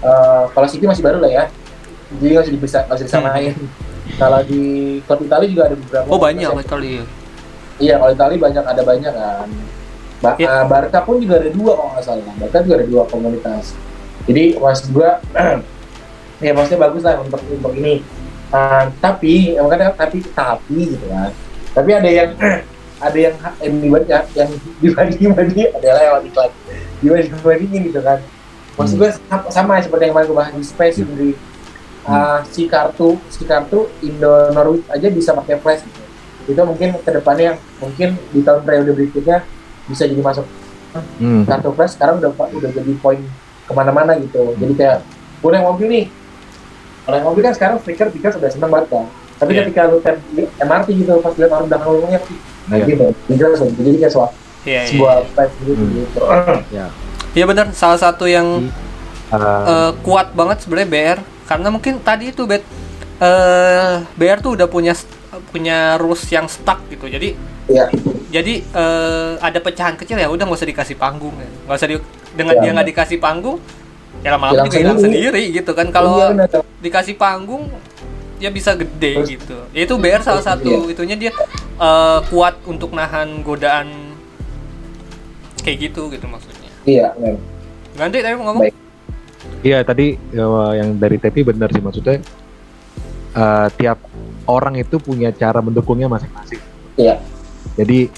eh, 0.00 0.42
kalau 0.48 0.66
City 0.68 0.84
masih 0.84 1.02
baru 1.02 1.18
lah 1.18 1.30
ya. 1.30 1.44
Jadi 2.12 2.32
usah 2.36 2.52
bisa 2.52 2.78
usah 2.86 3.04
disamain. 3.04 3.56
Kalau 4.14 4.40
di 4.44 4.62
klub 5.02 5.20
Italia 5.22 5.48
juga 5.48 5.62
ada 5.66 5.76
beberapa 5.78 6.06
Oh 6.06 6.20
banyak 6.20 6.44
ya. 6.44 6.52
yang- 6.52 7.08
iya 7.80 7.94
kalau 7.96 8.12
Italia 8.12 8.38
banyak 8.38 8.64
ada 8.66 8.82
banyak 8.82 9.12
kan. 9.12 9.48
Ba 10.20 10.30
Ya. 10.36 10.46
eh, 10.52 10.64
Barca 10.68 10.98
pun 11.02 11.18
juga 11.18 11.40
ada 11.40 11.50
dua 11.50 11.72
kalau 11.74 11.90
nggak 11.96 12.04
salah. 12.04 12.34
Barca 12.36 12.58
juga 12.60 12.74
ada 12.78 12.86
dua 12.86 13.02
komunitas. 13.08 13.72
Jadi 14.28 14.54
maksud 14.54 14.92
gua 14.92 15.18
ya 16.44 16.52
maksudnya 16.52 16.80
bagus 16.80 17.02
lah 17.02 17.18
untuk 17.18 17.40
untuk 17.42 17.72
ini. 17.74 18.04
Eh, 18.52 18.84
tapi 19.00 19.56
yang 19.56 19.66
kadang 19.66 19.96
tapi 19.96 20.18
tapi 20.30 20.78
gitu 20.92 21.06
kan. 21.08 21.32
Tapi 21.72 21.90
ada 21.90 22.10
yang 22.12 22.30
ada 23.02 23.18
yang 23.18 23.34
yang 23.58 23.74
dibaca 23.82 24.18
yang 24.38 24.50
dibanding 24.78 25.32
banding 25.34 25.68
adalah 25.74 26.00
lewat 26.06 26.22
iklan. 26.30 26.50
Dibanding 27.02 27.42
bandingin 27.42 27.80
gitu 27.90 28.00
kan. 28.00 28.18
Maksud 28.78 28.94
gue 28.96 29.10
sama, 29.28 29.46
sama 29.52 29.72
seperti 29.82 30.08
yang 30.08 30.12
kemarin 30.16 30.28
gue 30.30 30.38
bahas 30.38 30.52
di 30.54 30.64
space 30.64 30.96
di 31.02 31.28
uh, 32.08 32.40
si 32.48 32.64
kartu 32.70 33.18
si 33.28 33.42
kartu 33.44 33.90
Indo 34.00 34.48
Norwich 34.54 34.86
aja 34.88 35.06
bisa 35.12 35.36
pakai 35.36 35.58
flash 35.60 35.82
gitu. 35.84 36.00
itu 36.42 36.58
mungkin 36.66 36.98
ke 36.98 37.10
depannya 37.14 37.54
mungkin 37.78 38.18
di 38.34 38.42
tahun 38.42 38.66
periode 38.66 38.90
berikutnya 38.98 39.46
bisa 39.86 40.08
jadi 40.08 40.22
masuk. 40.22 40.46
Hmm. 40.92 41.48
kartu 41.48 41.70
flash 41.72 41.94
sekarang 41.96 42.20
udah 42.20 42.32
udah 42.36 42.70
jadi 42.72 42.92
poin 43.00 43.20
ke 43.66 43.72
mana-mana 43.74 44.16
gitu. 44.18 44.54
Jadi 44.56 44.72
kayak 44.78 45.04
gue 45.42 45.50
yang 45.52 45.66
mobil 45.68 45.86
nih. 45.90 46.06
Kalau 47.02 47.16
yang 47.18 47.26
mobil 47.28 47.42
kan 47.42 47.54
sekarang 47.54 47.76
stiker 47.82 48.08
stiker 48.10 48.30
sudah 48.34 48.50
seneng 48.50 48.70
banget 48.70 48.88
kan. 48.94 49.06
Tapi 49.42 49.50
Iya. 49.58 49.66
ketika 49.66 49.90
lu 49.90 49.98
tap 49.98 50.16
di 50.30 50.46
MRT 50.46 50.88
gitu 51.02 51.12
pas 51.18 51.34
lihat 51.34 51.50
orang 51.50 51.66
belakang 51.66 51.88
lu 51.90 51.98
ngomongnya 51.98 52.20
nah 52.70 52.76
Iya. 52.78 52.86
gitu 52.86 53.04
jadi 53.26 53.96
kayak 53.98 54.12
sebuah, 54.12 54.30
Iya, 54.62 54.80
iya. 54.80 54.90
sebuah 54.90 55.14
gitu 55.58 55.72
Hmm. 55.74 55.90
gitu 55.98 56.20
Ya. 56.70 56.86
Iya 57.32 57.44
benar, 57.48 57.66
salah 57.72 57.96
satu 57.96 58.28
yang 58.28 58.68
Uh, 59.32 59.40
eh, 59.64 59.90
kuat 60.04 60.36
banget 60.36 60.60
sebenarnya 60.60 60.88
BR 60.92 61.18
karena 61.48 61.72
mungkin 61.72 61.96
tadi 62.04 62.36
itu 62.36 62.44
bet 62.44 62.60
eh 63.16 64.04
BR 64.12 64.44
tuh 64.44 64.60
udah 64.60 64.68
punya 64.68 64.92
punya 65.48 65.96
rules 65.96 66.20
yang 66.28 66.44
stuck 66.44 66.84
gitu. 66.92 67.08
Jadi 67.08 67.32
Iya. 67.64 67.88
jadi 68.28 68.60
eh, 68.60 69.32
ada 69.40 69.56
pecahan 69.56 69.96
kecil 69.96 70.20
ya 70.20 70.28
udah 70.28 70.44
nggak 70.44 70.58
usah 70.60 70.68
dikasih 70.68 71.00
panggung 71.00 71.32
ya. 71.40 71.48
Nggak 71.64 71.76
usah 71.80 71.88
di, 71.88 71.96
dengan 72.36 72.54
Iya, 72.56 72.62
dia 72.62 72.70
nggak 72.76 72.88
dikasih 72.92 73.18
panggung 73.18 73.56
ya 74.20 74.28
lama-lama 74.36 74.68
juga 74.68 74.76
hilang 74.76 75.00
sendiri. 75.00 75.42
gitu 75.50 75.72
kan. 75.72 75.88
Kalau 75.88 76.12
Iya, 76.36 76.60
dikasih 76.84 77.14
panggung 77.16 77.72
ya 78.42 78.50
bisa 78.50 78.74
gede 78.74 79.22
Terus- 79.22 79.30
gitu. 79.38 79.58
Ya, 79.70 79.86
itu 79.86 79.94
BR 79.94 80.22
salah 80.26 80.42
satu 80.42 80.90
itunya 80.90 81.14
dia 81.14 81.30
eh, 81.78 82.18
kuat 82.26 82.58
untuk 82.66 82.90
nahan 82.90 83.46
godaan 83.46 84.18
kayak 85.62 85.78
gitu 85.90 86.10
gitu 86.10 86.26
maksudnya. 86.26 86.70
iya 86.82 87.14
men. 87.14 87.38
Ganti 87.94 88.18
tapi 88.18 88.34
mau 88.34 88.50
ngomong. 88.50 88.66
Baik. 88.66 88.74
Iya 89.62 89.78
tadi 89.86 90.18
ya, 90.34 90.74
yang 90.74 90.98
dari 90.98 91.22
Tepi 91.22 91.46
benar 91.46 91.70
sih 91.70 91.78
maksudnya 91.78 92.18
eh, 93.38 93.68
tiap 93.78 94.02
orang 94.50 94.74
itu 94.82 94.98
punya 94.98 95.30
cara 95.30 95.62
mendukungnya 95.62 96.10
masing-masing. 96.10 96.58
Iya. 96.98 97.22
Jadi 97.78 98.10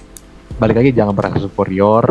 balik 0.57 0.81
lagi 0.81 0.91
jangan 0.97 1.13
merasa 1.13 1.43
superior 1.43 2.07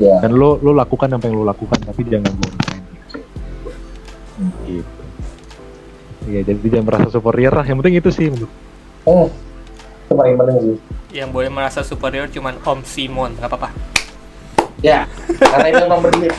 iya 0.00 0.24
dan 0.24 0.32
lo 0.32 0.56
lo 0.64 0.72
lakukan 0.72 1.12
apa 1.12 1.28
yang 1.28 1.36
lo 1.36 1.44
lakukan 1.44 1.78
tapi 1.84 2.00
jangan 2.08 2.32
glorifying 2.34 2.84
diri. 2.88 3.20
Gitu. 4.66 4.97
Iya 6.24 6.40
jadi 6.44 6.66
jangan 6.68 6.86
merasa 6.86 7.08
superior 7.10 7.52
lah. 7.52 7.62
Yang 7.62 7.76
penting 7.78 7.94
itu 7.96 8.10
sih 8.10 8.26
menurut. 8.28 8.52
hmm. 9.04 9.28
itu 10.00 10.14
paling 10.14 10.36
penting 10.36 10.56
sih 10.58 10.76
Yang 11.14 11.30
boleh 11.30 11.48
merasa 11.48 11.80
superior 11.80 12.26
cuman 12.26 12.56
Om 12.58 12.80
Simon, 12.82 13.30
nggak 13.34 13.46
apa-apa. 13.46 13.70
ya 14.78 15.10
karena 15.42 15.66
itu 15.68 15.82
memang 15.82 16.00
berduit 16.00 16.30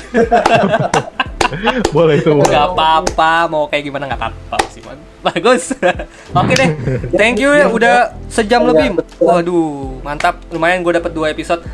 Boleh 1.90 2.16
itu. 2.16 2.30
Nggak 2.32 2.66
apa-apa, 2.70 3.32
mau 3.48 3.66
kayak 3.66 3.84
gimana 3.84 4.06
nggak 4.06 4.22
apa-apa 4.22 4.56
Om 4.56 4.70
Simon. 4.70 4.98
Bagus. 5.26 5.74
Oke 6.40 6.54
deh, 6.54 6.70
thank 7.12 7.36
you 7.36 7.52
ya 7.52 7.68
udah 7.68 7.96
sejam 8.28 8.62
Iya, 8.62 8.70
lebih. 8.70 8.88
betul. 8.96 9.18
Waduh, 9.20 9.74
mantap. 10.00 10.40
Lumayan 10.48 10.80
gue 10.80 10.94
dapet 10.94 11.12
dua 11.12 11.30
episode. 11.30 11.66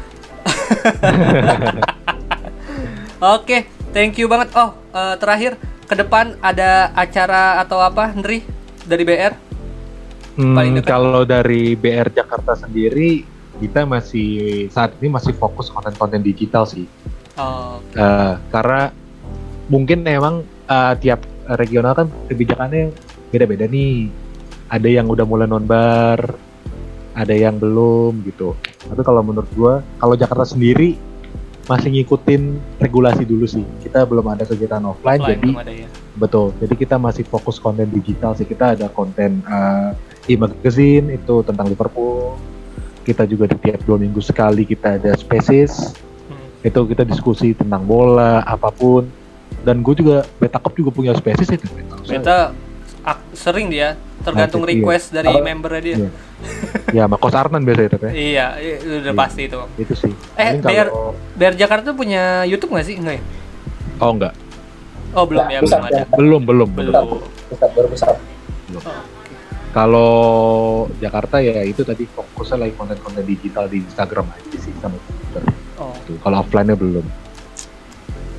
Oke, 3.18 3.58
thank 3.91 4.16
you 4.16 4.26
banget. 4.26 4.51
Oh, 4.53 4.74
eh, 4.91 5.16
terakhir 5.18 5.56
ke 5.86 5.95
depan 5.95 6.33
ada 6.41 6.89
acara 6.93 7.61
atau 7.61 7.79
apa, 7.79 8.09
Ndri 8.11 8.41
dari 8.86 9.03
BR? 9.05 9.33
Hmm, 10.36 10.51
Paling 10.51 10.73
dekat. 10.75 10.89
kalau 10.91 11.23
dari 11.23 11.73
BR 11.73 12.11
Jakarta 12.11 12.59
sendiri 12.59 13.23
kita 13.55 13.88
masih 13.88 14.29
saat 14.67 14.91
ini 14.99 15.07
masih 15.07 15.31
fokus 15.31 15.71
konten-konten 15.71 16.19
digital 16.19 16.67
sih. 16.67 16.83
Oh, 17.36 17.79
Eh, 17.95 18.33
karena 18.51 18.91
mungkin 19.67 20.03
emang 20.03 20.43
eh, 20.67 20.93
tiap 20.99 21.23
regional 21.55 21.95
kan 21.95 22.07
kebijakannya 22.27 22.91
beda-beda 23.31 23.65
nih. 23.65 24.11
Ada 24.65 24.89
yang 24.89 25.07
udah 25.07 25.23
mulai 25.23 25.45
nonbar, 25.45 26.19
ada 27.13 27.31
yang 27.31 27.55
belum 27.55 28.25
gitu. 28.27 28.57
Tapi 28.81 29.01
kalau 29.05 29.21
menurut 29.23 29.47
gua, 29.55 29.73
kalau 30.01 30.17
Jakarta 30.17 30.43
sendiri 30.43 30.97
masih 31.66 31.89
ngikutin 31.91 32.41
regulasi 32.78 33.24
dulu 33.24 33.45
sih. 33.45 33.66
Kita 33.80 34.03
belum 34.03 34.26
ada 34.28 34.43
kegiatan 34.43 34.82
offline, 34.82 35.18
offline 35.18 35.39
jadi 35.41 35.49
ada 35.55 35.74
ya. 35.76 35.88
betul. 36.16 36.53
Jadi 36.57 36.74
kita 36.76 36.95
masih 36.95 37.24
fokus 37.24 37.57
konten 37.57 37.89
digital 37.89 38.34
sih. 38.34 38.43
Kita 38.43 38.74
ada 38.74 38.86
konten 38.88 39.41
eh, 39.41 39.89
e-magazine 40.28 41.09
itu 41.11 41.41
tentang 41.41 41.66
Liverpool. 41.66 42.38
Kita 43.01 43.24
juga 43.24 43.45
di 43.45 43.57
tiap 43.59 43.82
dua 43.82 43.97
minggu 43.97 44.18
sekali 44.20 44.63
kita 44.63 44.97
ada 44.97 45.13
spaces 45.13 45.93
Hmm. 46.26 46.41
itu 46.63 46.80
kita 46.88 47.05
diskusi 47.05 47.53
tentang 47.53 47.86
bola 47.86 48.41
apa 48.41 48.74
pun 48.74 49.05
dan 49.61 49.80
gue 49.80 49.93
juga 49.93 50.26
beta 50.36 50.57
cup 50.57 50.74
juga 50.74 50.89
punya 50.89 51.13
spesies 51.13 51.45
itu 51.51 51.70
Beta 52.01 52.49
ak- 53.01 53.30
sering 53.32 53.70
dia 53.70 53.93
tergantung 54.26 54.59
Nah, 54.59 54.67
iya. 54.67 54.73
request 54.76 55.05
dari 55.11 55.30
Apa? 55.30 55.39
membernya 55.39 55.82
dia. 55.82 55.95
Iya. 55.95 56.09
ya 56.95 57.01
sama 57.05 57.15
Kos 57.15 57.34
Arnan 57.34 57.61
biasa 57.61 57.82
itu 57.84 57.95
ya 57.95 58.09
Iya, 58.09 58.45
iya, 58.57 58.76
udah 58.99 59.05
Iya. 59.05 59.13
pasti 59.15 59.41
itu. 59.43 59.57
itu 59.78 59.93
sih 59.95 60.11
Eh, 60.36 60.57
biar- 60.57 60.89
kalau 60.89 61.13
BR 61.34 61.55
Jakarta 61.55 61.86
tuh 61.86 61.95
punya 61.95 62.23
YouTube 62.43 62.71
nggak 62.71 62.86
sih? 62.86 62.95
Enggak 62.95 63.15
ya? 63.15 63.23
oh 63.97 64.11
enggak 64.11 64.34
Oh, 65.13 65.23
belum 65.23 65.41
Nah, 65.41 65.49
ya, 65.49 65.59
belum 65.61 65.80
ada. 65.82 65.95
ya. 65.95 66.05
belum 66.11 66.41
belum 66.43 66.69
belum 66.73 66.91
Belum. 66.91 67.07
pusat 67.47 67.69
baru 67.71 67.88
pusat 67.88 68.15
kalau 69.71 70.11
Jakarta 70.97 71.38
ya 71.38 71.59
itu 71.61 71.82
tadi 71.82 72.03
fokusnya 72.05 72.57
lagi 72.61 72.73
konten-konten 72.73 73.23
digital 73.23 73.67
di 73.67 73.80
Instagram 73.82 74.26
aja 74.30 74.57
sih 74.57 74.71
sama 74.76 74.95
Twitter 74.97 75.43
Oh, 75.76 75.91
Tuh, 76.01 76.15
kalau 76.17 76.39
offline-nya 76.39 76.73
belum 76.73 77.03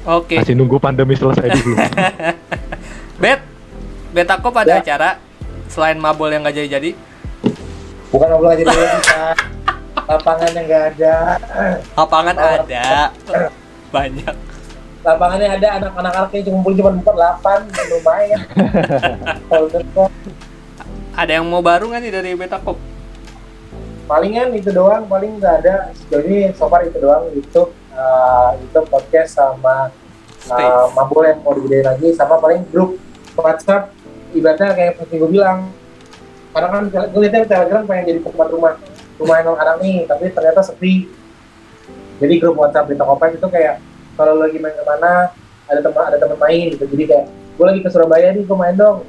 oke. 0.06 0.34
masih 0.34 0.52
nunggu 0.52 0.76
pandemi 0.76 1.12
selesai 1.12 1.48
dulu 1.50 1.76
Bet, 3.22 3.40
Betacop 4.10 4.54
ada 4.54 4.68
Ya. 4.70 4.80
acara 4.80 5.20
selain 5.76 6.00
mabol 6.00 6.32
yang 6.32 6.40
nggak 6.40 6.56
jadi-jadi. 6.56 6.96
bukan 8.08 8.26
ngobrol 8.32 8.48
aja 8.48 8.64
dulu 8.64 8.80
bisa 8.96 9.20
lapangannya 10.06 10.60
nggak 10.64 10.84
ada 10.94 11.16
Lapangan 11.92 12.34
Oh. 12.34 12.48
ada. 12.56 12.86
Banyak. 13.94 14.34
lapangannya 15.04 15.48
ada 15.52 15.68
anak-anak 15.78 16.12
anaknya 16.16 16.40
cuma 16.42 16.54
kumpul 16.58 16.72
cuma 16.74 16.90
empat 16.90 17.14
delapan 17.14 17.58
lumayan 17.86 18.40
gitu, 19.70 20.02
Ada 21.12 21.32
yang 21.36 21.46
mau 21.46 21.60
baru 21.60 21.92
nggak 21.92 22.00
nih 22.00 22.10
dari 22.10 22.30
Betacop? 22.34 22.74
palingan 24.06 24.54
itu 24.54 24.70
doang 24.70 25.04
paling 25.04 25.36
nggak 25.36 25.54
ada 25.62 25.90
ini 26.16 26.54
so 26.54 26.66
far 26.66 26.82
itu 26.82 26.94
doang 26.96 27.26
YouTube 27.30 27.70
uh, 27.90 28.54
YouTube 28.56 28.86
podcast 28.86 29.34
sama 29.34 29.90
uh, 29.90 29.90
Space. 30.46 30.94
mabul 30.94 31.22
yang 31.22 31.38
mau 31.42 31.52
digedein 31.52 31.84
lagi 31.84 32.14
sama 32.14 32.38
paling 32.38 32.62
grup 32.70 32.98
WhatsApp 33.34 33.90
ibaratnya 34.34 34.72
kayak 34.74 34.92
seperti 34.98 35.14
gue 35.22 35.30
bilang 35.30 35.70
karena 36.56 36.68
kan 36.72 36.82
gue 36.88 37.20
lihatnya 37.20 37.44
Telegram 37.44 37.82
pengen 37.84 38.04
jadi 38.08 38.20
tempat 38.24 38.48
rumah 38.48 38.72
rumah 39.20 39.36
yang 39.44 39.56
anak 39.60 39.76
nih 39.84 39.98
tapi 40.08 40.24
ternyata 40.32 40.60
sepi. 40.64 40.94
Jadi 42.16 42.34
grup 42.40 42.56
WhatsApp 42.56 42.88
di 42.88 42.96
Tokopedia 42.96 43.36
itu 43.36 43.48
kayak 43.52 43.74
kalau 44.16 44.40
lagi 44.40 44.56
main 44.56 44.72
ke 44.72 44.84
mana 44.88 45.28
ada 45.68 45.80
teman 45.84 46.02
ada 46.08 46.16
teman 46.16 46.38
main 46.40 46.72
gitu. 46.72 46.84
Jadi 46.88 47.04
kayak 47.12 47.26
gue 47.28 47.64
lagi 47.68 47.80
ke 47.84 47.88
Surabaya 47.92 48.32
nih 48.32 48.44
gue 48.48 48.56
main 48.56 48.72
dong. 48.72 49.04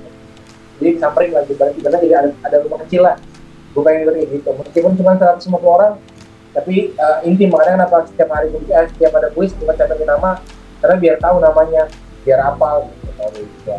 Jadi 0.77 0.89
disamperin 0.99 1.31
lagi 1.31 1.53
balik 1.55 1.73
ibaratnya 1.79 2.01
jadi 2.03 2.15
ada, 2.19 2.29
ada 2.43 2.57
rumah 2.67 2.79
kecil 2.83 3.01
lah. 3.07 3.15
Gue 3.71 3.81
pengen 3.87 4.11
kayak 4.11 4.27
gitu. 4.27 4.49
Meskipun 4.51 4.91
cuma 4.99 5.15
150 5.15 5.47
orang 5.63 5.93
tapi 6.57 6.89
uh, 6.97 7.21
inti 7.21 7.45
makanya 7.45 7.85
kenapa 7.85 8.09
setiap 8.09 8.33
hari 8.33 8.49
gue 8.49 8.65
eh, 8.73 8.89
setiap 8.97 9.13
ada 9.13 9.29
kuis 9.29 9.53
gue 9.53 9.69
cantumin 9.77 10.09
nama 10.09 10.41
karena 10.81 10.95
biar 10.97 11.15
tahu 11.21 11.37
namanya 11.37 11.85
biar 12.25 12.39
apal 12.49 12.89
gitu 13.05 13.45
gitu 13.45 13.77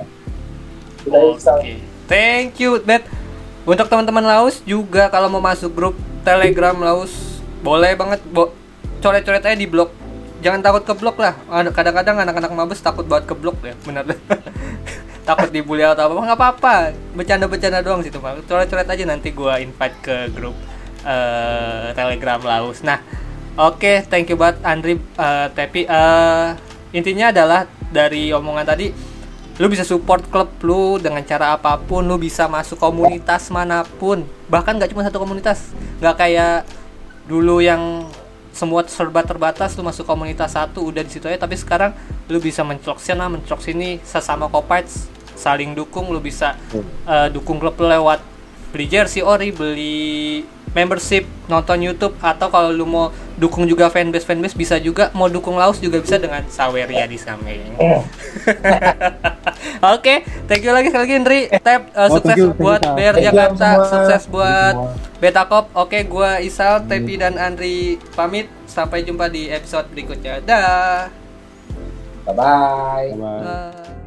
Oke. 1.61 1.73
Thank 2.09 2.61
you, 2.61 2.81
Bet. 2.81 3.05
Untuk 3.69 3.85
teman-teman 3.85 4.25
Laus 4.25 4.65
juga 4.65 5.13
kalau 5.13 5.29
mau 5.29 5.45
masuk 5.45 5.69
grup 5.77 5.95
Telegram 6.25 6.73
Laus 6.73 7.13
boleh 7.61 7.93
banget 7.93 8.25
bo 8.33 8.55
coret-coret 9.05 9.45
aja 9.45 9.53
di 9.53 9.69
blog. 9.69 9.93
Jangan 10.41 10.63
takut 10.63 10.83
ke 10.87 10.95
blog 10.97 11.21
lah. 11.21 11.35
Ada- 11.51 11.75
Kadang-kadang 11.75 12.17
anak-anak 12.17 12.51
mabes 12.55 12.81
takut 12.81 13.05
banget 13.05 13.29
ke 13.29 13.35
blog 13.37 13.59
ya, 13.61 13.75
benar. 13.85 14.09
takut 15.29 15.53
dibully 15.53 15.85
atau 15.85 16.09
apa 16.09 16.33
nggak 16.33 16.39
apa-apa. 16.39 16.75
Bercanda-bercanda 17.13 17.85
doang 17.85 18.01
situ, 18.01 18.17
Pak. 18.17 18.49
Coret-coret 18.49 18.89
aja 18.89 19.05
nanti 19.05 19.35
gua 19.37 19.61
invite 19.61 19.97
ke 20.01 20.17
grup 20.33 20.57
eh, 21.05 21.93
Telegram 21.93 22.41
Laus. 22.41 22.81
Nah, 22.81 23.05
oke, 23.59 24.09
thank 24.09 24.33
you 24.33 24.39
banget 24.41 24.65
Andri 24.65 24.97
eh, 24.97 25.47
Tepi. 25.53 25.85
Eh, 25.85 26.49
intinya 26.97 27.29
adalah 27.29 27.69
dari 27.93 28.33
omongan 28.33 28.65
tadi 28.65 28.87
lu 29.59 29.67
bisa 29.67 29.83
support 29.83 30.23
klub 30.31 30.47
lu 30.63 31.03
dengan 31.03 31.19
cara 31.27 31.59
apa 31.59 31.75
pun 31.83 32.07
lu 32.07 32.15
bisa 32.15 32.47
masuk 32.47 32.79
komunitas 32.79 33.51
mana 33.51 33.83
pun. 33.83 34.23
Bahkan 34.47 34.79
nggak 34.79 34.95
cuma 34.95 35.03
satu 35.03 35.19
komunitas. 35.19 35.75
Nggak 35.99 36.15
kayak 36.15 36.57
dulu 37.27 37.59
yang 37.59 38.07
semua 38.55 38.87
serba 38.87 39.27
terbatas 39.27 39.75
lu 39.75 39.83
masuk 39.83 40.07
komunitas 40.07 40.55
satu 40.55 40.87
udah 40.87 41.03
di 41.03 41.11
situ 41.11 41.27
aja. 41.27 41.43
Tapi 41.43 41.59
sekarang 41.59 41.91
lu 42.31 42.39
bisa 42.39 42.63
menclok 42.63 43.03
sana 43.03 43.27
menclok 43.27 43.59
sini 43.59 43.99
sesama 44.07 44.47
kopites 44.47 45.11
saling 45.35 45.75
dukung 45.75 46.11
lu 46.11 46.19
bisa 46.19 46.59
eh, 47.07 47.29
dukung 47.31 47.59
klub 47.63 47.75
lu 47.79 47.87
lewat 47.87 48.38
beli 48.73 48.87
jersey 48.87 49.25
ori 49.25 49.53
beli 49.53 50.45
membership 50.77 51.25
nonton 51.49 51.81
YouTube 51.81 52.15
atau 52.21 52.53
kalau 52.53 52.69
lu 52.69 52.85
mau 52.85 53.09
dukung 53.41 53.65
juga 53.65 53.89
fanbase 53.89 54.29
fanbase 54.29 54.53
bisa 54.53 54.77
juga 54.77 55.09
mau 55.17 55.27
dukung 55.27 55.57
Laos 55.57 55.81
juga 55.81 55.97
bisa 55.99 56.21
dengan 56.21 56.45
Saweria 56.53 57.09
di 57.09 57.17
samping 57.17 57.73
Oke, 59.79 60.27
thank 60.47 60.63
you 60.63 60.75
lagi 60.75 60.91
sekali 60.91 61.03
lagi 61.07 61.15
Indri. 61.19 61.41
Tap 61.63 61.91
uh, 61.95 62.07
Oh, 62.11 62.19
sukses 62.19 62.35
thank 62.35 62.39
you, 62.39 62.51
thank 62.55 62.63
buat. 62.63 62.81
BR 62.95 63.17
you, 63.19 63.27
Jakarta, 63.31 63.69
sukses 63.87 64.23
buat 64.31 64.75
semua. 64.75 64.95
Betacop. 65.19 65.67
Oke, 65.75 65.99
gua 66.07 66.39
Isal, 66.43 66.87
Tepi 66.87 67.19
dan 67.19 67.39
Andri 67.39 67.99
pamit. 68.15 68.51
Sampai 68.67 69.03
jumpa 69.03 69.27
di 69.31 69.51
episode 69.51 69.91
berikutnya. 69.91 70.39
Dah. 70.43 71.11
bye 72.27 72.35
bye 72.35 73.15
Bye. 73.15 73.43
Bye. 73.43 73.98